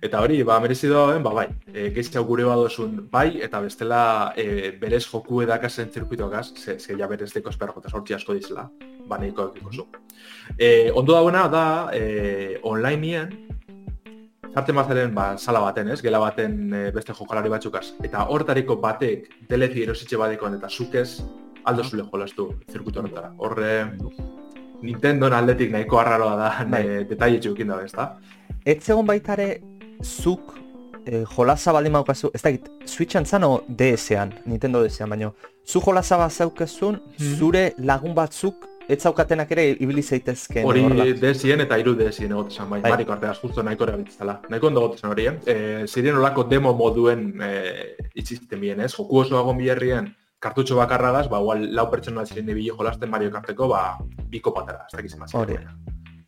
Eta 0.00 0.20
hori, 0.20 0.42
ba, 0.42 0.56
merezi 0.60 0.88
dagoen, 0.88 1.22
ba, 1.22 1.32
bai, 1.36 1.46
e, 1.72 1.90
gehiago 1.92 2.24
gure 2.28 2.44
badozun, 2.44 2.96
bai, 3.12 3.40
eta 3.44 3.60
bestela 3.60 4.32
e, 4.36 4.70
berez 4.80 5.02
joku 5.06 5.42
edakazen 5.44 5.90
zirkuitoakaz, 5.92 6.46
ze, 6.56 6.78
ze 6.78 6.96
ja 6.96 7.06
berez 7.08 7.30
deko 7.32 7.52
esperro 7.52 7.76
eta 7.80 7.90
sortzi 7.92 8.14
asko 8.16 8.34
dizela, 8.36 8.70
ba, 9.08 9.18
nahiko 9.18 9.50
ekiko 9.52 9.72
zu. 9.72 9.86
E, 10.58 10.90
ondo 10.94 11.12
dagoena 11.14 11.48
da, 11.48 11.64
e, 11.92 12.58
onlinean, 12.62 13.30
Zartzen 14.54 14.76
bazaren, 14.76 15.14
ba, 15.14 15.36
sala 15.36 15.58
baten, 15.58 15.88
ez? 15.90 16.00
Gela 16.00 16.20
baten 16.22 16.72
e, 16.72 16.82
beste 16.94 17.12
jokalari 17.12 17.50
batzukaz. 17.50 17.88
Eta 18.06 18.28
hortariko 18.30 18.76
batek 18.78 19.24
delezi 19.50 19.82
erositxe 19.82 20.16
badekon 20.16 20.54
eta 20.54 20.68
zukez 20.70 21.24
aldo 21.64 21.82
zule 21.82 22.04
jolastu 22.12 22.52
zirkuito 22.70 23.00
horretara. 23.00 23.32
Horre, 23.38 23.72
Nintendo 24.82 25.26
aldetik 25.26 25.72
nahiko 25.72 25.98
arraroa 25.98 26.36
da, 26.36 26.50
ne, 26.70 27.04
detaile 27.08 27.40
txukin 27.40 27.66
da, 27.72 27.80
ezta? 27.82 28.06
Ez 28.64 28.78
zegoen 28.84 29.06
baitare 29.08 29.48
zuk 30.04 30.54
eh, 31.04 31.24
jolasa 31.34 31.72
baldin 31.72 31.92
maukazu, 31.92 32.30
ez 32.34 32.42
dakit, 32.44 32.68
Switchan 32.86 33.26
zan 33.26 33.44
o 33.44 33.62
DS-ean, 33.68 34.32
Nintendo 34.46 34.84
DS-ean, 34.84 35.10
baino, 35.10 35.32
zu 35.66 35.80
jolasa 35.80 36.16
bat 36.20 36.30
zaukezun, 36.32 37.00
Mhm. 37.18 37.34
zure 37.38 37.64
lagun 37.78 38.14
batzuk 38.14 38.68
ez 38.88 39.00
zaukatenak 39.02 39.50
ere 39.54 39.68
ibili 39.72 40.02
zeitezkeen. 40.02 40.66
Hori 40.66 41.14
desien 41.20 41.60
eta 41.64 41.78
hiru 41.80 41.94
desien 41.98 42.32
egotezan, 42.32 42.68
bai, 42.70 42.80
Bai. 42.84 42.92
Mariko 42.96 43.14
arteaz, 43.14 43.38
justo 43.40 43.62
nahiko 43.62 43.86
erabiltzala. 43.88 44.40
Nahiko 44.50 44.68
ondo 44.70 44.84
egotezan 44.84 45.14
hori, 45.14 45.26
eh? 45.30 45.38
E, 45.46 45.56
ziren 45.88 46.20
olako 46.20 46.44
demo 46.50 46.74
moduen 46.76 47.30
e, 47.42 47.96
itzizten 48.14 48.60
bien, 48.60 48.84
ez? 48.84 48.92
Joku 48.96 49.22
oso 49.24 49.38
agon 49.38 49.58
biherrien 49.58 50.12
kartutxo 50.44 50.76
bakarragaz, 50.76 51.26
ba, 51.32 51.40
igual 51.40 51.70
lau 51.72 51.88
pertsona 51.90 52.26
ziren 52.28 52.48
ibili 52.52 52.68
jolasten 52.68 53.10
Mario 53.10 53.30
Karteko, 53.32 53.68
ba, 53.68 53.96
biko 54.28 54.52
patera, 54.52 54.84
ez 54.90 54.96
dakiz 54.98 55.14
emazien. 55.16 55.40
Hori. 55.40 55.58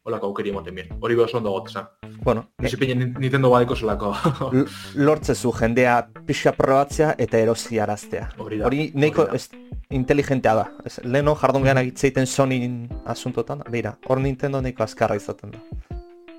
Olako 0.07 0.29
aukeri 0.31 0.53
emoten 0.53 0.75
bien. 0.75 0.93
Hori 1.03 1.17
behar 1.19 1.35
ondo 1.35 1.51
egotezan. 1.51 1.89
Bueno, 2.23 2.47
e, 2.59 2.63
Nizipinen 2.63 3.17
Nintendo 3.19 3.51
badiko 3.51 3.77
zelako. 3.77 4.15
lortzezu 4.95 5.53
jendea 5.53 5.99
pixa 6.27 6.53
probatzea 6.57 7.17
eta 7.19 7.39
erosi 7.43 7.81
araztea. 7.83 8.31
Hori 8.39 8.61
da. 8.63 8.67
Hori 8.71 8.93
nahiko 8.95 9.27
inteligentea 9.91 10.55
da. 10.55 10.67
Ez, 10.85 10.99
leheno 11.05 11.37
jardun 11.41 11.67
gehan 11.67 11.83
egitzeiten 11.83 12.27
Sonyin 12.27 12.87
asuntotan, 13.05 13.63
beira, 13.71 13.97
hor 14.09 14.21
Nintendo 14.21 14.61
nahiko 14.61 14.85
azkarra 14.87 15.17
izaten 15.17 15.55
da. 15.55 15.63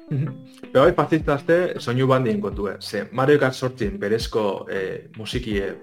Pero 0.72 0.84
bai 0.86 0.94
pazitazte 0.96 1.58
soinu 1.84 2.08
bandien 2.08 2.40
kontu, 2.42 2.70
eh? 2.72 2.78
Ze 2.80 3.08
Mario 3.12 3.40
Kart 3.40 3.56
sortzin 3.56 4.00
berezko 4.00 4.66
eh, 4.72 5.10
musikie 5.18 5.74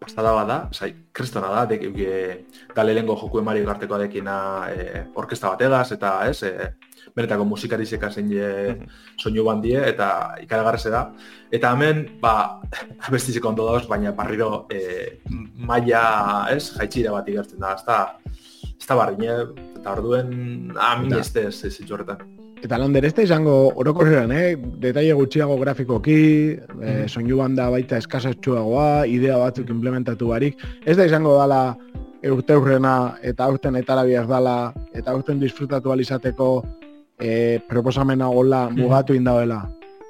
pastada 0.00 0.32
bada, 0.32 0.56
zai, 0.72 0.94
kristona 1.12 1.50
da, 1.52 1.66
dek, 1.68 1.82
e, 1.92 2.46
da 2.74 2.82
lehengo 2.84 3.16
joku 3.20 3.42
Mario 3.44 3.66
Karteko 3.68 3.98
adekina 3.98 4.36
eh, 4.72 5.04
orkesta 5.14 5.50
bategaz, 5.52 5.92
eta 5.92 6.14
ez, 6.30 6.42
eh, 6.48 6.70
benetako 7.14 7.44
musikarizeka 7.44 8.10
zein 8.10 8.30
Mhm. 8.30 8.86
soinu 9.18 9.44
bandie, 9.44 9.76
eta 9.88 10.36
ikaragarrese 10.40 10.90
da. 10.90 11.12
Eta 11.50 11.72
hemen, 11.72 12.18
ba, 12.20 12.60
abestiziko 13.06 13.48
ondo 13.48 13.66
dauz, 13.66 13.86
baina 13.88 14.12
barriro 14.12 14.66
eh, 14.70 15.20
maila, 15.56 16.48
ez, 16.50 16.72
jaitxira 16.78 17.12
bat 17.12 17.28
igertzen 17.28 17.60
da, 17.60 17.74
ez 17.74 17.84
da, 17.84 18.16
ez 18.80 18.86
da 18.86 18.96
barrine, 18.96 19.40
eta 19.76 19.92
orduen, 19.92 20.72
amin 20.78 21.18
ez 21.20 21.34
ez, 21.36 21.64
ez 21.64 21.90
horretan. 21.90 22.39
Eta 22.60 22.76
lander, 22.76 23.06
ez 23.08 23.14
da 23.16 23.24
izango 23.24 23.54
orokorrean, 23.80 24.32
eh? 24.36 24.56
Detaile 24.82 25.14
gutxiago 25.16 25.56
grafikoki, 25.62 26.20
eh, 26.82 27.06
soinu 27.08 27.38
banda 27.40 27.70
baita 27.72 27.96
eskasatxuagoa, 27.96 29.06
idea 29.08 29.38
batzuk 29.40 29.70
implementatu 29.72 30.28
barik. 30.28 30.60
Ez 30.84 30.96
da 30.98 31.06
izango 31.08 31.38
dala 31.38 31.76
urte 32.28 32.56
hurrena 32.56 33.16
eta 33.24 33.46
aurten 33.48 33.76
etara 33.80 34.04
behar 34.04 34.28
dala, 34.28 34.74
eta 34.92 35.12
aurten 35.12 35.40
disfrutatu 35.40 35.92
alizateko 35.92 36.50
eh, 37.18 37.60
proposamena 37.68 38.28
gola 38.28 38.66
mugatu 38.68 39.16
indauela. 39.16 39.62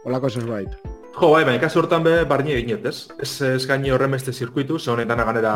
Olako 0.05 0.31
zerbait. 0.31 0.75
Jo, 1.21 1.31
bai, 1.31 1.45
baina 1.45 1.61
kasu 1.61 1.83
hortan 1.83 2.03
be, 2.03 2.25
barni 2.25 2.57
eginet, 2.57 2.87
ez? 2.87 3.11
Ez 3.21 3.33
eskaini 3.55 3.93
horren 3.95 4.11
beste 4.17 4.33
zirkuitu, 4.33 4.79
ze 4.79 4.91
honetan 4.91 5.23
ganera 5.23 5.55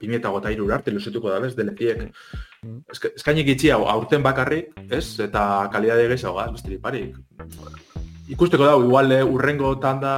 pimieta 0.00 0.32
gota 0.32 0.50
irura 0.52 0.78
arte 0.80 0.90
luzetuko 0.94 1.30
da, 1.30 1.38
bez, 1.44 1.52
deleziek. 1.58 2.06
Mm. 2.64 2.78
Eska- 2.92 3.12
Eskaini 3.16 3.44
gitxi 3.44 3.70
hau, 3.74 3.82
aurten 3.88 4.22
bakarrik, 4.24 4.72
ez? 4.88 5.18
Eta 5.20 5.68
kalidade 5.72 6.08
gehiago, 6.08 6.38
gaz, 6.40 6.50
besterik 6.56 6.80
parik. 6.80 7.16
Ikusteko 8.30 8.64
dago, 8.64 8.84
igual 8.86 9.10
eh, 9.12 9.24
urrengo 9.26 9.74
tanda, 9.82 10.12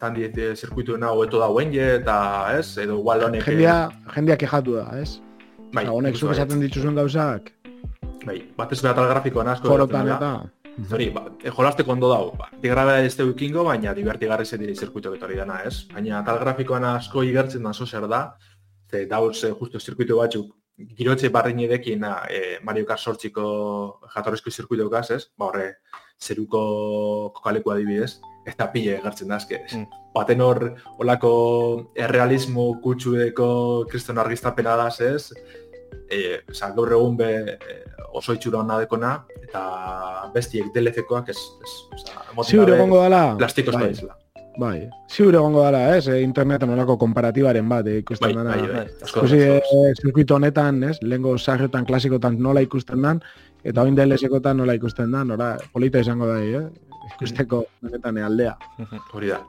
tandi 0.00 0.24
eh, 0.28 0.54
zirkuituen 0.56 1.02
hau 1.04 1.22
eto 1.24 1.38
da 1.38 1.48
je, 1.70 1.88
eta 2.00 2.18
ez? 2.58 2.78
Edo 2.78 2.98
igual 2.98 3.24
honek... 3.28 3.42
eh, 3.42 3.50
Jendia, 3.52 3.88
jendia 4.14 4.36
kejatu 4.36 4.76
da, 4.80 4.86
ez? 4.98 5.20
bai, 5.72 5.84
honek 5.86 6.16
zuk 6.16 6.30
bai, 6.30 6.36
esaten 6.38 6.60
dituzun 6.60 6.94
gauzak, 6.96 7.52
Bai, 8.24 8.38
batez 8.56 8.80
behatal 8.82 9.06
grafikoan 9.08 9.48
asko. 9.48 9.68
forotan 9.68 10.08
eta... 10.08 10.30
Hori, 10.92 11.08
ba, 11.10 11.24
e, 11.42 11.50
jolasteko 11.50 11.90
ondo 11.92 12.08
dago. 12.08 12.32
Ba, 12.38 12.48
digrabe 12.62 13.04
ez 13.04 13.14
teu 13.18 13.30
ikingo, 13.32 13.64
baina 13.66 13.92
divertigarri 13.94 14.46
ze 14.46 14.58
dire 14.58 14.74
zirkuito 14.74 15.10
hori 15.10 15.36
dana, 15.36 15.60
ez? 15.66 15.86
Baina 15.92 16.22
tal 16.24 16.38
grafikoan 16.38 16.84
asko 16.84 17.22
igertzen 17.26 17.62
da 17.66 17.72
zer 17.72 18.06
da, 18.08 18.20
ze 18.90 19.06
dauz 19.06 19.42
e, 19.44 19.52
justo 19.52 19.80
zirkuito 19.80 20.16
batzuk 20.16 20.54
girotze 20.98 21.28
barrin 21.34 21.60
edekin 21.66 22.04
e, 22.04 22.58
Mario 22.62 22.86
Kart 22.86 23.00
sortziko 23.00 24.00
jatorrizko 24.14 24.50
zirkuito 24.50 24.88
gaz, 24.88 25.10
ez? 25.10 25.24
Ba, 25.36 25.48
horre, 25.48 25.68
zeruko 26.22 27.32
kokaleku 27.34 27.72
adibidez, 27.74 28.18
eta 28.46 28.68
pile 28.72 28.96
egertzen 28.98 29.28
da, 29.28 29.40
eske. 29.42 29.60
Mm. 29.74 29.86
Baten 30.14 30.42
hor, 30.42 30.62
olako 30.98 31.32
errealismo 31.98 32.70
kutsueko 32.82 33.48
kriston 33.90 34.22
argiztapena 34.22 34.76
da, 34.78 34.88
ez? 34.88 35.32
E, 36.08 36.40
oza, 36.48 36.70
gaur 36.76 36.94
egun 36.94 37.18
be 37.18 37.32
oso 38.18 38.34
itxura 38.34 38.62
hona 38.62 38.78
dekona, 38.80 39.12
eta 39.42 39.62
bestiek 40.34 40.70
DLC-koak 40.74 41.34
ez, 41.34 41.38
ez, 41.64 41.74
oza, 41.98 42.24
emoten 42.32 42.54
Ziur 42.54 42.64
dabe 42.64 42.78
egongo 42.78 43.02
dala, 43.02 43.22
plastiko 43.40 43.74
bai, 43.74 43.92
bai. 44.58 44.78
bai. 44.80 44.90
Ziur 45.08 45.34
egongo 45.34 45.62
dala, 45.62 45.96
ez? 45.96 46.08
E, 46.08 46.20
interneten 46.22 46.70
olako 46.74 46.98
konparatibaren 46.98 47.68
bat, 47.68 47.86
eh, 47.86 47.98
Bai, 47.98 47.98
ikusten 48.04 48.34
bai, 48.34 48.44
dana. 48.44 48.56
bai, 48.56 48.86
asko 49.02 49.20
Ikusi 49.24 49.38
da, 49.38 49.56
eh, 49.56 49.92
zirkuito 50.02 50.34
honetan, 50.34 50.82
ez? 50.84 50.96
Lehengo 51.02 51.36
sarretan 51.38 51.86
klasikotan 51.86 52.40
nola 52.42 52.60
ikusten 52.60 53.02
dan, 53.02 53.22
eta 53.64 53.82
oin 53.82 53.96
DLS-ekotan 53.96 54.56
nola 54.56 54.74
ikusten 54.74 55.10
dan, 55.12 55.28
nora, 55.28 55.56
polita 55.72 55.98
izango 55.98 56.26
da, 56.26 56.40
eh? 56.42 56.66
Ikusteko 57.14 57.64
benetan 57.80 58.18
eh, 58.18 58.24
aldea. 58.24 58.56
Hori 59.14 59.28
da. 59.28 59.40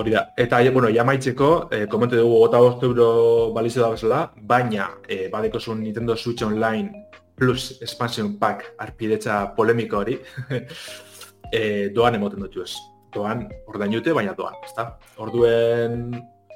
Hori 0.00 0.14
da. 0.14 0.24
Eta, 0.36 0.60
bueno, 0.72 0.88
jamaitzeko, 0.88 1.68
eh, 1.72 1.86
komente 1.86 2.16
dugu 2.16 2.38
gota 2.46 2.58
bost 2.58 2.82
euro 2.82 3.52
balizo 3.52 3.82
da 3.82 3.90
bezala, 3.90 4.20
baina 4.40 4.90
eh, 5.08 5.28
badeko 5.32 5.60
zuen 5.60 5.82
Nintendo 5.84 6.16
Switch 6.16 6.42
Online 6.42 7.06
Plus 7.36 7.82
Expansion 7.82 8.38
Pack 8.38 8.74
arpidetza 8.78 9.54
polemika 9.56 9.98
hori, 9.98 10.18
eh, 11.52 11.90
doan 11.94 12.16
emoten 12.16 12.40
dut 12.40 12.56
ez. 12.64 12.72
Doan, 13.14 13.48
ordain 13.66 13.90
dute, 13.90 14.12
baina 14.14 14.34
doan, 14.38 14.54
ezta? 14.64 14.84
Orduen, 15.18 16.10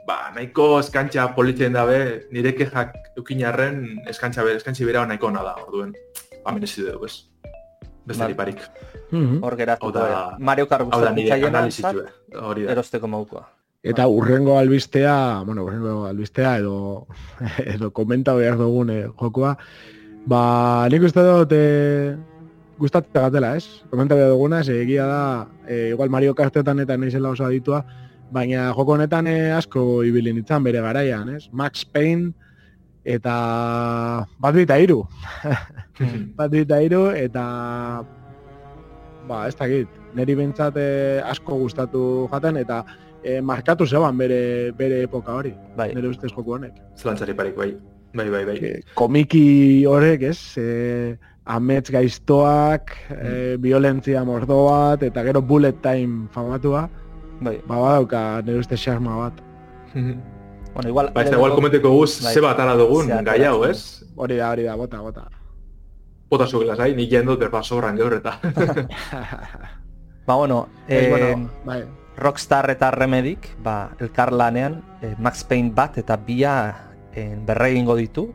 ba, 0.06 0.30
nahiko 0.36 0.78
eskantxa 0.78 1.28
politzen 1.34 1.72
dabe, 1.74 2.26
nire 2.30 2.52
kejak 2.54 2.92
eukinarren 3.18 3.80
eskantxa, 4.10 4.44
be- 4.46 4.54
eskantzi 4.60 4.84
bera 4.86 5.02
nahiko 5.06 5.26
ona 5.32 5.42
da, 5.42 5.54
orduen, 5.64 5.94
ba, 6.44 6.52
merezi 6.54 6.84
dugu, 6.86 7.06
ez. 7.10 7.24
Besterik 8.06 8.36
Bai. 8.36 8.52
barik. 8.52 8.60
Hor 9.42 9.54
geratu 9.56 9.86
Hau 9.86 9.92
da- 9.92 10.08
da. 10.10 10.36
Mario 10.38 10.66
Kart 10.68 10.82
Hau 10.92 11.00
da 11.00 11.10
gustatzen 11.14 11.44
analizitue. 11.48 12.04
Hori 12.42 12.64
da. 12.66 12.72
erosteko 12.72 13.06
modukoa. 13.08 13.46
Eta 13.82 14.06
urrengo 14.08 14.58
albistea, 14.58 15.42
bueno, 15.46 15.64
urrengo 15.64 16.04
albistea 16.06 16.58
edo 16.58 17.06
edo 17.74 17.90
komenta 17.92 18.34
behar 18.34 18.56
dugun 18.58 18.90
eh, 18.90 19.08
jokoa, 19.20 19.56
ba, 20.26 20.86
nik 20.92 21.02
uste 21.04 21.20
dut 21.24 21.52
eh, 21.52 22.16
gustatzen 22.78 23.22
gatela, 23.22 23.54
ez? 23.56 23.84
Komenta 23.90 24.16
behar 24.18 24.32
duguna, 24.34 24.62
ze 24.64 24.80
egia 24.82 25.06
da, 25.06 25.48
eh, 25.66 25.90
igual 25.92 26.10
Mario 26.10 26.34
Kartetan 26.34 26.80
eta 26.80 26.96
naizela 26.96 27.30
oso 27.30 27.44
aditua, 27.44 27.84
baina 28.32 28.72
joko 28.72 28.96
honetan 28.96 29.26
eh, 29.26 29.52
asko 29.52 30.02
ibili 30.04 30.32
nintzen 30.32 30.64
bere 30.64 30.80
garaian, 30.80 31.28
ez? 31.36 31.48
Max 31.52 31.84
Payne 31.84 32.32
eta 33.04 34.26
bat 34.40 34.54
bita 34.56 34.78
hiru, 34.80 35.04
bat 36.38 36.50
bita 36.50 36.80
hiru 36.80 37.06
eta 37.14 37.44
ba, 39.28 39.46
ez 39.48 39.54
dakit, 39.56 39.88
niri 40.16 40.36
bintzat 40.38 40.76
eh, 40.80 41.22
asko 41.24 41.58
gustatu 41.60 42.04
jaten 42.32 42.58
eta 42.60 42.82
eh, 43.22 43.40
markatu 43.40 43.86
zeban 43.86 44.18
bere, 44.18 44.72
bere 44.76 45.02
epoka 45.08 45.34
hori, 45.34 45.54
Bai, 45.76 45.92
nire 45.94 46.12
ustez 46.12 46.32
joku 46.32 46.56
honek. 46.56 46.80
Zelantzari 46.96 47.36
parik, 47.36 47.56
bai. 47.56 47.72
Bai, 48.14 48.28
bai, 48.30 48.44
bai. 48.46 48.56
Eh, 48.62 48.80
komiki 48.94 49.84
horrek, 49.90 50.28
ez, 50.30 50.38
eh, 50.60 51.16
amets 51.44 51.90
gaiztoak, 51.90 52.92
eh, 53.10 53.56
violentzia 53.60 54.24
mordo 54.24 54.64
bat, 54.70 55.02
eta 55.02 55.22
gero 55.22 55.42
bullet 55.42 55.76
time 55.82 56.28
famatua, 56.32 56.88
bai. 57.40 57.58
ba 57.66 57.76
badauka 57.80 58.42
nire 58.42 58.58
ustez 58.58 58.80
xarma 58.80 59.16
bat. 59.16 59.42
Bueno, 60.74 60.88
igual... 60.88 61.12
Ba, 61.14 61.22
ez 61.22 61.30
da, 61.30 61.36
igual 61.36 61.52
komenteko 61.54 61.90
guz, 61.94 62.16
Bai. 62.18 62.32
ze 62.34 62.40
bat 62.42 62.58
ara 62.58 62.72
dugun, 62.74 63.06
gai 63.22 63.44
hau, 63.46 63.60
ez? 63.62 64.02
Hori 64.16 64.40
da, 64.40 64.48
hori 64.50 64.64
da, 64.66 64.74
bota, 64.74 64.98
bota. 64.98 65.28
Bota 66.28 66.48
zugela 66.50 66.74
zai, 66.74 66.96
nik 66.98 67.12
jendot 67.12 67.38
berba 67.38 67.60
sobran 67.62 67.94
gaur 67.94 68.16
eta. 68.16 68.32
Ba, 70.26 70.34
bueno, 70.34 70.66
Eh, 70.88 71.04
eh, 71.04 71.10
bueno, 71.10 71.50
bai, 71.64 71.84
Rockstar 72.16 72.70
eta 72.70 72.90
Remedik, 72.90 73.50
ba, 73.62 73.90
elkar 74.00 74.32
lanean, 74.32 74.82
eh, 75.02 75.14
Max 75.18 75.44
Payne 75.44 75.70
bat 75.74 75.98
eta 75.98 76.16
bia 76.16 76.54
eh, 77.12 77.36
berre 77.46 77.70
egingo 77.70 77.94
ditu. 77.94 78.32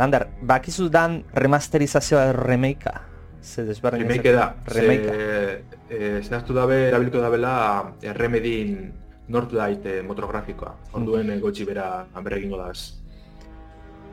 Lander, 0.00 0.30
bakizu 0.40 0.88
dan 0.88 1.24
remasterizazioa 1.36 2.32
remakea? 2.32 3.02
Ze 3.42 3.64
desberdin 3.64 4.08
Remake 4.08 4.32
da. 4.32 4.54
Remakea. 4.64 5.12
Ze, 5.12 5.64
eh, 5.90 6.22
zehaztu 6.24 6.54
dabe, 6.56 6.86
erabiliko 6.88 7.20
dabela, 7.20 7.92
eh, 8.00 8.14
remedin 8.16 8.92
nortu 9.28 9.56
daite 9.56 10.00
motografikoa. 10.02 10.72
Onduen 10.96 11.30
eh, 11.30 11.38
gotxi 11.40 11.66
bera 11.68 12.06
berre 12.24 12.38
egingo 12.38 12.56
da. 12.56 12.72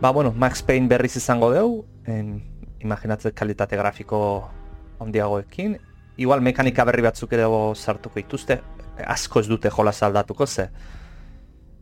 Ba, 0.02 0.12
bueno, 0.12 0.34
Max 0.36 0.62
Payne 0.62 0.88
berriz 0.88 1.16
izango 1.16 1.54
deu, 1.54 1.86
en, 2.06 2.42
imaginatzen 2.84 3.32
kalitate 3.32 3.78
grafiko 3.78 4.50
handiagoekin, 5.00 5.78
igual 6.18 6.42
mekanika 6.42 6.84
berri 6.84 7.02
batzuk 7.02 7.32
ere 7.34 7.48
sartuko 7.76 8.20
dituzte, 8.20 8.60
asko 9.06 9.40
ez 9.40 9.48
dute 9.48 9.70
jolas 9.70 10.04
aldatuko 10.04 10.46
ze. 10.46 10.68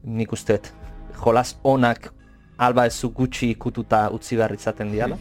Nik 0.03 0.31
usteet, 0.31 0.71
jolas 1.23 1.57
onak 1.63 2.13
alba 2.57 2.85
ezu 2.85 3.09
gutxi 3.11 3.49
ikututa 3.51 4.09
utzi 4.11 4.35
behar 4.37 4.53
izaten 4.53 4.91
diala. 4.91 5.17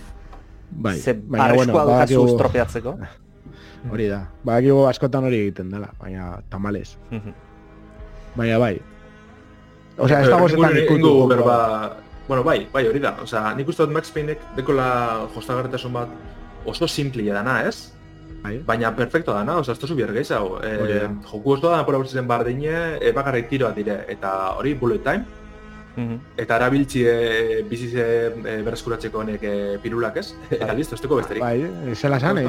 Bai, 0.71 0.99
Ze 0.99 1.13
baina, 1.15 1.45
arriskua 1.45 1.67
bueno, 1.67 1.85
dukazu 1.85 2.15
badakigu- 2.15 2.29
estropeatzeko. 2.35 2.99
Hori 3.93 4.07
da. 4.09 4.23
Badakigu 4.45 4.87
askotan 4.89 5.25
hori 5.29 5.39
egiten 5.45 5.71
dela, 5.71 5.91
baina 6.01 6.41
tamales. 6.51 6.97
Mhm. 7.11 7.33
Baina 8.37 8.59
bai. 8.59 8.81
Osea, 9.99 10.23
ez 10.23 10.29
dago 10.31 10.49
zetan 10.49 10.77
ikutu. 10.79 11.11
berba, 11.29 11.97
bueno, 12.29 12.43
bai, 12.43 12.67
bai, 12.73 12.87
hori 12.89 12.99
da. 12.99 13.13
Osea, 13.23 13.55
nik 13.55 13.69
uste 13.69 13.85
dut 13.85 13.93
Max 13.95 14.11
Paynek 14.11 14.41
dekola 14.57 15.29
jostagarritasun 15.35 15.93
bat 15.93 16.09
oso 16.67 16.89
simplia 16.89 17.35
dana, 17.35 17.61
ez? 17.69 17.93
Bai. 18.43 18.59
Baina 18.67 18.91
perfecto 18.97 19.33
dana, 19.33 19.59
osea, 19.61 19.73
ez 19.75 19.79
tozu 19.79 19.95
bier 19.95 20.11
gehiago. 20.13 20.57
Hori 20.59 20.93
E, 20.97 21.01
da. 21.05 21.11
joku 21.31 21.53
oso 21.53 21.71
da, 21.71 21.85
pora 21.85 21.99
bertzen 21.99 22.27
bardine, 22.27 22.99
e, 23.01 23.13
bakarrik 23.13 23.49
tiroa 23.49 23.71
dire, 23.73 24.05
eta 24.09 24.55
hori 24.57 24.75
bullet 24.75 25.05
time, 25.05 25.25
Mhm. 25.97 26.19
eta 26.37 26.57
erabiltzi 26.57 27.05
e, 27.07 27.63
bizize 27.71 28.05
e, 28.27 28.57
berreskuratzeko 28.67 29.21
honek 29.23 29.43
e, 29.47 29.55
pirulak, 29.83 30.19
ez? 30.19 30.35
Eta 30.51 30.75
listo, 30.75 30.99
ez 30.99 31.03
duko 31.05 31.21
besterik. 31.21 31.43
Bai, 31.43 31.95
zela 31.95 32.19
zan, 32.19 32.39
eh, 32.39 32.47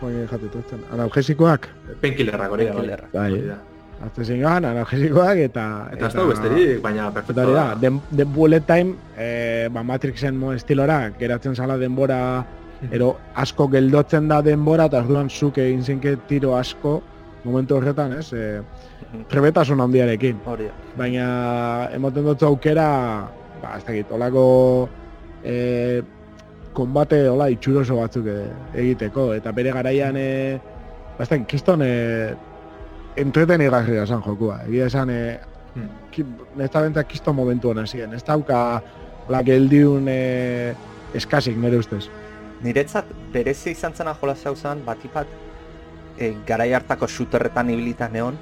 joan 0.00 0.20
jateko 0.30 0.62
ezten. 0.64 0.84
Analgesikoak, 0.96 1.68
Painkillerrak 2.00 2.52
hori 2.56 2.68
da, 2.68 2.76
bai. 2.76 2.86
Painkillerrak. 2.86 3.12
bai. 3.12 3.74
Azte 4.06 4.26
zingoan, 4.28 4.64
analgesikoak 4.68 5.38
eta... 5.40 5.64
Eta 5.92 6.08
ez 6.08 6.14
dugu 6.14 6.32
besterik, 6.34 6.80
baina 6.84 7.08
perfecto 7.12 7.40
Eta 7.40 7.52
da, 7.52 7.66
den, 7.80 8.00
den 8.10 8.32
bullet 8.32 8.66
time, 8.68 8.96
eh, 9.16 9.68
ba 9.72 9.82
Matrixen 9.82 10.36
mo 10.36 10.52
estilora, 10.52 10.98
geratzen 11.20 11.56
zala 11.56 11.78
denbora, 11.80 12.18
ero 12.92 13.14
asko 13.34 13.68
geldotzen 13.72 14.28
da 14.28 14.42
denbora, 14.44 14.90
eta 14.90 15.00
orduan 15.04 15.30
zuk 15.30 15.58
egin 15.58 15.82
zinke 15.82 16.16
tiro 16.28 16.56
asko, 16.56 17.00
momentu 17.46 17.78
horretan, 17.78 18.12
ez? 18.18 18.32
E, 18.32 19.22
trebetasun 19.30 19.80
handiarekin. 19.84 20.42
Hori. 20.46 20.68
Baina, 20.98 21.26
emoten 21.96 22.26
dut 22.26 22.42
aukera, 22.46 22.90
ba, 23.62 23.76
ez 23.78 23.84
dakit, 23.86 24.12
olako 24.12 24.44
e, 25.44 26.02
konbate, 26.76 27.22
hola, 27.30 27.48
itxuroso 27.54 28.00
batzuk 28.02 28.28
e, 28.28 28.38
egiteko, 28.82 29.30
eta 29.38 29.54
bere 29.56 29.72
garaian, 29.72 30.18
e, 30.20 30.58
ba, 31.16 31.22
ez 31.24 31.30
dakit, 31.30 31.46
kiston, 31.54 31.86
e, 31.86 32.34
entretenigarria 33.16 34.04
esan 34.04 34.24
jokua. 34.26 34.64
Egia 34.68 34.90
esan, 34.92 35.10
e, 35.10 35.20
Hmm. 35.76 35.88
nesta 36.56 36.80
benta 36.80 37.04
kisto 37.04 37.32
momentu 37.36 37.68
hona 37.68 37.86
ziren. 37.86 38.14
Ez 38.14 38.24
dauka, 38.24 38.82
la 39.28 39.42
geldiun 39.44 40.06
e, 40.08 40.74
eskasik, 41.14 41.56
nire 41.60 41.76
ustez. 41.82 42.06
Niretzat 42.64 43.10
berezia 43.34 43.74
izan 43.74 43.92
zena 43.92 44.14
jolas 44.16 44.40
hau 44.46 44.54
zen, 44.56 44.80
batipat 44.86 45.28
e, 46.18 46.34
garai 46.46 46.72
hartako 46.74 47.08
shooterretan 47.08 47.70
ibilita 47.70 48.08
neon, 48.08 48.36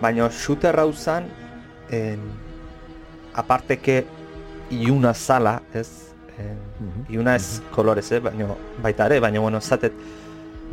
baina 0.00 0.28
shooter 0.30 0.78
hau 0.80 0.92
zen, 0.92 1.28
en, 1.90 2.20
aparteke 3.34 4.04
iuna 4.70 5.14
zala, 5.14 5.60
ez? 5.74 5.88
En, 6.38 6.58
iuna 7.08 7.36
ez 7.36 7.60
kolorez, 7.72 8.10
eh? 8.12 8.20
baina 8.20 8.48
baita 8.82 9.06
ere, 9.06 9.20
baina 9.20 9.40
bueno, 9.40 9.60
zatet 9.60 9.92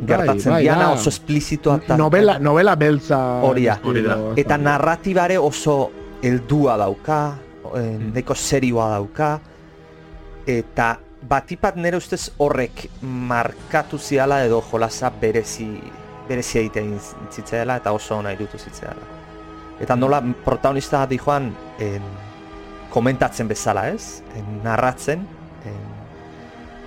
gertatzen 0.06 0.52
bai, 0.52 0.62
diana 0.62 0.88
da. 0.88 0.92
oso 0.98 1.08
esplizitoa 1.08 1.76
eta 1.84 1.96
Novela, 1.96 2.38
novela 2.38 2.74
beltza. 2.76 3.18
Hori 3.46 3.64
da. 3.64 3.78
Eta 4.36 4.58
narratibare 4.58 5.38
oso 5.38 5.90
heldua 6.22 6.76
dauka, 6.76 7.22
Mm. 7.64 8.12
nahiko 8.12 8.34
serioa 8.36 8.90
dauka, 8.92 9.40
eta 10.46 10.98
batipat 11.26 11.76
nire 11.80 11.96
ustez 11.96 12.28
horrek 12.38 12.84
markatu 13.02 13.98
ziala 13.98 14.44
edo 14.44 14.60
jolasa 14.70 15.10
berezi 15.10 15.66
berezi 16.28 16.58
egiten 16.62 16.94
zitzaela 17.32 17.76
eta 17.80 17.92
oso 17.92 18.16
ona 18.16 18.32
irutu 18.32 18.58
zitzaela. 18.58 19.10
Eta 19.80 19.96
nola 19.96 20.20
protagonista 20.44 21.04
dijoan 21.10 21.50
en, 21.82 22.04
komentatzen 22.94 23.48
bezala 23.50 23.88
ez, 23.90 24.22
en, 24.38 24.60
narratzen, 24.64 25.26
en, 25.66 25.80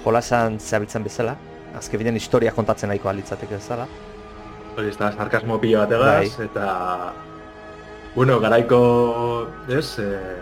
jolasan 0.06 0.60
zehabiltzen 0.60 1.04
bezala, 1.04 1.36
azke 1.78 2.00
bidean 2.00 2.16
historia 2.16 2.54
kontatzen 2.56 2.90
nahiko 2.90 3.12
alitzateke 3.12 3.58
bezala. 3.58 3.88
Hori 4.78 4.94
ez 4.94 4.98
da, 4.98 5.12
sarkasmo 5.12 5.60
pilo 5.60 5.82
bategaz, 5.84 6.40
eta... 6.46 6.68
Bueno, 8.16 8.40
garaiko, 8.42 8.78
ez, 9.70 10.00
eh, 10.02 10.38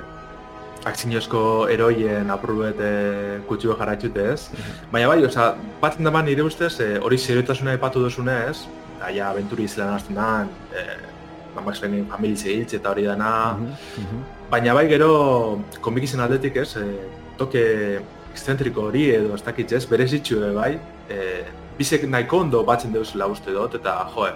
akzinozko 0.86 1.42
eroien 1.74 2.30
apurruet 2.32 2.80
eh, 2.80 3.40
kutxue 3.50 3.76
jarraitxute, 3.80 4.26
ez? 4.36 4.68
Baina 4.94 5.10
bai, 5.10 5.18
oza, 5.26 5.50
batzen 5.82 6.08
da 6.08 6.22
nire 6.22 6.46
ustez, 6.46 6.76
eh, 6.80 7.00
hori 7.02 7.18
seriotasuna 7.18 7.74
epatu 7.74 8.04
duzune, 8.06 8.38
ez? 8.52 8.68
Eta 8.96 9.12
ja, 9.12 9.30
aventuri 9.30 9.68
izan 9.68 9.94
hasten 9.94 10.16
da, 10.16 10.48
eh, 10.74 11.16
Max 11.64 11.80
Payne 11.80 12.04
familia 12.10 12.52
hiltze 12.52 12.80
eta 12.80 12.92
hori 12.92 13.06
dana, 13.08 13.32
Baina 14.50 14.74
bai 14.78 14.86
gero 14.88 15.62
komikizen 15.82 16.22
aldetik 16.22 16.58
ez, 16.62 16.76
e, 16.78 16.84
toke 17.40 17.64
exzentriko 18.32 18.90
hori 18.90 19.08
edo 19.16 19.34
ez 19.36 19.42
dakit 19.44 19.72
ez, 19.74 19.86
berezitxu 19.90 20.38
ere 20.42 20.52
bai, 20.54 20.72
e, 21.10 21.42
bizek 21.80 22.06
nahiko 22.10 22.44
ondo 22.44 22.62
batzen 22.68 22.94
deuzela 22.94 23.28
uste 23.32 23.56
dut, 23.56 23.80
eta 23.80 23.96
jo, 24.14 24.28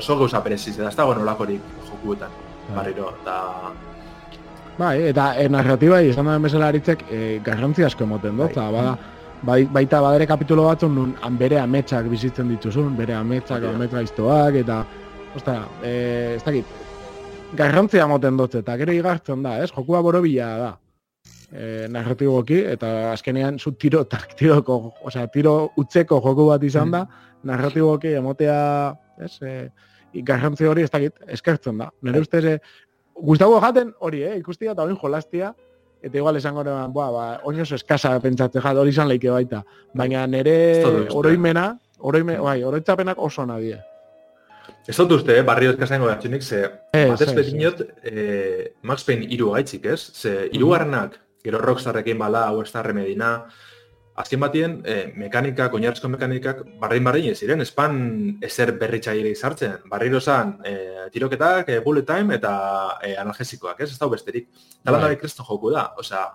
oso 0.00 0.18
gauza 0.18 0.40
bereziz, 0.42 0.74
eta 0.78 0.90
ez 0.90 0.98
dago 0.98 1.14
nolakorik 1.14 1.62
jokuetan, 1.88 2.34
barriro, 2.74 3.12
eta 3.22 3.38
Bai, 4.78 4.96
eta 5.12 5.34
e, 5.36 5.48
narratiba 5.52 6.00
izan 6.02 6.26
da 6.26 6.38
bezala 6.40 6.72
aritzek 6.72 7.04
e, 7.12 7.22
garrantzi 7.44 7.84
asko 7.84 8.08
emoten 8.08 8.36
dut, 8.36 8.48
Bai. 8.48 8.52
eta 8.56 8.70
bada, 8.72 8.96
bai, 9.42 9.64
baita 9.64 10.00
badere 10.02 10.26
kapitulo 10.30 10.66
batzu 10.68 10.88
nun 10.88 11.14
han 11.22 11.36
bere 11.38 11.58
ametsak 11.60 12.08
bizitzen 12.10 12.50
dituzun, 12.52 12.94
bere 12.98 13.14
ametsak, 13.18 13.62
da. 13.64 13.72
amets 13.74 13.92
gaiztoak, 13.94 14.58
eta, 14.62 14.82
ostara, 15.36 15.66
e, 15.82 15.92
ez 16.36 16.42
dakit, 16.46 16.78
garrantzia 17.58 18.06
emoten 18.06 18.38
dut, 18.40 18.56
eta 18.62 18.76
gero 18.80 18.94
igartzen 18.96 19.42
da, 19.44 19.58
ez, 19.64 19.70
jokua 19.74 20.02
borobila 20.04 20.50
da, 20.62 20.70
e, 21.50 21.88
narratiboki, 21.92 22.62
eta 22.74 23.12
azkenean 23.12 23.58
zu 23.58 23.74
tiro, 23.74 24.04
tiroko, 24.38 24.80
osea, 25.04 25.26
tiro 25.34 25.56
utzeko 25.80 26.20
joku 26.24 26.48
bat 26.52 26.64
izan 26.68 26.94
da, 26.94 27.06
narratiboki 27.48 28.14
emotea, 28.20 28.60
ez, 29.22 29.34
e, 29.42 29.56
garrantzi 30.22 30.68
hori 30.68 30.84
ez 30.84 30.90
dakit, 30.92 31.20
eskertzen 31.34 31.78
da. 31.80 31.90
Nire 32.04 32.20
ustez, 32.20 32.44
e, 32.44 32.58
Gustavo 33.22 33.60
jaten 33.60 33.92
hori, 34.00 34.22
eh, 34.26 34.38
ikustia 34.40 34.72
eta 34.72 34.86
oin 34.86 34.96
jolastia, 34.98 35.52
eta 36.02 36.18
igual 36.18 36.36
esango 36.36 36.64
neban, 36.66 36.92
ba, 36.92 37.38
oin 37.46 37.60
oso 37.62 37.76
eskasa 37.78 38.18
pentsatze 38.20 38.60
jat, 38.60 38.76
hori 38.76 38.90
izan 38.90 39.08
leike 39.08 39.30
baita. 39.30 39.62
Baina 39.94 40.26
nire 40.26 40.56
oroimena, 41.14 41.70
oroime, 41.98 42.38
bai, 42.42 42.62
oroitzapenak 42.66 43.18
oso 43.22 43.46
nadia. 43.46 43.78
Ez 44.86 44.96
dut 44.98 45.20
uste, 45.20 45.36
eh, 45.38 45.42
barrio 45.46 45.70
ezkazaingo 45.70 46.08
gatzunik, 46.10 46.42
ze 46.42 46.62
Ez, 46.92 47.08
batez 47.10 47.28
ez, 47.28 47.34
betinot, 47.34 47.82
eh, 48.02 48.72
Max 48.82 49.04
Payne 49.04 49.28
iru 49.30 49.52
gaitzik, 49.54 49.86
ez? 49.86 50.00
Ze 50.12 50.48
irugarrenak, 50.52 51.18
gero 51.44 51.58
Rockstarrekin 51.58 52.18
bala, 52.18 52.48
hau 52.48 52.62
ez 52.62 52.72
da 52.72 52.82
remedina, 52.82 53.46
azken 54.14 54.40
batien, 54.40 54.82
eh, 54.84 55.12
mekanikak, 55.16 55.72
oinarrizko 55.72 56.08
mekanikak, 56.08 56.62
barrein 56.80 57.04
barrein 57.04 57.30
ez 57.30 57.38
ziren, 57.38 57.60
espan 57.64 58.38
ezer 58.42 58.74
berritzaile 58.78 59.30
izartzen. 59.30 59.78
Barriro 59.88 60.20
zan, 60.20 60.58
eh, 60.64 61.08
tiroketak, 61.12 61.68
eh, 61.68 61.80
bullet 61.80 62.06
time 62.06 62.34
eta 62.34 62.98
eh, 63.02 63.16
analgesikoak, 63.16 63.80
ez? 63.80 63.90
Ez 63.90 63.98
da 63.98 64.08
besterik. 64.08 64.48
Talan 64.84 65.00
Bai. 65.00 65.14
da 65.14 65.20
kriston 65.20 65.46
joku 65.46 65.70
da, 65.70 65.94
osea, 65.96 66.26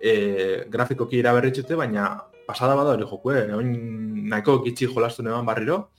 eh, 0.00 0.64
grafikoki 0.68 1.18
iraberritxute, 1.18 1.74
baina 1.74 2.22
pasada 2.46 2.74
bada 2.74 2.90
hori 2.90 3.02
joku, 3.02 3.32
eh? 3.32 3.52
Oin 3.54 4.28
nahiko 4.28 4.62
gitxi 4.62 4.86
jolastu 4.86 5.22
neban 5.22 5.46
barriro, 5.46 5.90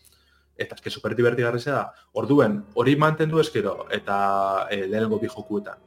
eta 0.58 0.76
eske 0.76 0.90
super 0.90 1.16
divertigarria 1.16 1.74
da. 1.74 1.84
Orduen, 2.14 2.62
hori 2.76 2.96
mantendu 2.96 3.40
eskero 3.40 3.88
eta 3.92 4.68
e, 4.72 4.86
lehenengo 4.88 5.20
bi 5.20 5.28
jokuetan. 5.28 5.82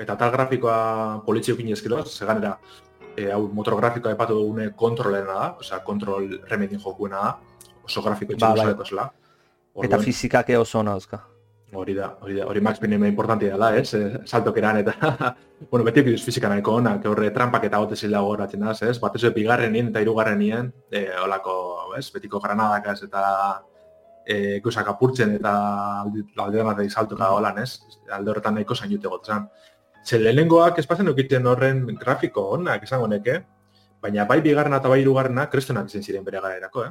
Eta 0.00 0.16
tal 0.16 0.32
grafikoa 0.32 1.22
politxiokin 1.26 1.72
eskero, 1.72 2.04
seganera 2.04 2.58
e, 3.16 3.30
hau 3.32 3.42
motor 3.52 3.76
grafikoa 3.80 4.14
epatu 4.16 4.38
dugune 4.38 4.70
kontrolena 4.76 5.34
da, 5.34 5.48
osea, 5.60 5.82
kontrol 5.86 6.28
remedin 6.50 6.80
jokuena 6.80 7.24
da, 7.24 7.34
oso 7.84 8.02
grafiko 8.02 8.38
Ba, 8.38 8.54
bai. 8.54 9.10
Eta 9.86 9.98
fizikak 10.02 10.48
ere 10.50 10.58
oso 10.58 10.80
ona 10.80 10.96
dauzka. 10.96 11.20
Hori 11.72 11.94
da, 11.94 12.08
hori 12.20 12.34
da, 12.34 12.46
hori 12.50 12.60
Max 12.60 12.80
Payne 12.82 12.96
importantia 13.06 13.52
dela, 13.52 13.68
ez? 13.78 13.94
Eh, 13.94 14.20
Saltokeran 14.26 14.80
eta, 14.80 14.94
bueno, 15.70 15.84
beti 15.86 16.02
biduz 16.02 16.24
fizika 16.24 16.48
nahiko 16.50 16.74
onak, 16.80 17.04
horre 17.06 17.30
trampak 17.30 17.68
eta 17.68 17.78
gote 17.78 17.96
zila 17.96 18.24
gogoratzen 18.26 18.64
da, 18.66 18.74
ez? 18.88 18.96
Batez 18.98 19.22
ere 19.22 19.34
bigarrenien 19.36 19.92
eta 19.92 20.02
hirugarrenien, 20.02 20.72
eh, 20.90 21.12
olako, 21.22 21.54
ez? 21.98 22.08
Betiko 22.10 22.40
granadakaz 22.42 23.04
eta 23.06 23.22
eh, 24.26 24.58
gauzak 24.64 24.90
apurtzen 24.90 25.36
eta 25.38 25.52
alde 26.02 26.24
alde 26.42 26.66
batetik 26.72 26.92
saltoka 26.92 27.30
holan, 27.36 27.62
ez? 27.62 27.78
Alde 28.18 28.34
horretan 28.34 28.58
nahiko 28.58 28.74
zainute 28.74 29.08
gotzen. 29.08 29.46
Ze 30.04 30.18
lehenengoak 30.18 30.78
espazen 30.80 31.08
eukiten 31.12 31.46
horren 31.46 31.84
grafiko 32.00 32.46
onak 32.56 32.82
esango 32.86 33.06
neke, 33.08 33.40
baina 34.02 34.24
bai 34.24 34.40
bigarrena 34.40 34.78
eta 34.80 34.88
bai 34.88 35.00
hirugarrena 35.02 35.48
kristonak 35.52 35.90
izan 35.90 36.02
ziren 36.02 36.24
bere 36.24 36.40
garerako, 36.40 36.84
eh? 36.84 36.90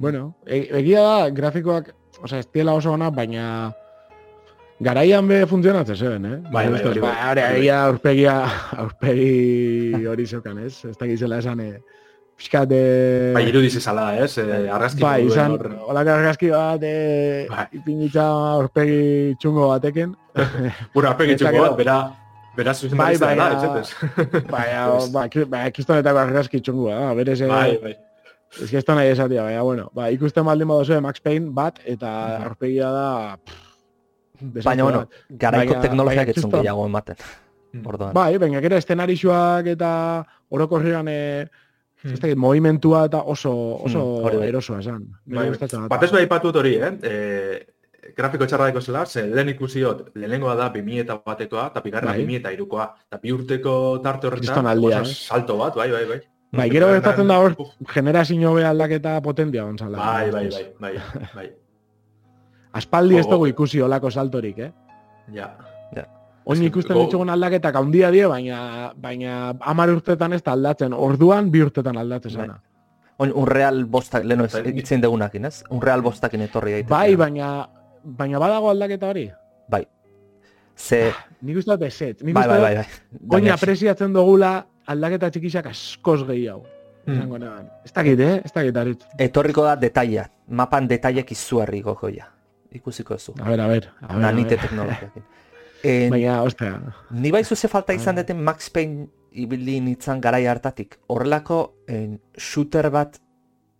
Bueno, 0.00 0.34
e, 0.46 0.64
egia 0.80 1.00
da, 1.04 1.30
grafikoak, 1.30 1.92
osea, 2.24 2.40
ez 2.40 2.48
diela 2.52 2.72
oso 2.74 2.92
ona, 2.96 3.10
baina 3.10 3.70
garaian 4.80 5.28
be 5.28 5.42
funtzionatzen 5.46 5.96
zeben, 5.96 6.24
eh? 6.26 6.36
Bai, 6.50 6.66
bai, 6.72 6.82
bai. 6.82 6.98
ba, 7.04 7.14
Hori 7.30 7.40
bai. 7.44 7.56
egia 7.60 7.80
aurpegia, 7.84 8.36
aurpegi 8.82 10.04
hori 10.08 10.26
zeukan, 10.26 10.58
ez? 10.66 10.84
Ez 10.90 10.96
dakit 10.98 11.18
zela 11.20 11.38
esan, 11.38 11.60
eh, 11.60 11.82
pixkat, 12.40 12.72
e, 12.72 13.32
Bai, 13.36 13.44
irudiz 13.50 13.74
izala, 13.76 14.06
ez? 14.24 14.38
Eh, 14.38 14.68
argazki 14.72 15.02
bai, 15.04 15.26
izan, 15.28 15.52
hor- 15.52 15.76
holako 15.92 16.10
argazki 16.16 16.48
bat, 16.50 16.82
e, 16.82 17.46
Bai. 17.50 17.66
ipinitza 17.78 18.24
aurpegi 18.56 19.36
txungo 19.38 19.68
bateken. 19.68 20.16
Eta 20.34 20.48
txuko 21.36 21.52
gero- 21.52 21.62
bat, 21.68 21.76
bera, 21.76 21.98
bera 22.56 22.74
zuzen 22.74 22.98
Bai, 22.98 23.16
bai, 23.16 23.36
da, 23.36 23.48
baina- 23.48 23.78
etxetez. 23.78 24.44
Baina, 24.50 24.84
Pues- 24.92 25.10
ba, 25.12 25.28
ki- 25.32 25.44
ba, 25.48 25.64
kistonetako 25.70 26.18
argazki 26.18 26.60
txungoa, 26.60 26.98
da, 27.00 27.14
berez, 27.14 27.40
Bai, 27.46 27.78
bai. 27.82 27.96
Ez 28.60 28.68
que 28.70 28.78
esto 28.78 28.94
nahi 28.98 29.08
esatia, 29.12 29.42
baina, 29.46 29.62
bueno, 29.62 29.90
ba, 29.94 30.08
ikusten 30.10 30.44
baldin 30.44 30.66
badozu 30.68 31.00
Max 31.00 31.20
Payne 31.22 31.50
bat, 31.54 31.78
eta 31.86 32.10
aurpegia 32.44 32.90
da... 32.90 33.36
pff, 33.38 33.66
Baina, 34.64 34.82
bueno, 34.86 35.02
garaiko 35.30 35.74
teknologiak 35.82 36.28
etzun 36.32 36.50
gehiago 36.50 36.86
ematen. 36.88 37.16
Mm. 37.74 37.82
Orduan. 37.86 38.14
Bai, 38.16 38.38
baina 38.40 38.60
gero 38.64 38.78
estenarixuak 38.80 39.66
eta 39.76 39.90
orokorrean 40.50 41.08
e, 41.12 41.18
Hmm. 42.00 42.14
ez 42.14 42.20
dakit, 42.22 42.38
movimentua 42.40 43.02
eta 43.10 43.18
oso, 43.28 43.50
oso 43.84 44.00
Hmm, 44.24 44.38
bai. 44.40 44.46
erosoa 44.48 44.78
esan. 44.80 45.02
Bai, 45.26 45.50
bat. 45.50 45.74
batez 45.92 46.08
bai 46.10 46.22
aipatu 46.22 46.48
dut 46.48 46.56
hori, 46.62 46.70
eh? 46.80 46.92
E, 47.04 47.66
grafiko 48.16 48.46
txarra 48.46 48.64
daiko 48.70 48.80
zela, 48.80 49.04
ze 49.06 49.26
lehen 49.26 49.48
ikusiot, 49.54 50.10
lehenengoa 50.14 50.54
da 50.56 50.68
2000 50.72 51.00
eta 51.04 51.20
batekoa, 51.26 51.66
eta 51.72 51.80
bigarra 51.84 52.12
Bai. 52.12 52.24
2000 52.24 52.36
eta 52.40 52.52
irukoa. 52.52 52.86
Eta 53.06 53.18
bi 53.22 53.32
urteko 53.32 54.00
tarte 54.02 54.26
horretan, 54.26 54.66
oso 54.66 55.00
eh? 55.00 55.14
salto 55.14 55.56
bat, 55.58 55.74
bai, 55.76 55.90
bai, 55.90 56.04
bai. 56.08 56.20
Bai, 56.52 56.68
gero 56.70 56.88
gertatzen 56.90 57.28
da 57.28 57.38
hor, 57.38 57.54
Uf, 57.58 57.74
generazio 57.94 58.54
be 58.54 58.64
aldaketa 58.66 59.20
potentia 59.22 59.62
gontzala. 59.62 59.98
Bai, 59.98 60.30
bai, 60.30 60.48
bai, 60.50 60.64
bai, 60.80 60.94
bai. 61.34 61.50
Aspaldi 62.72 63.18
ez 63.18 63.26
dugu 63.26 63.46
ikusi 63.50 63.80
olako 63.82 64.10
saltorik, 64.10 64.58
eh? 64.58 64.72
Ja. 65.34 65.56
Oin 66.44 66.56
Ez 66.56 66.60
que 66.62 66.66
ikusten 66.70 66.96
go- 66.96 67.04
ditugun 67.04 67.28
aldaketak 67.30 67.76
handia 67.76 68.10
die, 68.10 68.26
baina 68.26 68.92
baina 68.96 69.54
hamar 69.60 69.90
urtetan 69.92 70.32
ez 70.32 70.42
da 70.42 70.52
aldatzen. 70.52 70.92
Orduan 70.92 71.50
bi 71.50 71.60
urtetan 71.62 71.98
aldatzen 72.00 72.32
Bai. 72.34 72.46
zana. 72.46 72.62
Oin, 73.18 73.32
un 73.36 73.46
real 73.46 73.84
bostak, 73.84 74.24
leheno 74.24 74.46
ez, 74.46 74.52
Bai. 74.54 74.72
itzen 74.80 75.00
degunakin, 75.02 75.44
ez? 75.44 75.62
Un 75.70 75.82
real 75.82 76.00
bostakin 76.02 76.40
etorri 76.40 76.72
daiteke. 76.72 76.90
Bai, 76.90 77.14
baina 77.16 77.68
baina 78.04 78.38
badago 78.38 78.70
aldaketa 78.70 79.08
hori. 79.08 79.30
Bai. 79.68 79.84
Ze, 80.76 81.12
Nik 81.42 81.56
uste 81.60 81.70
dut 81.76 81.82
eset. 81.86 82.22
Nik 82.22 82.34
bai, 82.34 82.46
bai, 82.48 82.56
dut 82.56 82.64
bai, 82.64 82.74
bai. 82.76 83.36
Oin 83.36 83.50
apreziatzen 83.52 84.12
dugula 84.12 84.66
aldaketa 84.86 85.30
txikisak 85.30 85.66
askoz 85.66 86.22
gehiago. 86.28 86.64
Hmm. 87.06 87.14
Esango 87.16 87.38
neban. 87.40 87.68
Ez 87.84 87.92
dakit, 87.96 88.20
eh? 88.20 88.40
Ez 88.44 88.52
dakit, 88.52 88.76
aritz. 88.76 89.06
Etorriko 89.18 89.64
da 89.64 89.76
detaila. 89.76 90.26
Mapan 90.48 90.88
detailek 90.88 91.32
izuarri 91.32 91.80
gokoia. 91.82 92.26
Ikusiko 92.72 93.14
ez 93.14 93.28
A 93.28 93.48
ber, 93.48 93.60
a 93.60 93.66
ber. 93.68 93.88
A 94.00 94.06
ber, 94.06 94.16
a 94.16 94.18
Nanite 94.18 94.56
ber. 94.56 94.60
teknologiakin. 94.60 95.22
En, 95.82 96.10
Baina, 96.10 96.42
ostea. 96.42 96.80
Ni 97.10 97.30
bai 97.30 97.42
zuze 97.44 97.68
falta 97.68 97.92
izan 97.92 98.14
Bai. 98.14 98.24
deten 98.24 98.42
Max 98.42 98.68
Payne 98.70 99.08
ibili 99.32 99.80
nintzen 99.80 100.20
garai 100.20 100.46
hartatik. 100.46 100.98
Horrelako 101.06 101.74
en, 101.88 102.20
shooter 102.36 102.90
bat 102.90 103.18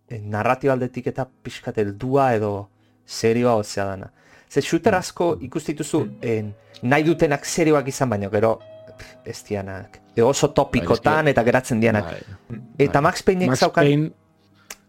en, 0.09 0.29
narratio 0.29 0.71
aldetik 0.71 1.07
eta 1.07 1.27
pixkat 1.43 1.77
heldua 1.77 2.33
edo 2.35 2.70
serioa 3.11 3.55
ozea 3.59 3.85
dana. 3.85 4.11
Ze 4.49 4.61
shooter 4.61 4.95
asko 4.95 5.35
ikustituzu 5.41 6.01
en, 6.21 6.53
nahi 6.83 7.03
dutenak 7.07 7.45
serioak 7.45 7.87
izan 7.87 8.09
baino, 8.11 8.29
gero 8.31 8.57
pff, 8.97 9.27
ez 9.27 9.37
dianak. 9.47 9.99
E 10.15 10.23
oso 10.23 10.51
topikotan 10.55 11.31
eta 11.31 11.43
geratzen 11.47 11.79
dianak. 11.79 12.09
Bai. 12.11 12.59
Eta 12.87 13.01
Max 13.01 13.23
Payneek 13.23 13.53
Max 13.53 13.63
zaukan 13.63 13.87
Payne, 13.87 14.11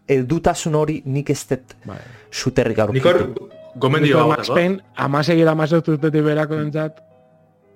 heldutasun 0.07 0.75
hori 0.75 1.01
nik 1.05 1.29
ez 1.31 1.41
dut 1.49 1.75
bai. 1.85 1.99
shooterrik 2.31 2.79
aurkitu. 2.79 3.49
gomendio 3.75 4.17
Nik 4.17 4.21
hau 4.21 4.29
Max 4.29 4.51
Payne, 4.51 4.79
amasei 4.95 5.39
eta 5.41 5.55
amazortu 5.55 5.95
urtetik 5.97 6.23
berako 6.23 6.59
entzat, 6.61 6.99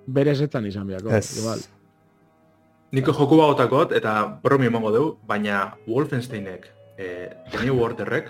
bere 0.07 0.35
zetan 0.35 0.65
izan 0.65 0.87
biako. 0.87 1.11
Ez. 1.15 1.37
Igual. 1.39 1.63
Niko 2.91 3.13
joku 3.13 3.37
bagotakot, 3.39 3.91
eta 3.91 4.39
bromi 4.43 4.69
emango 4.69 4.91
dugu, 4.95 5.15
baina 5.27 5.75
Wolfensteinek, 5.87 6.67
eh, 6.97 7.29
The 7.51 7.65
New 7.65 7.81
Orderrek, 7.83 8.29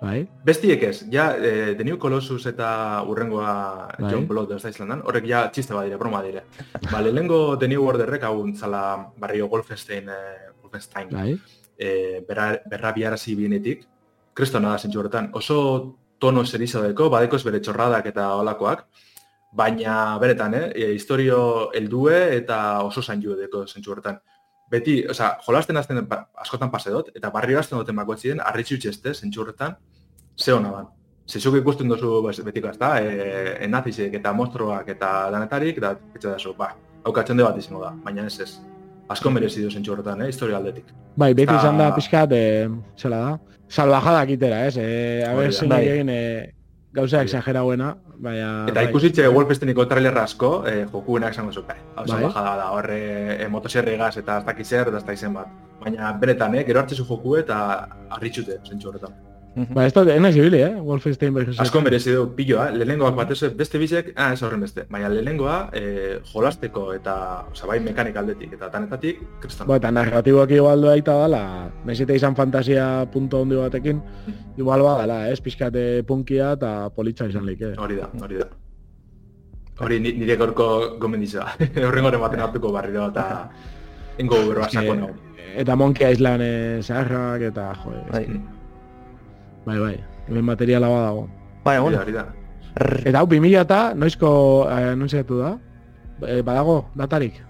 Bai? 0.00 0.26
Bestiek 0.44 0.82
ez, 0.82 1.06
ja, 1.10 1.30
eh, 1.36 1.74
The 1.76 1.84
New 1.84 1.96
Colossus 1.98 2.44
eta 2.46 3.02
urrengoa 3.08 3.52
Bai. 3.98 4.12
John 4.12 4.26
Blood 4.28 4.52
ez 4.52 4.62
da 4.62 4.72
Islandan, 4.72 5.02
horrek 5.08 5.26
ja 5.26 5.46
txiste 5.50 5.74
badire, 5.74 5.96
broma 5.96 6.22
dire. 6.22 6.44
Ba, 6.90 7.00
lehenengo 7.00 7.56
The 7.58 7.68
New 7.68 7.84
Orderrek 7.84 8.26
hau 8.28 8.44
zala 8.54 9.12
barrio 9.16 9.48
Wolfenstein, 9.48 10.08
eh, 10.08 10.52
Wolfenstein, 10.62 11.08
Bai? 11.10 11.38
eh, 11.78 12.24
berra, 12.28 12.60
berra 12.68 12.92
biarazi 12.92 13.34
bienetik, 13.34 13.86
kristona 14.34 14.74
da 14.74 14.78
zentsu 14.78 15.00
horretan. 15.00 15.30
Oso 15.32 15.96
tono 16.18 16.44
zerizo 16.44 16.82
deko, 16.82 17.08
badeko 17.12 17.36
ez 17.36 17.44
bere 17.44 17.60
txorradak 17.60 18.06
eta 18.12 18.34
olakoak, 18.36 18.86
baina 19.56 20.18
beretan, 20.20 20.54
eh, 20.54 20.72
e, 20.74 20.92
historio 20.92 21.72
heldue 21.72 22.36
eta 22.36 22.82
oso 22.84 23.02
zainju 23.02 23.36
deko 23.36 23.66
zentsu 23.66 23.92
horretan. 23.92 24.20
Beti, 24.70 25.04
osea, 25.10 25.36
jolasten 25.46 25.76
azten 25.78 26.00
askotan 26.42 26.70
pase 26.70 26.90
dut, 26.90 27.12
eta 27.14 27.30
barrio 27.30 27.58
azten 27.60 27.78
duten 27.78 27.96
bako 27.96 28.16
ziren, 28.16 28.40
arritxu 28.42 28.74
itxeste, 28.74 29.14
zentsu 29.14 29.42
horretan, 29.44 29.76
ze 30.36 30.52
hona 30.52 30.72
ban. 30.72 30.88
Zezuk 31.26 31.56
ikusten 31.58 31.88
duzu 31.90 32.22
betiko 32.44 32.68
ez 32.70 32.78
da, 32.78 32.96
e, 33.02 33.56
enazizek 33.66 34.14
eta 34.14 34.32
monstruak 34.32 34.88
eta 34.88 35.30
danetarik, 35.30 35.78
da, 35.82 35.92
etxe 36.14 36.28
da 36.28 36.38
zu, 36.38 36.54
ba, 36.58 36.72
haukatzen 37.04 37.36
bat 37.42 37.58
izango 37.58 37.82
da, 37.82 37.92
baina 38.04 38.26
ez 38.26 38.40
ez. 38.40 38.58
Asko 39.08 39.30
merezi 39.30 39.62
du 39.62 39.70
zentsu 39.70 39.92
horretan, 39.92 40.22
eh, 40.22 40.28
historia 40.28 40.56
aldetik. 40.56 40.86
Bai, 41.16 41.32
beti 41.34 41.52
Eta- 41.52 41.60
izan 41.62 41.78
da 41.78 41.92
pixkat, 41.94 42.32
e, 42.32 42.68
zela 42.98 43.18
da? 43.22 43.38
Salvajadak 43.68 44.30
itera, 44.30 44.66
ez? 44.66 44.76
E, 44.76 45.24
a 45.24 45.34
ber, 45.34 45.52
zein 45.52 45.70
Bai. 45.70 45.84
egin 45.88 46.08
e, 46.08 46.54
gauza 46.96 47.20
Bai. 47.20 47.26
exagerauena, 47.28 47.90
baina... 48.16 48.48
Eta 48.70 48.80
bai. 48.80 48.88
ikusitxe 48.88 49.28
Wolfensteiniko 49.28 49.86
trailer 49.90 50.16
asko, 50.22 50.50
eh, 50.70 50.86
jokuenak 50.92 51.36
esango 51.36 51.52
zu, 51.52 51.62
bai, 51.68 51.76
hau 51.94 52.06
Bai. 52.08 52.22
bajada 52.24 52.56
da, 52.62 52.70
horre 52.78 52.98
e, 53.36 53.48
motosierregaz 53.52 54.14
eta 54.22 54.40
ez 54.40 54.48
dakiz 54.48 54.68
zer, 54.68 54.90
eta 54.90 55.02
ez 55.02 55.06
da 55.10 55.16
izen 55.20 55.36
bat. 55.36 55.52
Baina 55.84 56.12
beretan, 56.22 56.56
eh, 56.56 56.64
gero 56.68 56.82
hartzezu 56.82 57.06
joku 57.08 57.36
eta 57.42 57.62
arritxute, 58.16 58.60
zentsu 58.64 58.92
horretan. 58.92 59.25
Ba, 59.56 59.86
ez 59.86 59.92
da, 59.96 60.02
enaz 60.12 60.34
ibili, 60.36 60.58
eh? 60.60 60.74
Wolfenstein 60.84 61.32
bai 61.32 61.46
Asko 61.64 61.80
merezi 61.80 62.12
du 62.12 62.26
piloa, 62.36 62.66
eh? 62.68 62.74
lehenengoak 62.76 63.14
batez 63.16 63.38
ere, 63.46 63.54
beste 63.56 63.78
bizek, 63.80 64.10
ah, 64.14 64.34
ez 64.34 64.42
horren 64.44 64.60
beste. 64.60 64.84
Baina 64.92 65.08
lehenengoa, 65.08 65.54
eh, 65.72 66.18
jolasteko 66.28 66.90
eta, 66.92 67.14
oza, 67.52 67.64
bai 67.70 67.78
mekanik 67.80 68.18
aldetik 68.20 68.52
eta 68.52 68.68
tanetatik, 68.74 69.22
kriston. 69.40 69.66
Ba, 69.70 69.78
eta 69.80 69.90
narratiboak 69.96 70.52
igual 70.52 70.84
doaita 70.84 71.14
dala, 71.22 71.40
nahiz 71.88 72.02
eta 72.04 72.12
izan 72.12 72.36
fantasia 72.36 73.06
punto 73.12 73.40
handi 73.40 73.56
batekin, 73.56 74.02
igual 74.58 74.84
badala, 74.84 75.30
ez? 75.30 75.40
Pixkate 75.40 76.02
punkia 76.04 76.52
eta 76.58 76.90
politza 76.90 77.24
izan 77.32 77.46
like. 77.48 77.72
Hori 77.78 77.96
da, 77.96 78.10
hori 78.20 78.42
da. 78.42 78.50
Hori 79.80 80.00
ni- 80.00 80.12
nire 80.20 80.36
gorko 80.36 80.98
gomenditza. 81.00 81.46
Horrengoren 81.88 82.20
baten 82.20 82.44
hartuko 82.44 82.72
barriro 82.76 83.08
eta 83.08 83.48
ingo 84.18 84.36
berroa 84.50 84.68
sako 84.68 84.94
nago. 85.00 85.16
Eta 85.56 85.76
Monkey 85.80 86.12
Island 86.12 86.42
eh, 86.44 86.78
zaharrak 86.82 87.48
eta, 87.48 87.70
jo, 87.80 87.96
Bai. 88.12 88.26
Bai, 89.66 89.78
bai, 89.78 89.96
hemen 90.28 90.44
materiala 90.44 90.88
badago. 90.88 91.26
Da, 91.64 91.80
bueno, 91.80 92.00
hori 92.00 92.14
Eta 92.76 93.20
hau, 93.20 93.26
2000 93.26 93.60
eta 93.64 93.80
noizko 93.96 94.30
eh, 94.68 94.92
anuntziatu 94.92 95.40
da? 95.40 95.56
Eh, 96.26 96.42
badago, 96.44 96.86
datarik? 96.94 97.40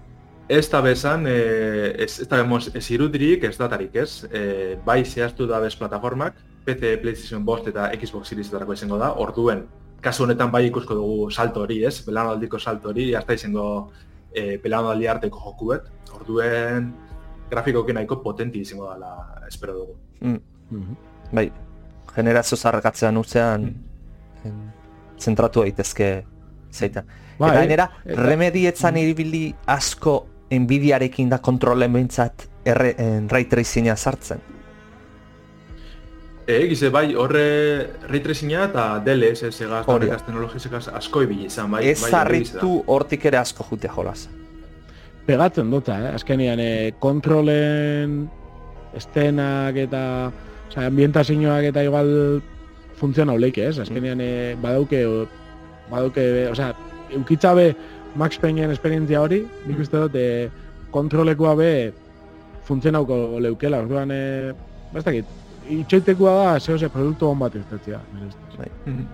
Ez 0.47 0.69
da 0.71 0.79
bezan, 0.81 1.25
eh, 1.27 1.93
ez, 1.99 2.21
ez 2.23 2.27
da 2.31 2.39
bemos, 2.39 2.69
ez 2.73 2.85
irudirik, 2.95 3.43
ez 3.43 3.57
datarik 3.59 3.95
ez. 3.99 4.23
Eh, 4.31 4.77
bai 4.85 5.03
zehaztu 5.03 5.47
da 5.47 5.59
bez 5.59 5.75
plataformak, 5.75 6.39
PC, 6.63 6.95
PlayStation 7.01 7.43
5 7.45 7.67
eta 7.73 7.89
Xbox 7.99 8.31
Series 8.31 8.51
darako 8.51 8.73
izango 8.73 8.97
da, 8.97 9.11
orduen, 9.19 9.65
kasu 10.01 10.23
honetan 10.23 10.51
bai 10.51 10.65
ikusko 10.69 10.95
dugu 10.95 11.29
salto 11.31 11.65
hori, 11.65 11.81
ez? 11.83 11.99
Belanaldiko 12.05 12.59
salto 12.59 12.93
hori, 12.93 13.13
hasta 13.15 13.35
izango 13.35 13.67
eh, 14.31 14.57
belanaldi 14.63 15.07
arteko 15.11 15.43
jokuet, 15.43 15.91
orduen 16.15 16.93
grafikoki 17.51 17.95
nahiko 17.95 18.21
potenti 18.23 18.63
izango 18.63 18.87
dela, 18.93 19.13
espero 19.47 19.73
dugu. 19.81 19.97
Mhm. 20.21 20.95
bai, 21.31 21.51
generazio 22.17 22.57
zarrakatzean 22.57 23.17
utzean 23.21 23.69
en, 24.45 24.57
zentratu 25.21 25.63
daitezke 25.63 26.09
zeitan. 26.73 27.05
Bai, 27.37 27.51
eta 27.51 27.59
gainera, 27.61 27.87
eta- 28.05 28.25
remedi 28.25 28.65
etzan 28.67 28.97
ibili 28.97 29.47
asko 29.69 30.17
enbidiarekin 30.49 31.29
da 31.29 31.37
kontrolen 31.43 31.93
behintzat 31.93 32.47
ray 32.67 33.45
tracinga 33.49 33.95
sartzen. 33.95 34.39
E, 36.47 36.61
gize, 36.69 36.89
bai, 36.89 37.11
horre 37.19 37.43
ray 38.07 38.21
tracinga 38.23 38.63
eta 38.69 38.83
Hori 39.03 39.19
da. 39.67 39.81
horrekaz 39.93 40.21
teknologizekaz 40.23 40.87
asko 40.95 41.21
ibili 41.25 41.45
izan, 41.49 41.71
bai. 41.71 41.81
Ez 41.89 42.01
bai, 42.01 42.11
da. 42.11 42.21
harritu 42.21 42.83
hortik 42.87 43.25
ere 43.25 43.37
asko 43.37 43.65
jutea 43.69 43.91
jolaz. 43.91 44.27
pegatzen 45.27 45.69
dota, 45.69 45.97
eh? 45.99 46.13
Azkenean, 46.15 46.59
eh, 46.59 46.93
kontrolen 46.99 48.29
estenak 48.95 49.75
eta 49.75 50.31
osea, 50.77 50.87
ambientazioak 50.87 51.71
eta 51.71 51.83
igual 51.83 52.41
funtziona 52.97 53.33
oleike, 53.33 53.67
ez? 53.67 53.79
Azkenean 53.79 54.21
eh, 54.21 54.55
badauke, 54.61 55.03
badauke, 55.89 56.47
osea, 56.51 56.73
eukitzabe 57.17 57.75
Max 58.15 58.39
Paynean 58.41 58.71
esperientzia 58.71 59.21
hori, 59.21 59.43
nik 59.67 59.79
uste 59.79 59.97
dut, 59.97 60.15
eh, 60.15 60.49
kontrolekoa 60.91 61.55
be 61.55 61.71
funtzionauko 62.67 63.39
leukela, 63.39 63.81
orduan, 63.85 64.11
eh, 64.11 64.53
ba, 64.91 64.99
ez 64.99 65.05
dakit, 65.05 65.25
itxoitekoa 65.69 66.33
da, 66.43 66.59
zehose 66.59 66.89
produktu 66.89 67.27
hon 67.27 67.39
bat 67.39 67.55
irtetzea. 67.55 68.01
nire 68.13 68.27
ustez. 68.27 68.71
Mhm. 68.85 69.05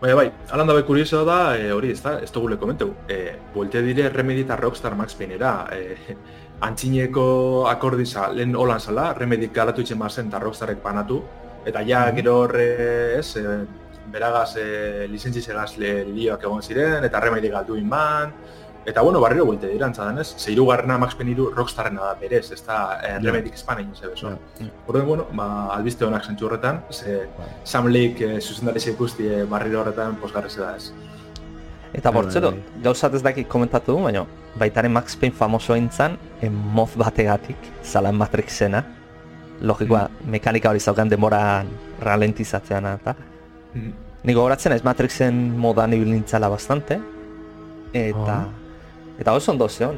Baina 0.00 0.14
bai, 0.14 0.30
alan 0.50 0.68
dabe 0.68 0.84
kurioso 0.84 1.24
da, 1.24 1.58
e, 1.58 1.72
hori, 1.72 1.90
ez 1.90 2.02
da, 2.02 2.20
ez 2.22 2.30
dugu 2.30 2.56
komenteu. 2.56 2.94
E, 3.08 3.34
Buelte 3.54 3.82
dire 3.82 4.08
Remedy 4.08 4.42
eta 4.42 4.56
Rockstar 4.56 4.94
Max 4.94 5.14
Paynera. 5.14 5.68
E, 5.72 5.96
antxineko 6.60 7.66
akordiza, 7.70 8.28
lehen 8.32 8.54
holan 8.56 8.80
zala, 8.80 9.12
Remedy 9.14 9.50
galatu 9.54 9.80
itxen 9.84 9.98
bazen 9.98 10.28
eta 10.28 10.38
Rockstarek 10.42 10.78
panatu. 10.82 11.22
Eta 11.66 11.82
ja, 11.86 12.06
Mhm. 12.06 12.16
gero 12.16 12.38
horre, 12.40 13.18
ez, 13.18 13.36
e, 13.36 13.66
beragaz 14.10 14.56
e, 14.56 15.06
lizentzizegaz 15.08 15.76
le 15.78 16.04
lioak 16.04 16.42
egon 16.42 16.62
ziren, 16.62 17.04
eta 17.04 17.20
Remedy 17.20 17.48
galdu 17.48 17.76
inban. 17.76 18.32
Eta 18.86 19.02
bueno, 19.02 19.20
barriro 19.20 19.44
buelte 19.44 19.68
dira 19.68 19.84
antzadan 19.86 20.18
ez, 20.18 20.34
zeiru 20.38 20.64
garrana 20.66 20.96
Max 20.96 21.14
Payne 21.14 21.32
iru 21.32 21.50
Rockstarrena 21.54 22.00
da 22.00 22.14
berez, 22.14 22.50
ez 22.52 22.64
da 22.64 22.98
e, 23.02 23.18
Remedy 23.18 23.50
Spain 23.54 23.80
egin 23.80 23.94
zebe. 23.94 24.14
Ja. 24.16 24.30
Horren, 24.86 25.06
bueno, 25.06 25.26
ba, 25.32 25.66
albiste 25.74 26.06
honak 26.06 26.24
zentzu 26.24 26.46
horretan, 26.46 26.84
ze 26.90 27.28
Bai. 27.38 27.48
Sam 27.64 27.88
Lake 27.88 28.36
e, 28.36 28.40
zuzendari 28.40 28.80
ikusti 28.80 29.26
e, 29.26 29.42
barriro 29.44 29.80
horretan 29.82 30.16
posgarri 30.16 30.48
da 30.56 30.76
ez. 30.76 30.92
Eta 31.96 32.10
bortzero, 32.12 32.52
gauzat 32.84 33.14
ez 33.16 33.22
dakit 33.24 33.48
komentatu 33.48 33.96
du, 33.96 34.02
baina 34.04 34.26
baitaren 34.58 34.92
Max 34.92 35.16
Payne 35.16 35.34
famoso 35.34 35.76
entzan, 35.76 36.18
en 36.42 36.54
moz 36.74 36.90
bategatik, 36.98 37.56
zala 37.82 38.12
Matrixena. 38.12 38.84
Logikoa, 39.60 40.04
mekanika 40.30 40.70
hori 40.70 40.80
zaukan 40.80 41.08
denbora 41.10 41.64
ralentizatzean 42.02 42.86
eta. 42.92 43.14
Mhm. 43.74 43.92
Nik 44.24 44.36
gogoratzen 44.36 44.72
ez 44.72 44.82
Matrixen 44.84 45.58
modan 45.58 45.92
ibil 45.94 46.10
nintzala 46.12 46.48
bastante. 46.48 47.00
Eta... 47.92 48.38
Ah. 48.42 48.46
Eta 49.18 49.32
oso 49.34 49.50
ondo 49.50 49.68
zeon. 49.68 49.96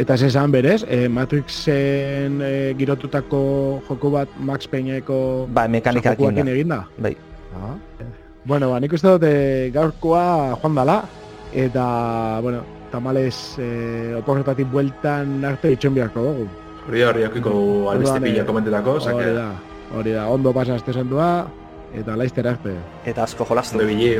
Eta 0.00 0.14
ez 0.14 0.22
esan 0.30 0.52
berez, 0.52 0.86
e, 0.88 1.08
Matrixen 1.08 2.40
e, 2.40 2.52
girotutako 2.78 3.82
joko 3.88 4.10
bat 4.14 4.38
Max 4.40 4.68
Payneeko 4.72 5.48
Ba, 5.52 5.66
mekanikak 5.68 6.20
egin 6.20 6.72
da. 6.72 6.86
Bai. 6.96 7.12
Ah. 7.52 7.76
Bueno, 8.44 8.70
ba, 8.72 8.80
nik 8.82 8.92
uste 8.96 9.06
dut 9.06 9.24
e, 9.28 9.70
gaurkoa 9.74 10.56
joan 10.58 10.74
dala, 10.74 10.96
eta, 11.54 11.84
bueno, 12.42 12.64
tamales 12.90 13.36
e, 13.58 14.14
oporretatik 14.18 14.66
bueltan 14.72 15.44
arte 15.46 15.70
itxon 15.76 15.94
beharko 15.94 16.26
dugu. 16.26 16.48
Hori 16.88 17.04
da, 17.04 17.10
hori 17.12 17.26
aukiko 17.28 17.52
albiste 17.92 18.18
pila 18.24 18.42
eh, 18.42 18.46
komentetako, 18.48 18.96
Hori 18.98 19.04
osake, 19.04 19.28
da, 19.36 19.48
hori 19.94 20.16
da, 20.16 20.26
ondo 20.34 20.52
pasa 20.52 20.74
azte 20.74 20.92
zentua, 20.92 21.28
eta 21.94 22.16
laizter 22.18 22.48
arte. 22.50 22.74
Eta 23.06 23.28
asko 23.28 23.46
jolastu. 23.46 23.78
ondo. 23.78 24.16